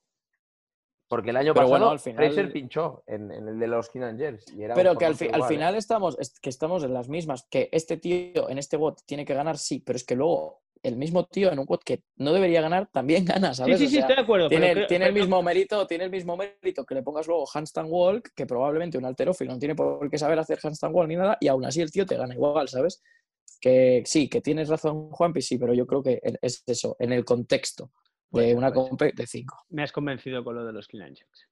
Porque 1.09 1.31
el 1.31 1.37
año 1.37 1.55
Pero 1.55 1.67
pasado 1.67 1.71
bueno, 1.71 1.91
al 1.91 2.01
final- 2.01 2.25
Fraser 2.25 2.53
pinchó 2.53 3.05
en, 3.07 3.31
en 3.31 3.47
el 3.49 3.59
de 3.61 3.67
los 3.69 3.89
Kinangers. 3.91 4.45
Pero 4.75 4.97
que 4.97 5.05
al, 5.07 5.15
fi- 5.15 5.27
al 5.29 5.37
igual, 5.37 5.51
¿eh? 5.53 5.55
final 5.55 5.75
estamos, 5.77 6.17
es- 6.19 6.39
que 6.41 6.51
estamos 6.51 6.83
en 6.83 6.93
las 6.93 7.09
mismas, 7.09 7.47
que 7.49 7.69
este 7.73 7.97
tío 7.97 8.49
en 8.51 8.59
este 8.59 8.77
bot 8.77 9.03
tiene 9.07 9.25
que 9.25 9.35
ganar, 9.35 9.57
sí, 9.57 9.81
pero 9.87 9.97
es 9.97 10.05
que 10.05 10.17
luego 10.17 10.63
el 10.83 10.97
mismo 10.97 11.25
tío 11.27 11.51
en 11.53 11.59
un 11.59 11.65
bot 11.65 11.83
que 11.85 12.03
no 12.17 12.33
debería 12.33 12.61
ganar 12.61 12.89
también 12.93 13.25
gana, 13.41 13.55
Sí, 13.55 13.59
¿sabes? 13.59 13.79
sí, 13.79 13.85
O 13.85 13.89
sí, 13.89 13.93
sea, 13.95 14.01
estoy 14.01 14.17
de 14.17 14.23
acuerdo. 14.23 14.49
tiene, 14.49 14.67
pero 14.69 14.81
el- 14.81 14.87
tiene 14.89 15.05
el 15.07 15.13
pero- 15.13 15.25
mismo 15.25 15.43
mérito, 15.43 15.87
tiene 15.87 16.05
el 16.05 16.11
mismo 16.11 16.37
mérito 16.37 16.85
que 16.85 16.95
le 16.97 17.03
pongas 17.05 17.27
luego 17.29 17.45
handstand 17.55 17.89
walk, 17.91 18.31
que 18.35 18.47
probablemente 18.47 18.99
un 18.99 19.05
alterófilo 19.05 19.53
no 19.53 19.59
tiene 19.61 19.75
por 19.77 20.11
qué 20.11 20.19
saber 20.19 20.39
hacer 20.41 20.59
handstand 20.63 20.93
walk 20.95 21.09
ni 21.09 21.15
nada, 21.17 21.39
y 21.41 21.47
aún 21.47 21.65
así 21.65 21.81
el 21.81 21.91
tío 21.93 22.05
te 22.05 22.17
gana 22.17 22.35
igual, 22.35 22.69
¿sabes? 22.69 23.01
Que 23.61 24.03
sí, 24.07 24.29
que 24.29 24.41
tienes 24.41 24.69
razón, 24.69 25.11
Juanpi, 25.11 25.41
sí, 25.41 25.57
pero 25.57 25.73
yo 25.73 25.87
creo 25.87 26.03
que 26.03 26.21
es 26.43 26.63
eso, 26.67 26.97
en 26.99 27.13
el 27.13 27.25
contexto 27.25 27.91
de 28.37 28.55
Bueno, 28.55 28.59
una 28.59 28.73
pues. 28.73 28.89
comp 28.89 29.03
de 29.03 29.27
5. 29.27 29.65
Me 29.71 29.83
has 29.83 29.93
convencido 29.93 30.43
con 30.45 30.55
lo 30.55 30.65
de 30.65 30.73
los 30.73 30.87
Clean 30.89 31.07
and 31.09 31.17
Jerks. 31.17 31.49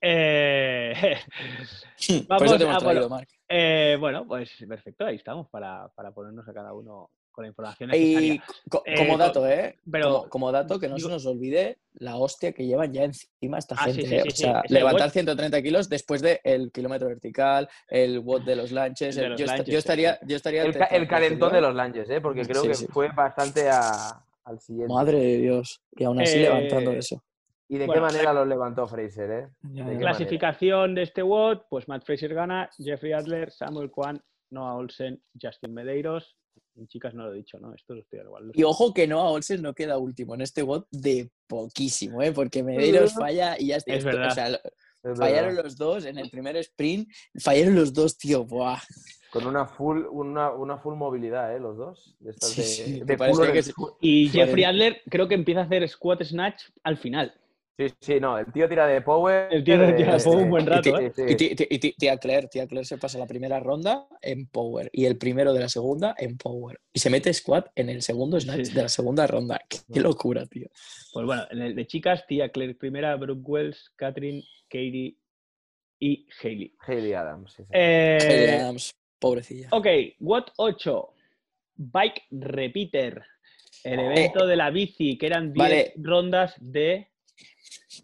Eh, 0.00 0.92
Vamos 2.28 2.44
eso 2.44 2.58
te 2.58 2.64
hemos 2.64 2.76
a 2.76 2.78
traído, 2.78 3.20
eh, 3.48 3.96
bueno, 3.98 4.26
pues 4.26 4.50
perfecto, 4.68 5.06
ahí 5.06 5.16
estamos 5.16 5.48
para, 5.48 5.88
para 5.94 6.12
ponernos 6.12 6.46
a 6.48 6.52
cada 6.52 6.72
uno 6.74 7.10
con 7.32 7.44
la 7.44 7.48
información 7.48 7.90
Y 7.94 8.14
necesaria. 8.14 8.44
co- 8.70 8.82
Eh, 8.86 8.94
como 8.96 9.12
co- 9.12 9.18
dato, 9.18 9.48
¿eh? 9.48 9.76
pero- 9.90 10.04
como, 10.20 10.28
como 10.28 10.52
dato, 10.52 10.78
que 10.78 10.88
no 10.88 10.96
digo- 10.96 11.08
se 11.08 11.14
nos 11.14 11.26
olvide 11.26 11.78
la 11.94 12.16
hostia 12.16 12.52
que 12.52 12.66
llevan 12.66 12.92
ya 12.92 13.04
encima 13.04 13.58
esta 13.58 13.74
Ah, 13.78 13.86
sí, 13.90 13.92
gente. 14.02 14.08
sí, 14.08 14.14
¿eh? 14.16 14.22
sí, 14.22 14.28
o 14.28 14.30
sí. 14.32 14.42
sea, 14.42 14.62
levantar 14.68 15.06
WOT. 15.08 15.12
130 15.12 15.62
kilos 15.62 15.88
después 15.88 16.22
del 16.22 16.70
kilómetro 16.72 17.08
vertical, 17.08 17.68
el 17.88 18.18
WOT 18.20 18.44
de 18.44 18.56
los 18.56 18.72
lanches. 18.72 19.16
De 19.16 19.28
los 19.28 19.38
yo, 19.38 19.44
esta- 19.44 19.56
lanches, 19.56 19.72
yo 19.72 19.78
sí, 19.80 19.84
estaría, 19.84 20.14
sí. 20.14 20.26
yo 20.28 20.36
estaría 20.36 20.62
El, 20.62 20.76
ca- 20.76 20.84
el 20.86 21.08
calentón 21.08 21.52
de 21.52 21.60
los 21.60 21.74
lunges, 21.74 22.08
¿eh? 22.10 22.20
porque 22.20 22.42
creo 22.46 22.62
Sí, 22.62 22.68
que 22.68 22.74
sí. 22.74 22.86
fue 22.90 23.08
bastante 23.12 23.68
a- 23.70 24.22
al 24.46 24.60
siguiente. 24.60 24.92
Madre 24.94 25.18
de 25.18 25.38
Dios. 25.38 25.82
Y 25.92 26.04
aún 26.04 26.20
así 26.20 26.38
Eh, 26.38 26.42
levantando 26.42 26.92
eso. 26.92 27.22
¿Y 27.68 27.78
de 27.78 27.86
Bueno, 27.86 28.06
qué 28.06 28.12
manera 28.14 28.32
los 28.32 28.46
levantó 28.46 28.86
Fraser? 28.86 29.30
¿eh? 29.30 29.48
Ya, 29.62 29.84
¿de 29.84 29.92
ya. 29.92 29.98
qué 29.98 29.98
Clasificación 29.98 30.94
de 30.94 31.02
este 31.02 31.22
WOT, 31.22 31.66
pues 31.68 31.88
Matt 31.88 32.04
Fraser 32.04 32.32
gana, 32.32 32.70
Jeffrey 32.78 33.12
Adler, 33.12 33.50
Samuel 33.50 33.90
Kwan, 33.90 34.22
Noah 34.50 34.76
Olsen, 34.76 35.20
Justin 35.40 35.74
Medeiros. 35.74 36.36
Chicas 36.88 37.14
no 37.14 37.24
lo 37.26 37.32
he 37.32 37.36
dicho, 37.38 37.58
¿no? 37.58 37.74
Esto 37.74 37.94
lo 37.94 38.00
estoy 38.02 38.20
igual. 38.20 38.46
lo 38.46 38.52
Y 38.54 38.62
ojo 38.62 38.92
que 38.94 39.06
Noah 39.08 39.30
Olsen 39.30 39.62
no 39.62 39.74
queda 39.74 39.98
último 39.98 40.34
en 40.34 40.42
este 40.42 40.62
WOT 40.62 40.86
de 40.90 41.30
poquísimo, 41.46 42.22
¿eh? 42.22 42.32
porque 42.32 42.62
Medeiros 42.62 43.14
falla 43.14 43.56
y 43.58 43.68
ya 43.68 43.76
está. 43.76 43.94
Es 43.94 44.04
verdad. 44.04 44.28
O 44.28 44.30
sea, 44.30 44.48
lo- 44.50 44.58
fallaron 45.14 45.56
los 45.56 45.76
dos 45.76 46.04
en 46.04 46.18
el 46.18 46.30
primer 46.30 46.56
sprint. 46.56 47.08
Fallaron 47.38 47.74
los 47.74 47.92
dos, 47.92 48.16
tío. 48.16 48.44
Buah. 48.44 48.80
Con 49.30 49.46
una 49.46 49.66
full, 49.66 50.04
una, 50.10 50.50
una 50.50 50.78
full 50.78 50.94
movilidad, 50.94 51.54
¿eh? 51.54 51.60
Los 51.60 51.76
dos. 51.76 52.16
De 52.20 52.30
estas 52.30 52.50
Sí, 52.50 53.00
de, 53.00 53.04
de 53.04 53.16
que 53.16 53.72
Y. 54.00 54.28
Jeffrey 54.28 54.64
Adler 54.64 55.02
creo 55.10 55.28
que 55.28 55.34
empieza 55.34 55.60
a 55.60 55.64
hacer 55.64 55.86
squat 55.88 56.22
snatch 56.22 56.64
al 56.82 56.96
final. 56.96 57.34
Sí, 57.78 57.86
sí, 58.00 58.20
no. 58.20 58.38
El 58.38 58.50
tío 58.52 58.68
tira 58.68 58.86
de 58.86 59.02
power. 59.02 59.48
El 59.52 59.62
tío 59.62 59.74
tira 59.74 59.92
de 59.92 60.02
eh, 60.18 60.24
power 60.24 60.44
un 60.44 60.50
buen 60.50 60.66
rato, 60.66 60.98
¿eh? 60.98 61.12
sí. 61.14 61.22
Y, 61.28 61.78
tía 61.92 62.16
Claire, 62.16 62.48
tía 62.48 62.66
Claire 62.66 62.86
se 62.86 62.96
pasa 62.96 63.18
la 63.18 63.26
primera 63.26 63.60
ronda 63.60 64.06
en 64.22 64.46
power 64.46 64.88
y 64.92 65.04
el 65.04 65.18
primero 65.18 65.52
de 65.52 65.60
la 65.60 65.68
segunda 65.68 66.14
en 66.16 66.38
power. 66.38 66.80
Y 66.94 67.00
se 67.00 67.10
mete 67.10 67.32
squat 67.34 67.68
en 67.74 67.90
el 67.90 68.00
segundo 68.00 68.40
snatch 68.40 68.64
Sí. 68.68 68.72
de 68.74 68.82
la 68.82 68.88
segunda 68.88 69.26
ronda. 69.26 69.60
Qué 69.92 70.00
locura, 70.00 70.46
tío. 70.46 70.68
Pues 71.12 71.26
bueno, 71.26 71.42
en 71.50 71.60
el 71.60 71.74
de 71.74 71.86
chicas, 71.86 72.26
tía 72.26 72.48
Claire 72.48 72.74
primera, 72.74 73.14
Brooke 73.16 73.42
Wells, 73.44 73.92
Catherine, 73.96 74.42
Katie 74.68 75.16
y 76.00 76.26
Hailey. 76.42 76.74
Hayley 76.86 77.12
Adams. 77.12 77.52
sí, 77.52 77.62
sí. 77.62 77.68
Eh, 77.72 78.18
Hayley 78.22 78.48
Adams, 78.60 78.94
pobrecilla. 79.18 79.68
ok, 79.72 79.86
WOT 80.20 80.52
8. 80.56 81.12
Bike 81.78 82.22
Repeater. 82.30 83.22
El 83.84 84.00
evento 84.00 84.46
de 84.46 84.56
la 84.56 84.70
bici, 84.70 85.18
que 85.18 85.26
eran 85.26 85.52
10 85.52 85.62
Vale. 85.62 85.92
rondas 85.98 86.54
de. 86.58 87.10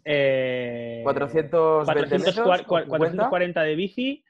Eh, 0.05 1.01
420 1.03 2.17
metros, 2.17 2.35
400 2.35 2.35
cua- 2.35 2.61
o 2.61 2.67
cua- 2.67 2.81
50. 2.83 2.89
440 2.89 3.61
de 3.63 3.75
bici, 3.75 4.23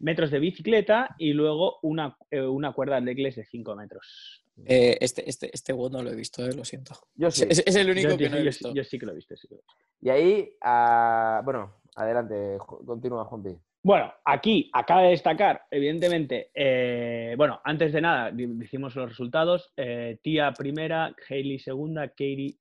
metros 0.00 0.30
de 0.30 0.38
bicicleta 0.38 1.14
y 1.18 1.32
luego 1.32 1.78
una, 1.82 2.16
eh, 2.30 2.40
una 2.42 2.72
cuerda 2.72 3.00
legless 3.00 3.36
de 3.36 3.44
5 3.44 3.74
metros. 3.76 4.44
Eh, 4.66 4.98
este, 5.00 5.28
este, 5.28 5.50
este 5.52 5.72
WOD 5.72 5.92
no 5.92 6.02
lo 6.02 6.10
he 6.10 6.16
visto, 6.16 6.44
eh, 6.44 6.52
lo 6.52 6.64
siento. 6.64 6.94
Yo 7.14 7.30
sí. 7.30 7.46
Es, 7.48 7.62
es 7.64 7.76
el 7.76 7.90
único 7.90 8.10
Yo, 8.10 8.16
que 8.16 8.24
yo- 8.24 8.30
no 8.30 8.36
he 8.36 8.40
yo- 8.40 8.44
visto. 8.46 8.74
yo 8.74 8.82
sí 8.84 8.98
que 8.98 9.06
lo 9.06 9.12
he 9.12 9.14
visto. 9.14 9.36
sí 9.36 9.46
que 9.48 9.54
lo 9.54 9.60
he 9.60 9.62
visto. 9.62 9.74
Y 10.00 10.08
ahí, 10.10 10.52
ah, 10.62 11.40
bueno, 11.44 11.74
adelante, 11.94 12.56
continúa, 12.58 13.24
Juanpi. 13.24 13.56
Bueno, 13.80 14.12
aquí 14.24 14.68
acaba 14.72 15.02
de 15.02 15.10
destacar, 15.10 15.62
evidentemente, 15.70 16.50
eh, 16.54 17.34
bueno, 17.36 17.60
antes 17.64 17.92
de 17.92 18.00
nada, 18.00 18.30
decimos 18.32 18.96
los 18.96 19.08
resultados. 19.08 19.72
eh, 19.76 20.18
Tía 20.22 20.52
primera, 20.52 21.14
Hailey 21.28 21.60
segunda, 21.60 22.08
Katie 22.08 22.56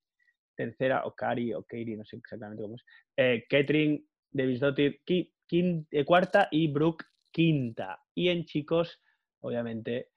tercera, 0.58 1.06
o 1.06 1.14
Kari, 1.16 1.54
o 1.54 1.64
Katie, 1.64 1.96
no 1.96 2.04
sé 2.04 2.18
exactamente 2.18 2.62
cómo 2.64 2.76
es. 2.76 2.84
Eh, 3.16 3.46
Ketrin, 3.48 4.06
Davis 4.32 4.60
Dottir, 4.60 5.00
qui- 5.06 5.32
quin- 5.50 5.88
eh, 5.92 6.04
cuarta 6.04 6.50
y 6.52 6.68
Brooke 6.68 7.06
quinta. 7.32 8.00
Y 8.16 8.28
en 8.30 8.44
chicos, 8.46 9.00
obviamente, 9.42 10.10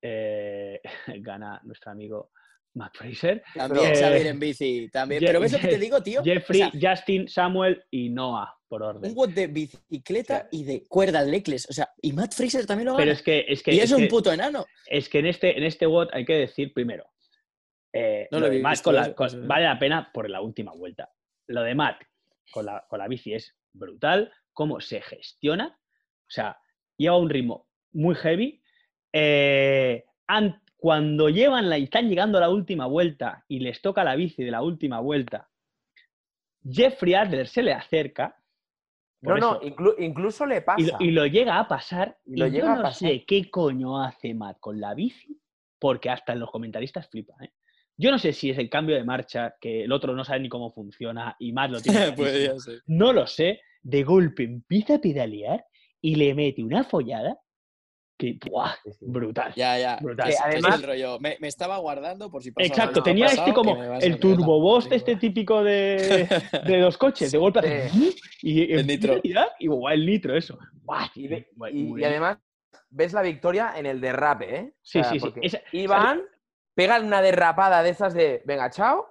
eh, 0.00 0.80
gana 1.22 1.60
nuestro 1.64 1.90
amigo 1.92 2.30
Matt 2.74 2.96
Fraser. 2.96 3.42
También 3.54 3.92
Eh, 3.92 3.96
sabe 3.96 4.20
ir 4.20 4.26
en 4.28 4.38
bici, 4.38 4.88
también. 4.92 5.20
Pero 5.24 5.40
ves 5.40 5.52
lo 5.52 5.58
que 5.58 5.68
te 5.68 5.78
digo, 5.78 6.00
tío. 6.02 6.20
O 6.20 6.24
Jeffrey, 6.24 6.60
sea, 6.70 6.94
Justin, 6.94 7.28
Samuel 7.28 7.82
y 7.90 8.08
Noah, 8.10 8.54
por 8.68 8.82
orden. 8.82 9.10
un 9.10 9.16
WOD 9.16 9.30
de 9.34 9.46
bicicleta 9.48 10.48
y 10.52 10.62
de 10.64 10.84
cuerda 10.86 11.22
legless. 11.22 11.68
O 11.68 11.72
sea, 11.72 11.90
y 12.00 12.12
Matt 12.12 12.34
Fraser 12.34 12.66
también 12.66 12.86
lo 12.86 12.92
Pero 12.92 13.06
gana. 13.06 13.12
es 13.12 13.22
que, 13.22 13.44
es 13.48 13.62
que, 13.62 13.74
y 13.74 13.80
es, 13.80 13.90
un 13.90 14.02
que- 14.02 14.06
puto 14.08 14.32
enano. 14.32 14.64
es 14.86 15.08
que 15.08 15.18
en 15.18 15.26
este, 15.26 15.56
en 15.58 15.64
este 15.64 15.86
WOT 15.86 16.10
hay 16.12 16.24
que 16.24 16.34
decir 16.34 16.72
primero, 16.72 17.06
eh, 17.92 18.28
No 18.30 18.38
lo 18.40 18.46
lo 18.46 18.52
he 18.52 18.56
de 18.56 18.62
Matt 18.62 18.72
visto, 18.72 18.84
con 18.84 18.94
la- 18.96 19.02
eso- 19.02 19.14
con- 19.14 19.26
eso 19.28 19.40
es. 19.40 19.46
vale 19.46 19.64
la 19.64 19.78
pena 19.78 20.10
por 20.12 20.28
la 20.28 20.40
última 20.40 20.72
vuelta. 20.72 21.10
Lo 21.46 21.62
de 21.62 21.74
Matt 21.74 22.02
con 22.52 22.66
la, 22.66 22.84
con 22.88 22.98
la 22.98 23.08
bici 23.08 23.32
es 23.34 23.56
brutal, 23.72 24.32
cómo 24.52 24.80
se 24.80 25.00
gestiona, 25.00 25.78
O 26.26 26.30
sea, 26.30 26.58
lleva 26.98 27.16
un 27.16 27.30
ritmo 27.30 27.66
muy 27.92 28.14
heavy. 28.14 28.62
Eh, 29.12 30.04
an- 30.26 30.62
cuando 30.76 31.28
llevan 31.30 31.68
la, 31.70 31.76
están 31.78 32.08
llegando 32.08 32.38
a 32.38 32.42
la 32.42 32.50
última 32.50 32.86
vuelta 32.86 33.44
y 33.48 33.60
les 33.60 33.80
toca 33.80 34.04
la 34.04 34.14
bici 34.16 34.44
de 34.44 34.50
la 34.50 34.62
última 34.62 35.00
vuelta, 35.00 35.48
Jeffrey 36.70 37.14
Adler 37.14 37.48
se 37.48 37.62
le 37.62 37.72
acerca. 37.72 38.36
No, 39.20 39.36
no, 39.36 39.60
inclu- 39.60 39.96
incluso 39.98 40.46
le 40.46 40.60
pasa. 40.62 40.80
y, 40.80 40.86
lo- 40.86 40.96
y 41.00 41.10
lo 41.10 41.26
llega 41.26 41.58
a 41.58 41.66
pasar. 41.66 42.18
Y 42.26 42.36
lo 42.36 42.46
y 42.46 42.50
yo 42.50 42.54
llega 42.56 42.72
a 42.74 42.76
no 42.76 42.82
pasar. 42.82 43.08
sé 43.08 43.24
qué 43.24 43.50
coño 43.50 44.00
hace 44.02 44.34
Matt 44.34 44.58
con 44.60 44.80
la 44.80 44.94
bici, 44.94 45.40
porque 45.78 46.10
hasta 46.10 46.34
en 46.34 46.40
los 46.40 46.50
comentaristas 46.50 47.08
flipan. 47.08 47.42
¿eh? 47.44 47.52
Yo 48.00 48.10
no 48.12 48.18
sé 48.18 48.32
si 48.32 48.50
es 48.50 48.58
el 48.58 48.70
cambio 48.70 48.94
de 48.96 49.04
marcha, 49.04 49.54
que 49.60 49.82
el 49.84 49.92
otro 49.92 50.14
no 50.14 50.24
sabe 50.24 50.40
ni 50.40 50.48
cómo 50.48 50.70
funciona 50.72 51.34
y 51.38 51.52
Matt 51.52 51.70
lo 51.72 51.80
tiene. 51.82 52.16
ser. 52.60 52.82
No 52.86 53.12
lo 53.12 53.26
sé. 53.26 53.60
De 53.82 54.02
golpe 54.04 54.44
empieza 54.44 54.94
a 54.96 55.00
pedalear 55.00 55.64
y 56.00 56.14
le 56.14 56.34
mete 56.34 56.62
una 56.62 56.84
follada 56.84 57.36
que, 58.16 58.36
¡buah! 58.50 58.72
Brutal. 59.00 59.52
Ya, 59.54 59.78
ya. 59.78 59.96
Brutal. 60.00 60.32
Además, 60.44 60.76
el 60.76 60.82
rollo. 60.82 61.20
Me, 61.20 61.36
me 61.40 61.46
estaba 61.48 61.78
guardando 61.78 62.30
por 62.30 62.42
si 62.42 62.50
pasa 62.50 62.66
Exacto, 62.66 63.02
tenía 63.02 63.26
pasado, 63.26 63.42
este 63.48 63.54
como 63.54 63.82
el 63.82 63.90
meter 63.90 64.10
la 64.10 64.18
turbo 64.18 64.60
boss 64.60 64.84
lengua. 64.84 64.96
este 64.96 65.16
típico 65.16 65.62
de, 65.62 66.28
de 66.66 66.78
los 66.78 66.98
coches, 66.98 67.30
de 67.30 67.38
golpe 67.38 67.60
hace 67.60 67.88
Sí. 67.90 68.16
y 68.42 68.62
El 68.72 68.80
empieza 68.80 68.86
nitro. 69.08 69.20
tirar 69.20 69.48
y 69.60 69.68
guau, 69.68 69.88
el 69.92 70.04
nitro, 70.06 70.36
eso. 70.36 70.58
Buah, 70.82 71.08
Y, 71.14 72.04
además 72.04 72.38
ves 72.90 73.12
la 73.12 73.22
victoria 73.22 73.74
en 73.76 73.86
el 73.86 74.00
derrape, 74.00 74.56
¿eh? 74.56 74.60
O 74.72 74.74
Sí, 74.82 75.00
sea, 75.02 75.04
sí, 75.04 75.20
sí. 75.20 75.28
Esa- 75.42 75.60
Iban, 75.72 76.20
pegan 76.78 77.04
una 77.04 77.20
derrapada 77.20 77.82
de 77.82 77.90
esas 77.90 78.14
de 78.14 78.40
venga, 78.44 78.70
chao, 78.70 79.04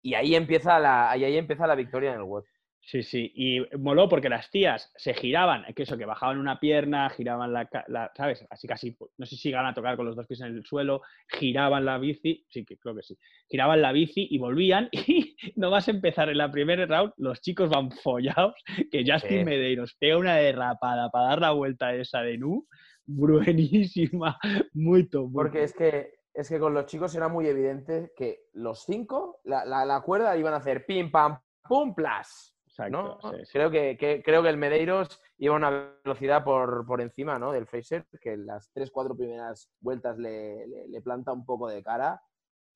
y 0.00 0.14
ahí 0.14 0.36
empieza 0.36 0.78
la, 0.78 1.12
y 1.16 1.24
ahí 1.24 1.36
empieza 1.36 1.66
la 1.66 1.74
victoria 1.74 2.10
en 2.10 2.18
el 2.18 2.22
web. 2.22 2.44
Sí, 2.80 3.02
sí, 3.02 3.32
y 3.34 3.76
moló 3.78 4.08
porque 4.08 4.28
las 4.28 4.48
tías 4.48 4.92
se 4.94 5.12
giraban, 5.12 5.64
que 5.74 5.82
eso, 5.82 5.98
que 5.98 6.04
bajaban 6.04 6.38
una 6.38 6.60
pierna, 6.60 7.10
giraban 7.10 7.52
la, 7.52 7.68
¿sabes? 8.16 8.46
Así 8.48 8.68
casi, 8.68 8.96
no 9.18 9.26
sé 9.26 9.34
si 9.34 9.48
llegaban 9.48 9.66
a 9.66 9.74
tocar 9.74 9.96
con 9.96 10.06
los 10.06 10.14
dos 10.14 10.28
pies 10.28 10.40
en 10.42 10.54
el 10.54 10.64
suelo, 10.64 11.02
giraban 11.26 11.84
la 11.84 11.98
bici, 11.98 12.46
sí, 12.48 12.64
que 12.64 12.78
creo 12.78 12.94
que 12.94 13.02
sí, 13.02 13.18
giraban 13.48 13.82
la 13.82 13.90
bici 13.90 14.28
y 14.30 14.38
volvían 14.38 14.88
y 14.92 15.34
no 15.56 15.70
vas 15.70 15.88
a 15.88 15.90
empezar 15.90 16.30
en 16.30 16.38
la 16.38 16.52
primera 16.52 16.86
round, 16.86 17.12
los 17.16 17.40
chicos 17.40 17.70
van 17.70 17.90
follados, 17.90 18.54
que 18.92 19.02
Justin 19.04 19.40
Sí. 19.40 19.44
Medeiros 19.44 19.96
pega 19.98 20.16
una 20.16 20.36
derrapada 20.36 21.10
para 21.10 21.30
dar 21.30 21.40
la 21.40 21.50
vuelta 21.50 21.92
esa 21.92 22.22
de 22.22 22.38
Nu, 22.38 22.68
buenísima, 23.04 24.38
muy 24.74 25.08
top. 25.08 25.32
Porque 25.32 25.64
es 25.64 25.74
que, 25.74 26.19
es 26.34 26.48
que 26.48 26.58
con 26.58 26.74
los 26.74 26.86
chicos 26.86 27.14
era 27.14 27.28
muy 27.28 27.46
evidente 27.46 28.12
que 28.16 28.48
los 28.52 28.84
cinco, 28.84 29.40
la, 29.44 29.64
la- 29.64 29.84
la 29.84 30.00
cuerda 30.00 30.36
iban 30.36 30.54
a 30.54 30.58
hacer 30.58 30.86
pim, 30.86 31.10
pam, 31.10 31.40
pum, 31.68 31.94
plas. 31.94 32.56
Exacto, 32.66 33.18
¿no? 33.22 33.30
sí, 33.32 33.44
sí. 33.44 33.52
Creo, 33.52 33.70
que, 33.70 33.96
que- 33.98 34.22
creo 34.22 34.42
que 34.42 34.48
el 34.48 34.56
Medeiros 34.56 35.20
iba 35.38 35.54
a 35.54 35.56
una 35.56 35.70
velocidad 36.04 36.44
por, 36.44 36.86
por 36.86 37.00
encima 37.00 37.38
¿no? 37.38 37.50
del 37.52 37.66
Fraser, 37.66 38.06
que 38.20 38.32
en 38.34 38.46
las 38.46 38.70
tres, 38.72 38.90
cuatro 38.92 39.16
primeras 39.16 39.68
vueltas 39.80 40.16
le, 40.18 40.66
le- 40.68 40.88
le 40.88 41.00
planta 41.02 41.32
un 41.32 41.44
poco 41.44 41.68
de 41.68 41.82
cara, 41.82 42.22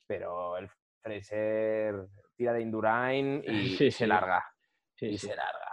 pero 0.07 0.57
el 0.59 0.69
Fraser 1.01 1.95
tira 2.37 2.53
de 2.53 2.61
Indurain 2.63 3.43
y 3.47 3.77
Sí, 3.77 3.91
se 3.91 4.07
larga. 4.07 4.45
Y 5.01 5.17
se 5.19 5.29
larga. 5.37 5.69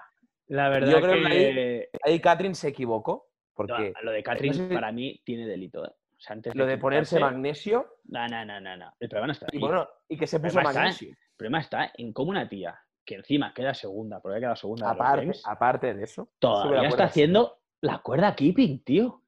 La 0.47 0.69
verdad 0.69 0.91
Yo 0.91 1.01
creo 1.01 1.15
que, 1.23 1.29
que 1.29 1.89
Ahí 2.03 2.19
Catherine 2.19 2.55
se 2.55 2.67
equivocó, 2.69 3.29
no, 3.33 3.53
porque 3.55 3.93
lo 4.03 4.11
de 4.11 4.21
Catherine 4.23 4.53
sé 4.55 4.67
si- 4.67 4.73
para 4.73 4.91
mí 4.91 5.21
tiene 5.25 5.47
delito. 5.47 5.85
¿eh? 5.85 5.91
O 6.21 6.23
sea, 6.23 6.35
antes 6.35 6.55
lo 6.55 6.67
de 6.67 6.77
ponerse 6.77 7.19
magnesio 7.19 7.95
No, 8.05 8.27
no, 8.27 8.45
no, 8.45 8.61
no, 8.61 8.77
no. 8.77 8.93
El 8.99 9.09
problema 9.09 9.27
no 9.27 9.33
está 9.33 9.47
y 9.51 9.57
bueno, 9.57 9.89
y 10.07 10.17
que 10.17 10.27
se 10.27 10.35
El 10.35 10.43
puso 10.43 10.59
en- 10.59 10.63
magnesio. 10.63 11.09
El 11.09 11.17
problema 11.35 11.59
está 11.59 11.91
en 11.97 12.13
cómo 12.13 12.29
una 12.29 12.47
tía, 12.47 12.79
que 13.03 13.15
encima 13.15 13.51
queda 13.55 13.73
segunda, 13.73 14.19
porque 14.21 14.37
ha 14.37 14.39
quedado 14.39 14.55
segunda 14.55 14.85
de 14.85 14.91
Aparte, 14.93 15.31
aparte 15.45 15.93
de 15.95 16.03
eso, 16.03 16.29
todavía 16.37 16.87
está 16.89 17.05
haciendo 17.05 17.57
la 17.81 17.97
cuerda 18.03 18.35
keeping, 18.35 18.83
tío. 18.83 19.23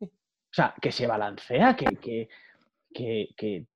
O 0.00 0.54
sea, 0.54 0.74
que 0.80 0.92
se 0.92 1.08
balancea, 1.08 1.74
que, 1.74 1.96
que, 1.96 2.28
que, 2.94 3.34
que 3.36 3.66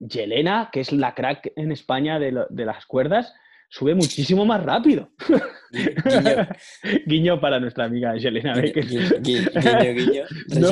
Yelena, 0.00 0.70
que 0.72 0.80
es 0.80 0.90
la 0.90 1.14
crack 1.14 1.52
en 1.54 1.70
España 1.70 2.18
de, 2.18 2.32
lo- 2.32 2.46
de 2.50 2.64
las 2.64 2.86
cuerdas, 2.86 3.32
sube 3.68 3.94
muchísimo 3.94 4.44
más 4.44 4.62
rápido. 4.62 5.10
Guiño, 5.70 6.48
Guiño 7.06 7.40
para 7.40 7.58
nuestra 7.60 7.84
amiga 7.84 8.14
Yelena 8.16 8.54
Becker. 8.54 8.86
guiño, 8.86 9.08
guiño, 9.20 9.92
guiño. 9.94 10.24
No, 10.60 10.70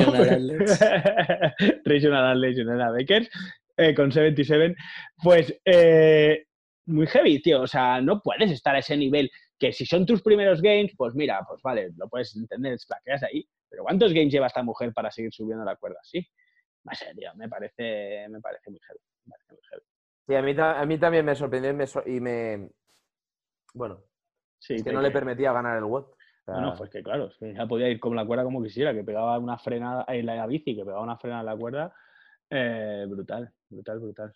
Regional 1.85 2.25
Athletes, 2.31 2.57
Yelena 2.57 2.91
Becker, 2.91 3.29
eh, 3.77 3.93
con 3.93 4.11
77. 4.11 4.75
Pues 5.21 5.53
eh, 5.65 6.45
muy 6.87 7.07
heavy, 7.07 7.41
tío. 7.41 7.61
O 7.61 7.67
sea, 7.67 8.01
no 8.01 8.21
puedes 8.21 8.51
estar 8.51 8.75
a 8.75 8.79
ese 8.79 8.97
nivel. 8.97 9.29
Que 9.59 9.71
si 9.71 9.85
son 9.85 10.05
tus 10.05 10.21
primeros 10.21 10.61
games, 10.61 10.91
pues 10.97 11.13
mira, 11.15 11.39
pues 11.47 11.61
vale, 11.61 11.89
lo 11.97 12.09
puedes 12.09 12.35
entender, 12.35 12.77
flaqueas 12.85 13.23
ahí. 13.23 13.47
Pero 13.69 13.83
¿cuántos 13.83 14.13
games 14.13 14.31
lleva 14.33 14.47
esta 14.47 14.61
mujer 14.63 14.91
para 14.93 15.09
seguir 15.11 15.31
subiendo 15.33 15.63
la 15.63 15.75
cuerda 15.77 15.97
así? 16.01 16.25
No 16.83 16.93
sé, 16.93 17.05
tío, 17.15 17.29
me 17.35 17.47
parece, 17.47 18.27
me 18.29 18.41
parece 18.41 18.69
muy 18.71 18.79
heavy. 18.85 18.99
me 19.25 19.31
parece 19.31 19.53
muy 19.53 19.61
heavy. 19.69 19.83
Sí, 20.27 20.35
a 20.35 20.41
mí, 20.41 20.55
a 20.59 20.85
mí 20.85 20.97
también 20.97 21.25
me 21.25 21.35
sorprendió 21.35 21.71
y 21.71 21.73
me, 21.75 21.87
so- 21.87 22.03
y 22.05 22.19
me- 22.19 22.69
Bueno, 23.73 24.01
Sí, 24.59 24.75
es 24.75 24.83
que 24.83 24.93
no 24.93 25.01
le 25.01 25.11
permitía 25.11 25.51
ganar 25.51 25.77
el 25.77 25.83
WOT. 25.83 26.05
O 26.11 26.15
sea, 26.45 26.53
No, 26.55 26.61
no, 26.71 26.75
pues 26.77 26.89
que 26.89 27.03
claro, 27.03 27.27
es 27.27 27.35
que 27.37 27.53
ya 27.53 27.65
podía 27.67 27.89
ir 27.89 27.99
con 27.99 28.15
la 28.15 28.25
cuerda 28.25 28.43
como 28.45 28.63
quisiera, 28.63 28.93
que 28.93 29.03
pegaba 29.03 29.37
una 29.37 29.57
frenada 29.57 30.05
en 30.07 30.25
la 30.25 30.47
bici, 30.47 30.73
que 30.75 30.85
pegaba 30.85 31.01
una 31.03 31.17
frenada 31.17 31.41
en 31.41 31.45
la 31.47 31.57
cuerda. 31.57 31.93
eh, 32.49 33.05
brutal, 33.09 33.51
brutal, 33.69 33.99
brutal. 33.99 34.33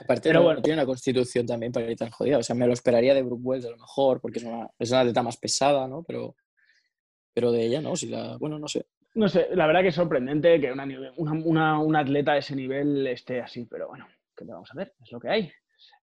Aparte, 0.00 0.28
Pero 0.28 0.40
no, 0.40 0.44
bueno. 0.44 0.58
no 0.58 0.62
tiene 0.62 0.78
una 0.80 0.86
constitución 0.86 1.46
también 1.46 1.72
para 1.72 1.90
ir 1.90 1.96
tan 1.96 2.10
jodida. 2.10 2.38
O 2.38 2.42
sea, 2.42 2.54
me 2.54 2.66
lo 2.66 2.72
esperaría 2.72 3.14
de 3.14 3.22
Brooke 3.22 3.42
Wells 3.42 3.64
a 3.66 3.70
lo 3.70 3.78
mejor, 3.78 4.20
porque 4.20 4.38
es 4.38 4.44
una, 4.44 4.68
es 4.78 4.90
una 4.90 5.00
atleta 5.00 5.22
más 5.22 5.36
pesada, 5.38 5.88
¿no? 5.88 6.04
Pero, 6.04 6.36
pero 7.34 7.50
de 7.50 7.64
ella, 7.64 7.80
¿no? 7.80 7.96
Si 7.96 8.08
la, 8.08 8.36
bueno, 8.36 8.58
no 8.58 8.68
sé. 8.68 8.86
No 9.14 9.28
sé, 9.28 9.48
la 9.54 9.66
verdad 9.66 9.80
que 9.82 9.88
es 9.88 9.94
sorprendente 9.94 10.60
que 10.60 10.70
una, 10.70 10.84
una, 11.16 11.32
una- 11.32 11.80
una 11.80 11.98
atleta 12.00 12.34
de 12.34 12.40
ese 12.40 12.54
nivel 12.54 13.06
esté 13.06 13.40
así, 13.40 13.64
pero 13.64 13.88
bueno, 13.88 14.06
¿qué 14.36 14.44
te 14.44 14.52
vamos 14.52 14.70
a 14.70 14.76
ver? 14.76 14.92
Es 15.02 15.10
lo 15.10 15.18
que 15.18 15.28
hay. 15.30 15.52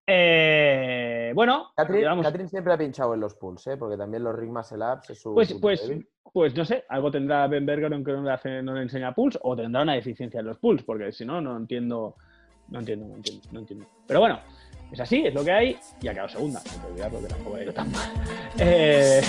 Eh, 0.06 1.32
bueno, 1.34 1.72
Catherine, 1.76 2.48
siempre 2.48 2.72
ha 2.72 2.78
pinchado 2.78 3.14
en 3.14 3.20
los 3.20 3.34
pools, 3.34 3.66
¿eh? 3.66 3.76
porque 3.76 3.96
también 3.96 4.22
los 4.22 4.36
Ring 4.36 4.52
Muscle 4.52 4.78
Ups 4.84 5.10
es 5.10 5.20
su. 5.20 5.34
pues, 5.34 5.52
pues, 5.54 5.82
débil. 5.88 6.08
pues 6.32 6.54
no 6.56 6.64
sé, 6.64 6.84
algo 6.88 7.10
tendrá 7.10 7.46
Ben 7.48 7.66
Berger 7.66 7.92
aunque 7.92 8.12
no 8.12 8.22
le, 8.22 8.30
hace- 8.32 8.62
no 8.62 8.74
le 8.74 8.82
enseña 8.82 9.12
pools, 9.14 9.38
o 9.42 9.56
tendrá 9.56 9.82
una 9.82 9.94
deficiencia 9.94 10.40
en 10.40 10.46
los 10.46 10.58
pools, 10.58 10.82
porque 10.84 11.10
si 11.12 11.24
no, 11.24 11.40
no 11.40 11.56
entiendo, 11.56 12.14
no 12.68 12.78
entiendo, 12.78 13.06
no 13.08 13.16
entiendo, 13.16 13.48
no 13.50 13.58
entiendo. 13.60 13.86
Pero 14.06 14.20
bueno, 14.20 14.38
es 14.92 15.00
así, 15.00 15.26
es 15.26 15.34
lo 15.34 15.44
que 15.44 15.50
hay, 15.52 15.76
y 16.00 16.06
ha 16.08 16.12
quedado 16.12 16.28
segunda, 16.28 16.60
no 16.64 16.70
hay 16.72 16.78
que 16.80 16.86
olvidarlo 16.86 17.20
que 17.20 17.26
tampoco 17.26 17.56
ha 17.56 17.62
ido 17.62 17.72
tan 17.72 17.90
mal. 17.90 18.08
Eh, 18.58 19.20